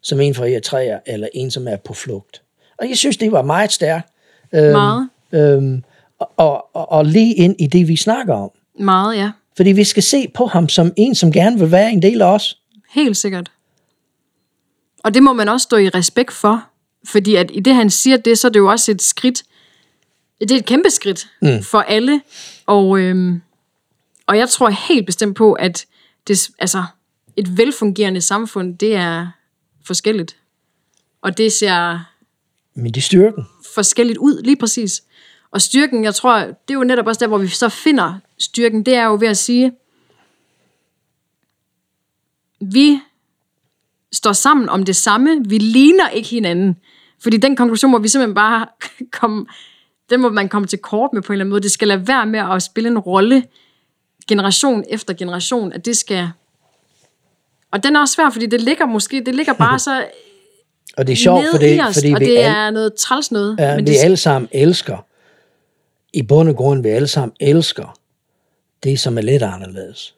som 0.00 0.20
en 0.20 0.34
fra 0.34 0.48
Eritrea, 0.48 0.98
eller 1.06 1.28
en, 1.34 1.50
som 1.50 1.68
er 1.68 1.76
på 1.76 1.94
flugt. 1.94 2.42
Og 2.78 2.88
jeg 2.88 2.96
synes, 2.96 3.16
det 3.16 3.32
var 3.32 3.42
meget 3.42 3.72
stærkt. 3.72 4.08
Øhm, 4.54 4.72
meget. 4.72 5.08
Øhm, 5.32 5.84
og, 6.18 6.76
og, 6.76 6.92
og 6.92 7.04
lige 7.04 7.34
ind 7.34 7.56
i 7.58 7.66
det, 7.66 7.88
vi 7.88 7.96
snakker 7.96 8.34
om. 8.34 8.50
Meget, 8.78 9.16
ja. 9.16 9.30
Fordi 9.56 9.72
vi 9.72 9.84
skal 9.84 10.02
se 10.02 10.28
på 10.34 10.46
ham 10.46 10.68
som 10.68 10.92
en, 10.96 11.14
som 11.14 11.32
gerne 11.32 11.58
vil 11.58 11.70
være 11.70 11.92
en 11.92 12.02
del 12.02 12.22
af 12.22 12.34
os. 12.34 12.58
Helt 12.90 13.16
sikkert. 13.16 13.50
Og 15.04 15.14
det 15.14 15.22
må 15.22 15.32
man 15.32 15.48
også 15.48 15.64
stå 15.64 15.76
i 15.76 15.88
respekt 15.88 16.32
for. 16.32 16.64
Fordi 17.06 17.34
at 17.34 17.50
i 17.54 17.60
det, 17.60 17.74
han 17.74 17.90
siger 17.90 18.16
det, 18.16 18.38
så 18.38 18.48
er 18.48 18.52
det 18.52 18.58
jo 18.58 18.70
også 18.70 18.90
et 18.90 19.02
skridt, 19.02 19.42
det 20.40 20.50
er 20.50 20.56
et 20.56 20.66
kæmpe 20.66 20.90
skridt 20.90 21.28
mm. 21.42 21.62
for 21.62 21.78
alle. 21.78 22.20
Og, 22.66 22.98
øhm, 22.98 23.40
og 24.26 24.38
jeg 24.38 24.48
tror 24.48 24.68
helt 24.68 25.06
bestemt 25.06 25.36
på, 25.36 25.52
at 25.52 25.86
det, 26.28 26.50
altså, 26.58 26.84
et 27.36 27.56
velfungerende 27.56 28.20
samfund, 28.20 28.78
det 28.78 28.94
er 28.94 29.28
forskelligt. 29.84 30.36
Og 31.22 31.38
det 31.38 31.52
ser... 31.52 31.98
Men 32.74 32.86
det 32.86 32.96
er 32.96 33.02
styrken. 33.02 33.46
Forskelligt 33.74 34.18
ud, 34.18 34.42
lige 34.42 34.56
præcis. 34.56 35.02
Og 35.50 35.62
styrken, 35.62 36.04
jeg 36.04 36.14
tror, 36.14 36.38
det 36.38 36.70
er 36.70 36.74
jo 36.74 36.84
netop 36.84 37.06
også 37.06 37.18
der, 37.18 37.26
hvor 37.26 37.38
vi 37.38 37.48
så 37.48 37.68
finder 37.68 38.14
styrken, 38.38 38.82
det 38.82 38.94
er 38.94 39.04
jo 39.04 39.16
ved 39.20 39.28
at 39.28 39.36
sige, 39.36 39.72
vi 42.60 43.00
står 44.12 44.32
sammen 44.32 44.68
om 44.68 44.84
det 44.84 44.96
samme, 44.96 45.44
vi 45.48 45.58
ligner 45.58 46.08
ikke 46.08 46.28
hinanden, 46.28 46.76
Fordi 47.22 47.36
den 47.36 47.56
konklusion 47.56 47.90
må 47.90 47.98
vi 47.98 48.08
simpelthen 48.08 48.34
bare 48.34 48.66
komme, 49.20 49.46
den 50.10 50.20
må 50.20 50.28
man 50.28 50.48
komme 50.48 50.68
til 50.68 50.78
kort 50.78 51.10
med 51.12 51.22
på 51.22 51.32
en 51.32 51.34
eller 51.34 51.42
anden 51.42 51.50
måde. 51.50 51.62
Det 51.62 51.70
skal 51.70 51.88
lade 51.88 52.08
være 52.08 52.26
med 52.26 52.40
at 52.40 52.62
spille 52.62 52.88
en 52.88 52.98
rolle 52.98 53.44
generation 54.28 54.84
efter 54.88 55.14
generation, 55.14 55.72
at 55.72 55.84
det 55.84 55.96
skal... 55.96 56.28
Og 57.72 57.82
den 57.82 57.96
er 57.96 58.00
også 58.00 58.14
svær, 58.14 58.30
fordi 58.30 58.46
det 58.46 58.60
ligger 58.60 58.86
måske, 58.86 59.22
det 59.26 59.34
ligger 59.34 59.52
bare 59.52 59.78
så 59.88 60.04
Og 60.96 61.06
det 61.06 61.12
er 61.12 61.16
sjovt, 61.16 61.44
fordi, 61.50 61.74
i 61.74 61.80
os, 61.80 61.96
fordi 61.96 62.12
og 62.12 62.20
vi, 62.20 62.24
det 62.24 62.44
er 62.44 62.70
noget 62.70 62.94
træls 62.94 63.32
noget. 63.32 63.56
ja, 63.58 63.76
men 63.76 63.86
vi 63.86 63.90
det, 63.90 63.98
alle 64.04 64.16
sammen 64.16 64.48
elsker, 64.52 65.04
i 66.12 66.22
bund 66.22 66.48
og 66.48 66.56
grund, 66.56 66.82
vi 66.82 66.88
alle 66.88 67.08
sammen 67.08 67.36
elsker, 67.40 67.98
det 68.82 69.00
som 69.00 69.18
er 69.18 69.22
lidt 69.22 69.42
anderledes. 69.42 70.14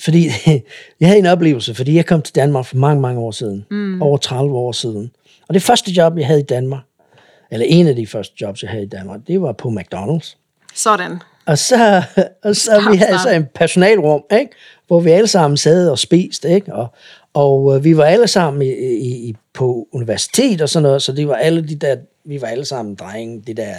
Fordi 0.00 0.28
jeg 1.00 1.08
havde 1.08 1.18
en 1.18 1.26
oplevelse, 1.26 1.74
fordi 1.74 1.94
jeg 1.94 2.06
kom 2.06 2.22
til 2.22 2.34
Danmark 2.34 2.64
for 2.64 2.76
mange, 2.76 3.00
mange 3.00 3.20
år 3.20 3.30
siden. 3.30 3.66
Mm. 3.70 4.02
Over 4.02 4.18
30 4.18 4.54
år 4.54 4.72
siden. 4.72 5.10
Og 5.48 5.54
det 5.54 5.62
første 5.62 5.92
job, 5.92 6.18
jeg 6.18 6.26
havde 6.26 6.40
i 6.40 6.44
Danmark, 6.44 6.82
eller 7.50 7.66
en 7.68 7.86
af 7.88 7.96
de 7.96 8.06
første 8.06 8.34
jobs, 8.40 8.62
jeg 8.62 8.70
havde 8.70 8.84
i 8.84 8.88
Danmark, 8.88 9.20
det 9.26 9.42
var 9.42 9.52
på 9.52 9.68
McDonald's. 9.68 10.36
Sådan. 10.74 11.16
Og 11.46 11.58
så, 11.58 12.02
og 12.44 12.56
så 12.56 12.90
vi 12.90 12.96
havde 12.96 13.18
så 13.22 13.30
en 13.30 13.46
personalrum, 13.54 14.22
ikke? 14.32 14.50
hvor 14.86 15.00
vi 15.00 15.10
alle 15.10 15.26
sammen 15.28 15.56
sad 15.56 15.88
og 15.90 15.98
spiste, 15.98 16.48
ikke? 16.54 16.74
Og, 16.74 16.86
og 17.34 17.76
øh, 17.76 17.84
vi 17.84 17.96
var 17.96 18.04
alle 18.04 18.28
sammen 18.28 18.62
i, 18.62 18.70
i, 18.72 19.28
i, 19.28 19.34
på 19.54 19.88
universitet 19.92 20.62
og 20.62 20.68
sådan 20.68 20.82
noget, 20.82 21.02
så 21.02 21.12
det 21.12 21.28
var 21.28 21.34
alle 21.34 21.68
de 21.68 21.74
der, 21.74 21.96
vi 22.24 22.40
var 22.40 22.46
alle 22.46 22.64
sammen 22.64 22.94
drenge, 22.94 23.42
de 23.46 23.54
der 23.54 23.74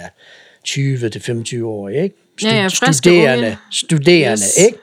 20-25 0.68 1.64
år, 1.64 1.88
ikke? 1.88 2.16
Ja, 2.42 2.54
ja, 2.56 2.64
friske 2.66 2.94
studerende, 2.94 3.44
unge. 3.46 3.56
studerende, 3.72 4.32
Yes. 4.32 4.56
ikke? 4.66 4.78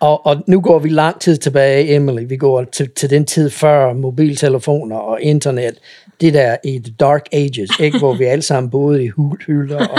Og, 0.00 0.26
og 0.26 0.42
nu 0.46 0.60
går 0.60 0.78
vi 0.78 0.88
lang 0.88 1.20
tid 1.20 1.36
tilbage, 1.36 1.94
Emily. 1.94 2.24
Vi 2.28 2.36
går 2.36 2.64
til, 2.64 2.90
til 2.90 3.10
den 3.10 3.26
tid 3.26 3.50
før 3.50 3.92
mobiltelefoner 3.92 4.96
og 4.96 5.20
internet. 5.22 5.74
Det 6.20 6.34
der 6.34 6.56
i 6.64 6.78
the 6.78 6.94
dark 7.00 7.26
ages, 7.32 7.70
ikke? 7.80 7.98
hvor 7.98 8.14
vi 8.14 8.24
alle 8.24 8.42
sammen 8.42 8.70
boede 8.70 9.04
i 9.04 9.08
hul- 9.08 9.44
hylder 9.46 9.86
og 9.86 9.98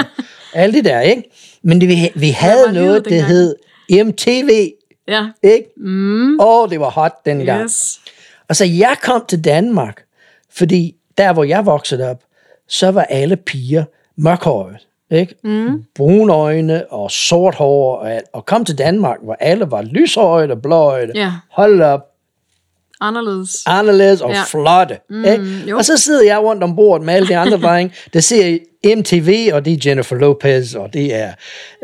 alt 0.53 0.73
det 0.73 0.85
der, 0.85 0.99
ikke? 1.01 1.23
Men 1.63 1.81
det, 1.81 1.89
vi, 1.89 2.11
vi 2.15 2.29
havde 2.29 2.71
livet 2.73 2.85
noget, 2.87 3.05
der 3.05 3.09
dengang. 3.09 3.27
hed 3.31 3.55
MTV, 4.05 4.71
Ja. 5.07 5.25
ikke? 5.43 5.69
Mm. 5.77 6.39
Og 6.39 6.69
det 6.69 6.79
var 6.79 6.89
hot 6.89 7.25
dengang. 7.25 7.63
Yes. 7.63 7.99
Og 8.49 8.55
så 8.55 8.65
jeg 8.65 8.95
kom 9.03 9.25
til 9.27 9.43
Danmark, 9.43 10.01
fordi 10.57 10.95
der, 11.17 11.33
hvor 11.33 11.43
jeg 11.43 11.65
voksede 11.65 12.09
op, 12.09 12.21
så 12.67 12.91
var 12.91 13.03
alle 13.03 13.35
piger 13.35 13.83
mørkhårede. 14.17 14.77
Ikke? 15.11 15.35
Mm. 15.43 15.83
Brune 15.95 16.33
øjne 16.33 16.91
og 16.91 17.11
sort 17.11 17.55
hår. 17.55 17.95
Og, 17.95 18.11
alt. 18.13 18.25
og 18.33 18.45
kom 18.45 18.65
til 18.65 18.77
Danmark, 18.77 19.17
hvor 19.23 19.37
alle 19.39 19.71
var 19.71 19.81
lyshårede 19.81 20.51
og 20.51 20.61
blåøjede. 20.61 21.11
Ja. 21.15 21.31
Hold 21.51 21.81
op. 21.81 22.05
Anderledes. 23.01 23.49
Anderledes 23.65 24.21
og 24.21 24.31
Ja. 24.31 24.43
flotte. 24.47 24.97
Mm, 25.09 25.25
ikke? 25.25 25.45
jo. 25.69 25.77
Og 25.77 25.85
så 25.85 25.97
sidder 25.97 26.23
jeg 26.25 26.39
rundt 26.39 26.63
om 26.63 26.75
bordet 26.75 27.05
med 27.05 27.13
alle 27.13 27.27
de 27.27 27.37
andre 27.37 27.57
drenge, 27.57 27.93
der 28.13 28.19
ser 28.19 28.57
MTV, 28.97 29.49
og 29.53 29.65
det 29.65 29.73
er 29.73 29.89
Jennifer 29.89 30.15
Lopez, 30.15 30.73
og 30.75 30.93
det 30.93 31.15
er 31.15 31.31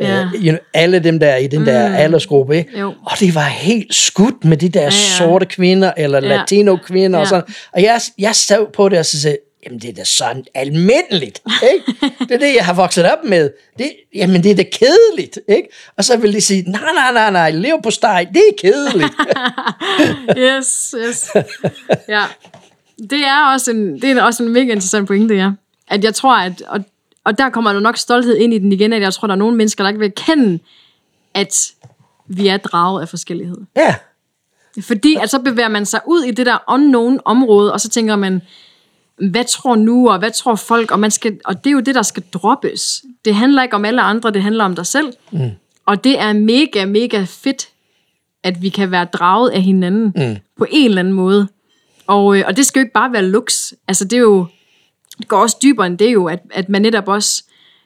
Ja. 0.02 0.20
øh, 0.22 0.34
you 0.34 0.42
know, 0.42 0.58
alle 0.74 1.00
dem 1.00 1.20
der 1.20 1.36
i 1.36 1.48
den 1.48 1.66
der 1.66 1.96
aldersgruppe. 1.96 2.58
Ikke? 2.58 2.80
Jo. 2.80 2.88
Og 3.06 3.12
det 3.20 3.36
var 3.36 3.42
helt 3.46 3.96
skudt 3.96 4.46
med 4.46 4.58
de 4.58 4.70
der 4.70 4.80
ja, 4.80 4.86
ja. 4.86 4.92
sorte 4.92 5.46
kvinder, 5.46 5.92
eller 5.98 6.20
Ja. 6.24 6.38
latino-kvinder. 6.38 7.20
Og, 7.20 7.26
Ja. 7.26 7.30
sådan. 7.30 7.44
og 7.74 7.82
jeg, 7.84 8.02
jeg 8.20 8.36
sad 8.36 8.66
på 8.76 8.90
det 8.90 9.00
og 9.00 9.06
så 9.06 9.22
sagde, 9.22 9.38
jamen 9.68 9.80
det 9.82 9.90
er 9.90 9.94
da 9.94 10.04
sådan 10.04 10.46
almindeligt. 10.54 11.42
Ikke? 11.74 12.10
Det 12.20 12.32
er 12.32 12.38
det, 12.38 12.56
jeg 12.56 12.66
har 12.66 12.74
vokset 12.74 13.12
op 13.12 13.24
med. 13.24 13.50
Det, 13.78 13.92
jamen 14.16 14.44
det 14.44 14.52
er 14.52 14.56
da 14.56 14.64
kedeligt. 14.64 15.40
Ikke? 15.48 15.70
Og 15.98 16.04
så 16.04 16.18
vil 16.18 16.34
de 16.34 16.42
sige, 16.42 16.62
nej, 16.62 16.82
nej, 16.96 17.12
nej, 17.14 17.32
nej, 17.32 17.52
lev 17.52 17.80
på 17.84 17.92
steg, 17.92 18.28
det 18.34 18.42
er 18.52 18.62
kedeligt. 18.62 19.14
Yes, 20.38 20.96
yes. 20.98 21.30
Ja. 22.08 22.24
Det 23.10 23.20
er 23.26 23.52
også 23.54 23.72
en, 23.72 24.02
det 24.02 24.12
er 24.12 24.24
også 24.24 24.44
en 24.44 24.50
mega 24.54 24.72
interessant 24.72 25.08
pointe, 25.08 25.36
ja. 25.36 25.52
At 25.88 26.04
jeg 26.04 26.16
tror, 26.16 26.36
at, 26.38 26.62
og, 26.62 26.84
og 27.24 27.38
der 27.38 27.50
kommer 27.50 27.74
jo 27.74 27.80
nok 27.80 27.98
stolthed 27.98 28.38
ind 28.38 28.54
i 28.54 28.60
den 28.60 28.72
igen, 28.72 28.94
at 28.94 29.02
jeg 29.02 29.14
tror, 29.14 29.28
der 29.28 29.34
er 29.34 29.38
nogle 29.38 29.58
mennesker, 29.58 29.84
der 29.84 29.90
ikke 29.90 30.00
vil 30.00 30.12
kende, 30.12 30.60
at 31.34 31.72
vi 32.28 32.48
er 32.48 32.58
draget 32.58 33.02
af 33.02 33.10
forskellighed. 33.10 33.58
ja, 33.76 33.96
Fordi 34.82 35.18
at 35.22 35.30
så 35.30 35.40
bevæger 35.40 35.70
man 35.70 35.86
sig 35.86 36.00
ud 36.08 36.24
i 36.24 36.32
det 36.32 36.46
der 36.46 36.58
unknown 36.70 37.20
område, 37.26 37.74
og 37.74 37.82
så 37.82 37.90
tænker 37.90 38.16
man, 38.16 38.42
hvad 39.30 39.44
tror 39.44 39.76
nu, 39.76 40.10
og 40.10 40.20
hvad 40.20 40.32
tror 40.32 40.56
folk, 40.56 40.92
og, 40.92 41.00
man 41.00 41.12
skal, 41.12 41.40
og 41.46 41.64
det 41.64 41.70
er 41.70 41.74
jo 41.74 41.80
det, 41.80 41.96
der 41.96 42.02
skal 42.02 42.24
droppes. 42.34 43.04
Det 43.26 43.36
handler 43.36 43.64
ikke 43.64 43.76
om 43.76 43.86
alle 43.86 44.02
andre, 44.02 44.32
det 44.32 44.42
handler 44.42 44.64
om 44.64 44.76
dig 44.76 44.86
selv. 44.86 45.14
Mm. 45.32 45.50
Og 45.86 46.04
det 46.04 46.20
er 46.20 46.34
mega, 46.34 46.86
mega 46.86 47.26
fedt, 47.28 47.70
at 48.44 48.62
vi 48.62 48.70
kan 48.70 48.92
være 48.92 49.06
draget 49.06 49.50
af 49.50 49.62
hinanden 49.62 50.14
mm. 50.16 50.36
på 50.58 50.66
en 50.70 50.86
eller 50.86 51.00
anden 51.00 51.14
måde. 51.14 51.48
Og, 52.08 52.38
øh, 52.38 52.44
og 52.48 52.58
det 52.58 52.66
skal 52.66 52.80
jo 52.80 52.84
ikke 52.84 52.94
bare 52.94 53.14
være 53.14 53.24
lux. 53.26 53.74
Altså 53.88 54.06
det 54.06 54.14
er 54.18 54.22
jo, 54.22 54.46
det 55.18 55.28
går 55.28 55.38
også 55.38 55.58
dybere 55.64 55.88
end 55.88 55.98
det 55.98 56.14
jo, 56.14 56.26
at, 56.26 56.40
at 56.52 56.70
man 56.70 56.82
netop 56.82 57.08
også, 57.08 57.44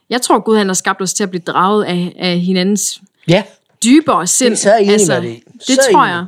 jeg 0.09 0.21
tror 0.21 0.39
Gud 0.39 0.57
han 0.57 0.67
har 0.67 0.73
skabt 0.73 1.01
os 1.01 1.13
til 1.13 1.23
at 1.23 1.29
blive 1.29 1.43
draget 1.47 1.83
af, 1.83 2.13
af 2.19 2.39
hinandens 2.39 3.01
ja, 3.27 3.43
dybere 3.83 4.27
sind. 4.27 4.55
så 4.55 4.69
er 4.71 4.77
jeg 4.77 4.83
enig 4.83 5.07
med 5.07 5.21
dig. 5.21 5.41
Det 5.53 5.61
Så 5.67 5.79
tror 5.91 6.03
enig. 6.03 6.11
jeg. 6.11 6.25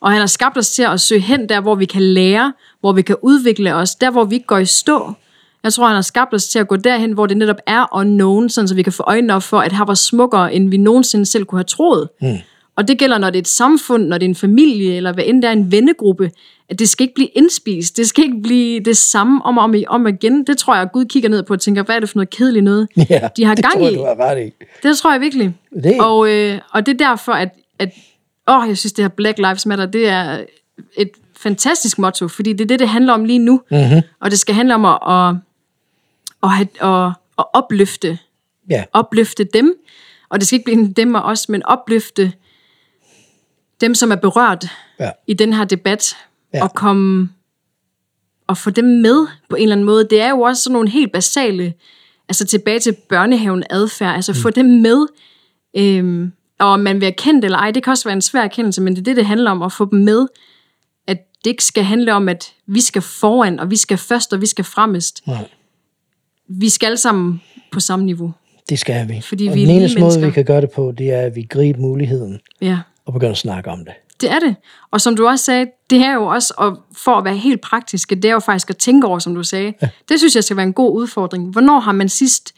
Og 0.00 0.10
han 0.10 0.20
har 0.20 0.26
skabt 0.26 0.58
os 0.58 0.68
til 0.70 0.82
at 0.82 1.00
søge 1.00 1.20
hen 1.20 1.48
der, 1.48 1.60
hvor 1.60 1.74
vi 1.74 1.84
kan 1.84 2.02
lære, 2.02 2.52
hvor 2.80 2.92
vi 2.92 3.02
kan 3.02 3.16
udvikle 3.22 3.74
os, 3.74 3.94
der 3.94 4.10
hvor 4.10 4.24
vi 4.24 4.34
ikke 4.34 4.46
går 4.46 4.58
i 4.58 4.64
stå. 4.64 5.12
Jeg 5.62 5.72
tror, 5.72 5.86
han 5.86 5.94
har 5.94 6.02
skabt 6.02 6.34
os 6.34 6.44
til 6.48 6.58
at 6.58 6.68
gå 6.68 6.76
derhen, 6.76 7.12
hvor 7.12 7.26
det 7.26 7.36
netop 7.36 7.56
er 7.66 7.86
unknown, 7.96 8.48
sådan 8.48 8.68
så 8.68 8.74
vi 8.74 8.82
kan 8.82 8.92
få 8.92 9.02
øjnene 9.06 9.34
op 9.34 9.42
for, 9.42 9.58
at 9.60 9.72
her 9.72 9.84
var 9.84 9.94
smukkere, 9.94 10.54
end 10.54 10.70
vi 10.70 10.76
nogensinde 10.76 11.26
selv 11.26 11.44
kunne 11.44 11.58
have 11.58 11.64
troet. 11.64 12.08
Mm. 12.22 12.28
Og 12.76 12.88
det 12.88 12.98
gælder, 12.98 13.18
når 13.18 13.30
det 13.30 13.36
er 13.38 13.40
et 13.42 13.48
samfund, 13.48 14.06
når 14.06 14.18
det 14.18 14.24
er 14.24 14.28
en 14.28 14.34
familie, 14.34 14.96
eller 14.96 15.12
hvad 15.12 15.24
end 15.26 15.42
det 15.42 15.48
er 15.48 15.52
en 15.52 15.72
vennegruppe, 15.72 16.30
at 16.68 16.78
det 16.78 16.88
skal 16.88 17.04
ikke 17.04 17.14
blive 17.14 17.28
indspist. 17.28 17.96
Det 17.96 18.06
skal 18.06 18.24
ikke 18.24 18.40
blive 18.42 18.80
det 18.80 18.96
samme 18.96 19.44
om 19.44 19.58
og 19.58 19.64
om, 19.64 19.74
om 19.88 20.06
igen. 20.06 20.44
Det 20.46 20.58
tror 20.58 20.74
jeg, 20.74 20.82
at 20.82 20.92
Gud 20.92 21.04
kigger 21.04 21.28
ned 21.28 21.42
på 21.42 21.52
og 21.54 21.60
tænker, 21.60 21.82
hvad 21.82 21.96
er 21.96 22.00
det 22.00 22.08
for 22.08 22.16
noget 22.18 22.30
kedeligt 22.30 22.64
noget, 22.64 22.88
ja 23.10 23.28
de 23.36 23.44
har 23.44 23.54
det 23.54 23.64
gang 23.64 23.78
tror 23.78 23.88
i. 23.88 23.94
du 23.94 24.04
har 24.04 24.16
ret 24.20 24.46
i. 24.46 24.50
Det 24.82 24.96
tror 24.98 25.12
jeg 25.12 25.20
virkelig. 25.20 25.54
Det- 25.84 26.00
Og, 26.00 26.30
øh, 26.32 26.58
og 26.72 26.86
det 26.86 27.00
er 27.00 27.08
derfor, 27.08 27.32
at, 27.32 27.48
at 27.78 27.88
åh, 28.48 28.68
jeg 28.68 28.78
synes, 28.78 28.92
det 28.92 29.04
her 29.04 29.08
Black 29.08 29.38
Lives 29.38 29.66
Matter, 29.66 29.86
det 29.86 30.08
er 30.08 30.44
et 30.96 31.10
fantastisk 31.36 31.98
motto, 31.98 32.28
fordi 32.28 32.52
det 32.52 32.60
er 32.60 32.68
det, 32.68 32.78
det 32.78 32.88
handler 32.88 33.12
om 33.12 33.24
lige 33.24 33.38
nu. 33.38 33.62
Mm-hmm. 33.70 34.02
Og 34.20 34.30
det 34.30 34.38
skal 34.38 34.54
handle 34.54 34.74
om 34.74 34.84
at, 34.84 34.98
at, 35.08 35.34
at, 36.42 36.50
have, 36.50 37.06
at, 37.06 37.12
at 37.38 37.44
opløfte, 37.52 38.18
Ja, 38.70 38.84
opløfte 38.92 39.44
dem. 39.44 39.74
Og 40.28 40.40
det 40.40 40.46
skal 40.46 40.56
ikke 40.56 40.64
blive 40.64 40.78
en 40.78 40.92
dem 40.92 41.14
og 41.14 41.22
os, 41.22 41.48
men 41.48 41.62
opløfte 41.62 42.32
dem, 43.80 43.94
som 43.94 44.12
er 44.12 44.16
berørt 44.16 44.66
ja, 45.00 45.10
i 45.26 45.34
den 45.34 45.52
her 45.52 45.64
debat, 45.64 46.16
ja. 46.54 46.62
og 46.62 46.74
komme 46.74 47.30
og 48.46 48.56
få 48.56 48.70
dem 48.70 48.84
med 48.84 49.26
på 49.48 49.56
en 49.56 49.62
eller 49.62 49.74
anden 49.74 49.86
måde. 49.86 50.06
Det 50.10 50.20
er 50.20 50.30
jo 50.30 50.40
også 50.40 50.62
sådan 50.62 50.72
nogle 50.72 50.90
helt 50.90 51.12
basale, 51.12 51.74
altså 52.28 52.46
tilbage 52.46 52.80
til 52.80 52.96
børnehaven 53.08 53.64
adfærd, 53.70 54.14
altså 54.14 54.32
mm. 54.32 54.36
få 54.36 54.50
dem 54.50 54.66
med, 54.66 55.06
øhm, 55.76 56.32
og 56.60 56.66
om 56.68 56.80
man 56.80 57.00
vil 57.00 57.06
erkende 57.06 57.40
det 57.40 57.44
eller 57.44 57.58
ej, 57.58 57.70
det 57.70 57.82
kan 57.82 57.90
også 57.90 58.04
være 58.04 58.12
en 58.14 58.22
svær 58.22 58.42
erkendelse, 58.42 58.82
men 58.82 58.92
det 58.96 59.00
er 59.00 59.04
det, 59.04 59.16
det 59.16 59.26
handler 59.26 59.50
om, 59.50 59.62
at 59.62 59.72
få 59.72 59.90
dem 59.90 59.98
med, 59.98 60.26
at 61.06 61.18
det 61.44 61.50
ikke 61.50 61.64
skal 61.64 61.84
handle 61.84 62.14
om, 62.14 62.28
at 62.28 62.52
vi 62.66 62.80
skal 62.80 63.02
foran, 63.02 63.60
og 63.60 63.70
vi 63.70 63.76
skal 63.76 63.98
først, 63.98 64.32
og 64.32 64.40
vi 64.40 64.46
skal 64.46 64.64
fremmest. 64.64 65.26
Nej. 65.26 65.48
Vi 66.48 66.68
skal 66.68 66.86
alle 66.86 66.96
sammen 66.96 67.42
på 67.72 67.80
samme 67.80 68.04
niveau. 68.04 68.32
det 68.68 68.78
skal 68.78 69.08
vi. 69.08 69.20
Fordi 69.20 69.46
og 69.46 69.54
vi 69.54 69.60
den 69.60 69.70
eneste 69.70 70.00
måde, 70.00 70.20
vi 70.20 70.30
kan 70.30 70.44
gøre 70.44 70.60
det 70.60 70.70
på, 70.70 70.92
det 70.98 71.12
er, 71.12 71.20
at 71.20 71.34
vi 71.36 71.42
griber 71.42 71.80
muligheden 71.80 72.40
Ja. 72.60 72.78
og 73.06 73.12
begynder 73.12 73.32
at 73.32 73.38
snakke 73.38 73.70
om 73.70 73.78
det. 73.84 73.94
Det 74.20 74.30
er 74.30 74.38
det. 74.38 74.56
Og 74.90 75.00
som 75.00 75.16
du 75.16 75.26
også 75.28 75.44
sagde, 75.44 75.66
det 75.90 75.98
her 75.98 76.10
er 76.10 76.14
jo 76.14 76.26
også, 76.26 76.54
og 76.56 76.78
for 76.96 77.14
at 77.14 77.24
være 77.24 77.36
helt 77.36 77.60
praktisk, 77.60 78.10
det 78.10 78.24
er 78.24 78.32
jo 78.32 78.38
faktisk 78.38 78.70
at 78.70 78.76
tænke 78.76 79.06
over, 79.06 79.18
som 79.18 79.34
du 79.34 79.42
sagde. 79.42 79.74
Ja. 79.82 79.88
Det 80.08 80.18
synes 80.18 80.34
jeg 80.34 80.44
skal 80.44 80.56
være 80.56 80.66
en 80.66 80.72
god 80.72 80.92
udfordring. 80.96 81.50
Hvornår 81.50 81.80
har 81.80 81.92
man 81.92 82.08
sidst 82.08 82.54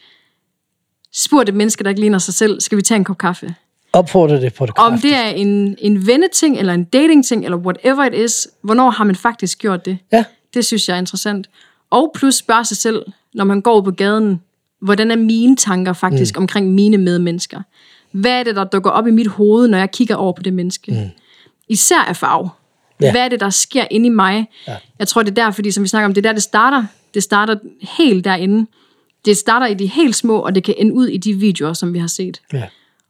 spurgt 1.13 1.49
et 1.49 1.55
menneske, 1.55 1.83
der 1.83 1.89
ikke 1.89 2.01
ligner 2.01 2.17
sig 2.17 2.33
selv, 2.33 2.61
skal 2.61 2.77
vi 2.77 2.81
tage 2.81 2.95
en 2.95 3.03
kop 3.03 3.17
kaffe? 3.17 3.55
Opfordre 3.93 4.41
det 4.41 4.53
på 4.53 4.65
det 4.65 4.73
Om 4.77 4.91
kraftigt. 4.91 5.11
det 5.11 5.19
er 5.19 5.29
en, 5.29 5.75
en 5.79 6.07
venneting, 6.07 6.57
eller 6.57 6.73
en 6.73 6.83
datingting, 6.83 7.43
eller 7.45 7.57
whatever 7.57 8.05
it 8.05 8.13
is, 8.13 8.47
hvornår 8.61 8.89
har 8.89 9.03
man 9.03 9.15
faktisk 9.15 9.59
gjort 9.59 9.85
det? 9.85 9.97
Ja, 10.11 10.23
Det 10.53 10.65
synes 10.65 10.87
jeg 10.87 10.95
er 10.95 10.99
interessant. 10.99 11.49
Og 11.89 12.11
plus 12.15 12.35
spørge 12.35 12.65
sig 12.65 12.77
selv, 12.77 13.05
når 13.33 13.43
man 13.45 13.61
går 13.61 13.81
på 13.81 13.91
gaden, 13.91 14.41
hvordan 14.81 15.11
er 15.11 15.15
mine 15.15 15.55
tanker 15.55 15.93
faktisk 15.93 16.35
mm. 16.35 16.41
omkring 16.43 16.71
mine 16.73 16.97
medmennesker? 16.97 17.61
Hvad 18.11 18.31
er 18.31 18.43
det, 18.43 18.55
der 18.55 18.63
dukker 18.63 18.89
op 18.89 19.07
i 19.07 19.11
mit 19.11 19.27
hoved, 19.27 19.67
når 19.67 19.77
jeg 19.77 19.91
kigger 19.91 20.15
over 20.15 20.33
på 20.33 20.43
det 20.43 20.53
menneske? 20.53 20.91
Mm. 20.91 21.09
Især 21.69 21.99
af 21.99 22.15
farve. 22.15 22.49
Ja. 23.01 23.11
Hvad 23.11 23.21
er 23.21 23.27
det, 23.27 23.39
der 23.39 23.49
sker 23.49 23.85
inde 23.91 24.05
i 24.05 24.09
mig? 24.09 24.47
Ja. 24.67 24.75
Jeg 24.99 25.07
tror, 25.07 25.23
det 25.23 25.31
er 25.37 25.43
der, 25.45 25.51
fordi 25.51 25.71
som 25.71 25.83
vi 25.83 25.87
snakker 25.87 26.05
om, 26.05 26.13
det 26.13 26.25
er 26.25 26.29
der, 26.29 26.33
det 26.33 26.43
starter. 26.43 26.85
Det 27.13 27.23
starter 27.23 27.55
helt 27.97 28.25
derinde. 28.25 28.67
Det 29.25 29.37
starter 29.37 29.67
i 29.67 29.73
de 29.73 29.87
helt 29.87 30.15
små, 30.15 30.37
og 30.39 30.55
det 30.55 30.63
kan 30.63 30.73
ende 30.77 30.93
ud 30.93 31.07
i 31.07 31.17
de 31.17 31.33
videoer, 31.33 31.73
som 31.73 31.93
vi 31.93 31.99
har 31.99 32.07
set. 32.07 32.41
ja. 32.53 32.63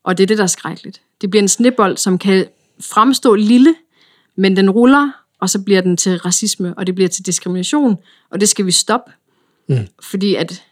Og 0.03 0.17
det 0.17 0.23
er 0.23 0.27
det, 0.27 0.37
der 0.37 0.43
er 0.43 0.47
skrækkeligt. 0.47 1.01
Det 1.21 1.29
bliver 1.29 1.41
en 1.41 1.47
snebold, 1.47 1.97
som 1.97 2.17
kan 2.17 2.45
fremstå 2.81 3.35
lille, 3.35 3.75
men 4.35 4.55
den 4.55 4.69
ruller, 4.69 5.11
og 5.39 5.49
så 5.49 5.61
bliver 5.61 5.81
den 5.81 5.97
til 5.97 6.17
racisme, 6.17 6.73
og 6.77 6.87
det 6.87 6.95
bliver 6.95 7.07
til 7.07 7.25
diskrimination, 7.25 7.97
og 8.29 8.39
det 8.41 8.49
skal 8.49 8.65
vi 8.65 8.71
stoppe. 8.71 9.11
Mm. 9.69 9.87
Fordi 10.03 10.35
at 10.35 10.63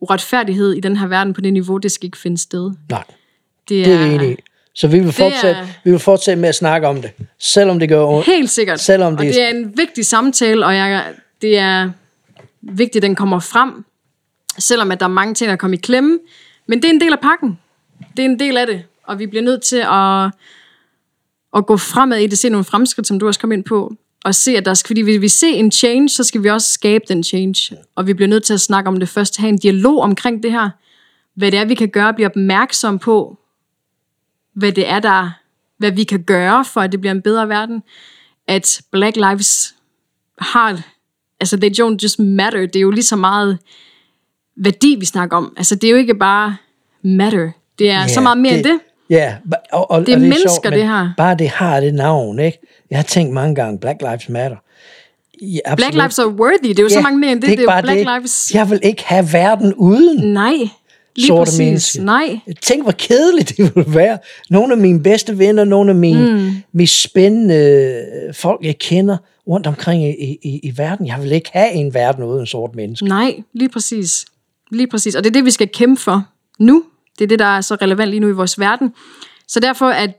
uretfærdighed 0.00 0.72
i 0.72 0.80
den 0.80 0.96
her 0.96 1.06
verden 1.06 1.32
på 1.34 1.40
det 1.40 1.52
niveau, 1.52 1.76
det 1.78 1.92
skal 1.92 2.06
ikke 2.06 2.18
finde 2.18 2.38
sted. 2.38 2.72
Nej, 2.90 3.04
Det 3.68 3.80
er, 3.80 3.84
det 3.84 3.94
er 3.94 4.08
vi 4.08 4.14
enige 4.14 4.32
i. 4.32 4.36
Så 4.74 4.88
vi 4.88 4.98
vil, 5.00 5.12
fortsætte, 5.12 5.60
er- 5.60 5.66
vi 5.84 5.90
vil 5.90 6.00
fortsætte 6.00 6.40
med 6.40 6.48
at 6.48 6.54
snakke 6.54 6.86
om 6.88 7.02
det, 7.02 7.10
selvom 7.38 7.78
det 7.78 7.88
gør 7.88 8.04
ondt. 8.04 8.26
Helt 8.26 8.50
sikkert. 8.50 8.80
Selvom 8.80 9.12
og 9.12 9.18
det 9.18 9.28
er- 9.28 9.32
det 9.32 9.42
er 9.42 9.48
en 9.48 9.76
vigtig 9.78 10.06
samtale, 10.06 10.66
og 10.66 10.76
jeg, 10.76 11.04
det 11.42 11.58
er 11.58 11.90
vigtigt, 12.62 12.96
at 12.96 13.02
den 13.02 13.14
kommer 13.14 13.40
frem, 13.40 13.84
selvom 14.58 14.90
at 14.90 15.00
der 15.00 15.06
er 15.06 15.10
mange 15.10 15.34
ting, 15.34 15.48
der 15.50 15.56
kommer 15.56 15.76
i 15.78 15.80
klemme. 15.80 16.18
Men 16.66 16.82
det 16.82 16.88
er 16.88 16.92
en 16.94 17.00
del 17.00 17.12
af 17.12 17.20
pakken. 17.20 17.58
Det 18.16 18.24
er 18.24 18.28
en 18.28 18.38
del 18.38 18.56
af 18.56 18.66
det, 18.66 18.84
og 19.04 19.18
vi 19.18 19.26
bliver 19.26 19.42
nødt 19.42 19.62
til 19.62 19.76
at, 19.76 20.24
at 21.56 21.66
gå 21.66 21.76
fremad 21.76 22.18
i 22.18 22.26
det, 22.26 22.38
se 22.38 22.48
nogle 22.48 22.64
fremskridt, 22.64 23.06
som 23.06 23.18
du 23.18 23.26
også 23.26 23.40
kom 23.40 23.52
ind 23.52 23.64
på, 23.64 23.96
og 24.24 24.34
se, 24.34 24.56
at 24.56 24.64
der 24.64 24.74
skal, 24.74 24.88
fordi 24.88 25.00
hvis 25.00 25.20
vi 25.20 25.28
ser 25.28 25.54
en 25.54 25.72
change, 25.72 26.08
så 26.08 26.24
skal 26.24 26.42
vi 26.42 26.50
også 26.50 26.72
skabe 26.72 27.04
den 27.08 27.22
change. 27.22 27.76
Og 27.94 28.06
vi 28.06 28.14
bliver 28.14 28.28
nødt 28.28 28.44
til 28.44 28.54
at 28.54 28.60
snakke 28.60 28.88
om 28.88 28.96
det 28.96 29.08
først, 29.08 29.38
have 29.38 29.48
en 29.48 29.58
dialog 29.58 30.00
omkring 30.00 30.42
det 30.42 30.52
her, 30.52 30.70
hvad 31.34 31.50
det 31.50 31.60
er, 31.60 31.64
vi 31.64 31.74
kan 31.74 31.88
gøre, 31.88 32.14
blive 32.14 32.26
opmærksom 32.26 32.98
på, 32.98 33.38
hvad 34.54 34.72
det 34.72 34.88
er, 34.88 35.00
der, 35.00 35.30
hvad 35.78 35.90
vi 35.90 36.04
kan 36.04 36.22
gøre, 36.22 36.64
for 36.64 36.80
at 36.80 36.92
det 36.92 37.00
bliver 37.00 37.12
en 37.14 37.22
bedre 37.22 37.48
verden. 37.48 37.82
At 38.48 38.82
Black 38.92 39.16
Lives 39.16 39.74
har, 40.38 40.82
altså 41.40 41.56
they 41.56 41.70
don't 41.80 41.96
just 42.02 42.18
matter, 42.18 42.60
det 42.60 42.76
er 42.76 42.80
jo 42.80 42.90
lige 42.90 43.04
så 43.04 43.16
meget 43.16 43.58
værdi, 44.56 44.96
vi 45.00 45.04
snakker 45.04 45.36
om. 45.36 45.54
Altså 45.56 45.74
det 45.74 45.84
er 45.84 45.90
jo 45.90 45.96
ikke 45.96 46.14
bare 46.14 46.56
matter, 47.02 47.50
det 47.78 47.90
er 47.90 47.98
yeah, 47.98 48.08
så 48.08 48.20
meget 48.20 48.38
mere 48.38 48.52
det, 48.52 48.58
end 48.58 48.64
det. 48.64 48.80
Ja, 49.10 49.34
og, 49.72 49.90
og, 49.90 50.00
Det 50.00 50.08
er 50.08 50.16
og 50.16 50.20
mennesker, 50.20 50.48
sjovt, 50.48 50.64
men 50.64 50.72
det 50.72 50.88
her. 50.88 51.14
Bare 51.16 51.34
det 51.34 51.48
har 51.48 51.80
det 51.80 51.94
navn, 51.94 52.38
ikke? 52.38 52.58
Jeg 52.90 52.98
har 52.98 53.02
tænkt 53.02 53.32
mange 53.32 53.54
gange, 53.54 53.78
Black 53.78 54.02
Lives 54.02 54.28
Matter. 54.28 54.56
Ja, 55.42 55.58
absolut. 55.64 55.92
Black 55.92 55.94
Lives 55.94 56.18
are 56.18 56.28
worthy, 56.28 56.68
det 56.68 56.78
er 56.78 56.82
jo 56.82 56.88
så 56.88 57.00
mange 57.00 57.18
mere 57.18 57.32
end 57.32 57.40
det. 57.40 57.50
er 57.50 57.50
Det, 57.50 57.58
er 57.58 57.62
jo 57.62 57.68
bare 57.68 57.82
Black 57.82 57.98
det. 57.98 58.08
Lives... 58.16 58.54
Jeg 58.54 58.70
vil 58.70 58.80
ikke 58.82 59.04
have 59.04 59.32
verden 59.32 59.74
uden 59.74 60.32
Nej, 60.32 60.52
lige 61.16 61.26
sorte 61.26 61.48
præcis. 61.48 61.58
mennesker. 61.58 62.02
Nej. 62.02 62.40
Tænk, 62.62 62.82
hvor 62.82 62.92
kedeligt 62.92 63.48
det 63.48 63.76
ville 63.76 63.94
være. 63.94 64.18
Nogle 64.50 64.72
af 64.72 64.78
mine 64.78 65.02
bedste 65.02 65.38
venner, 65.38 65.64
nogle 65.64 65.90
af 65.90 65.96
mine 65.96 66.32
mm. 66.32 66.50
mest 66.72 67.02
spændende 67.02 67.54
øh, 67.54 68.34
folk, 68.34 68.64
jeg 68.64 68.78
kender 68.78 69.16
rundt 69.48 69.66
omkring 69.66 70.04
i, 70.04 70.38
i, 70.42 70.60
i 70.62 70.72
verden. 70.76 71.06
Jeg 71.06 71.22
vil 71.22 71.32
ikke 71.32 71.50
have 71.52 71.72
en 71.72 71.94
verden 71.94 72.24
uden 72.24 72.46
sort 72.46 72.74
menneske. 72.74 73.06
Nej, 73.06 73.34
lige 73.52 73.68
præcis. 73.68 74.24
Lige 74.70 74.86
præcis. 74.86 75.14
Og 75.14 75.24
det 75.24 75.30
er 75.30 75.32
det, 75.32 75.44
vi 75.44 75.50
skal 75.50 75.68
kæmpe 75.68 76.02
for 76.02 76.24
nu. 76.58 76.84
Det 77.18 77.24
er 77.24 77.28
det, 77.28 77.38
der 77.38 77.46
er 77.46 77.60
så 77.60 77.74
relevant 77.82 78.10
lige 78.10 78.20
nu 78.20 78.28
i 78.28 78.32
vores 78.32 78.60
verden. 78.60 78.92
Så 79.48 79.60
derfor, 79.60 79.86
at 79.86 80.10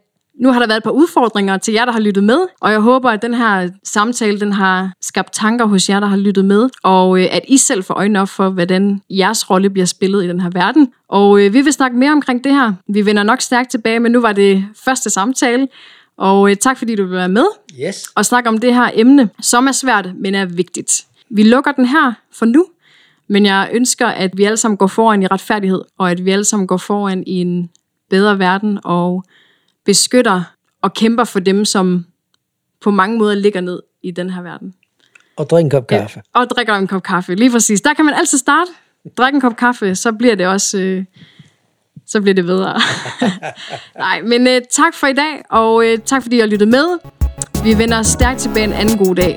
nu 0.42 0.52
har 0.52 0.60
der 0.60 0.68
været 0.68 0.78
et 0.78 0.84
par 0.84 0.92
udfordringer 0.92 1.58
til 1.58 1.74
jer, 1.74 1.86
der 1.86 1.92
har 1.92 2.00
lyttet 2.00 2.24
med, 2.24 2.40
og 2.62 2.72
jeg 2.72 2.80
håber, 2.80 3.10
at 3.10 3.22
den 3.22 3.34
her 3.34 3.70
samtale, 3.84 4.40
den 4.40 4.54
har 4.54 4.92
skabt 5.02 5.34
tanker 5.34 5.66
hos 5.66 5.90
jer, 5.90 6.00
der 6.00 6.08
har 6.08 6.18
lyttet 6.18 6.46
med, 6.46 6.70
og 6.84 7.20
øh, 7.20 7.28
at 7.32 7.42
I 7.48 7.58
selv 7.58 7.84
får 7.84 7.94
øjnene 7.94 8.22
op 8.22 8.30
for, 8.30 8.50
hvordan 8.50 9.02
jeres 9.10 9.50
rolle 9.50 9.70
bliver 9.70 9.86
spillet 9.86 10.24
i 10.24 10.28
den 10.28 10.40
her 10.40 10.50
verden. 10.54 10.92
Og 11.10 11.40
øh, 11.46 11.54
vi 11.54 11.62
vil 11.62 11.74
snakke 11.74 11.98
mere 11.98 12.12
omkring 12.12 12.44
det 12.44 12.52
her. 12.52 12.74
Vi 12.94 13.06
vender 13.06 13.24
nok 13.24 13.42
stærkt 13.42 13.72
tilbage, 13.72 14.00
men 14.00 14.12
nu 14.12 14.22
var 14.22 14.34
det 14.34 14.66
første 14.86 15.10
samtale, 15.10 15.68
og 16.18 16.50
øh, 16.50 16.56
tak 16.56 16.78
fordi 16.78 16.96
du 16.96 17.04
vil 17.04 17.12
være 17.12 17.30
med 17.30 17.46
Yes. 17.88 18.04
og 18.16 18.26
snakke 18.26 18.50
om 18.50 18.58
det 18.58 18.74
her 18.76 18.90
emne, 18.94 19.30
som 19.42 19.68
er 19.68 19.72
svært, 19.72 20.10
men 20.16 20.36
er 20.36 20.46
vigtigt. 20.46 21.06
Vi 21.30 21.44
lukker 21.44 21.72
den 21.72 21.86
her 21.86 22.14
for 22.34 22.46
nu, 22.46 22.66
men 23.28 23.46
jeg 23.46 23.70
ønsker, 23.74 24.08
at 24.08 24.38
vi 24.38 24.44
alle 24.44 24.58
sammen 24.58 24.78
går 24.78 24.88
foran 24.88 25.24
i 25.24 25.28
retfærdighed, 25.28 25.82
og 25.98 26.12
at 26.12 26.26
vi 26.26 26.32
alle 26.32 26.46
sammen 26.46 26.68
går 26.68 26.78
foran 26.78 27.24
i 27.28 27.42
en 27.42 27.70
bedre 28.10 28.40
verden, 28.40 28.80
og 28.84 29.24
beskytter 29.86 30.44
og 30.82 30.94
kæmper 30.94 31.24
for 31.24 31.40
dem, 31.40 31.66
som 31.66 32.06
på 32.82 32.92
mange 32.92 33.18
måder 33.18 33.36
ligger 33.36 33.62
ned 33.62 33.82
i 34.04 34.12
den 34.12 34.30
her 34.30 34.42
verden. 34.42 34.74
Og 35.38 35.50
drik 35.50 35.64
en 35.64 35.70
kop 35.70 35.88
kaffe. 35.88 36.22
Og 36.34 36.50
drikker 36.50 36.74
en 36.74 36.88
kop 36.88 37.04
kaffe, 37.04 37.36
lige 37.36 37.52
præcis. 37.52 37.82
Der 37.82 37.94
kan 37.94 38.06
man 38.06 38.14
altid 38.14 38.38
starte. 38.38 38.72
Drik 39.18 39.34
en 39.34 39.42
kop 39.42 39.56
kaffe, 39.56 39.96
så 39.96 40.12
bliver 40.12 40.36
det 40.36 40.48
også... 40.48 40.80
Øh, 40.80 41.06
så 42.08 42.22
bliver 42.22 42.36
det 42.36 42.46
bedre. 42.46 42.80
Nej, 43.98 44.22
men 44.22 44.48
øh, 44.48 44.62
tak 44.72 44.94
for 44.94 45.08
i 45.08 45.14
dag, 45.14 45.44
og 45.50 45.86
øh, 45.86 46.00
tak 46.00 46.22
fordi 46.22 46.36
I 46.36 46.40
har 46.40 46.48
lyttet 46.48 46.68
med. 46.68 47.00
Vi 47.64 47.78
vender 47.78 48.02
stærkt 48.02 48.40
tilbage 48.40 48.64
en 48.64 48.74
anden 48.74 48.98
god 48.98 49.16
dag. 49.16 49.36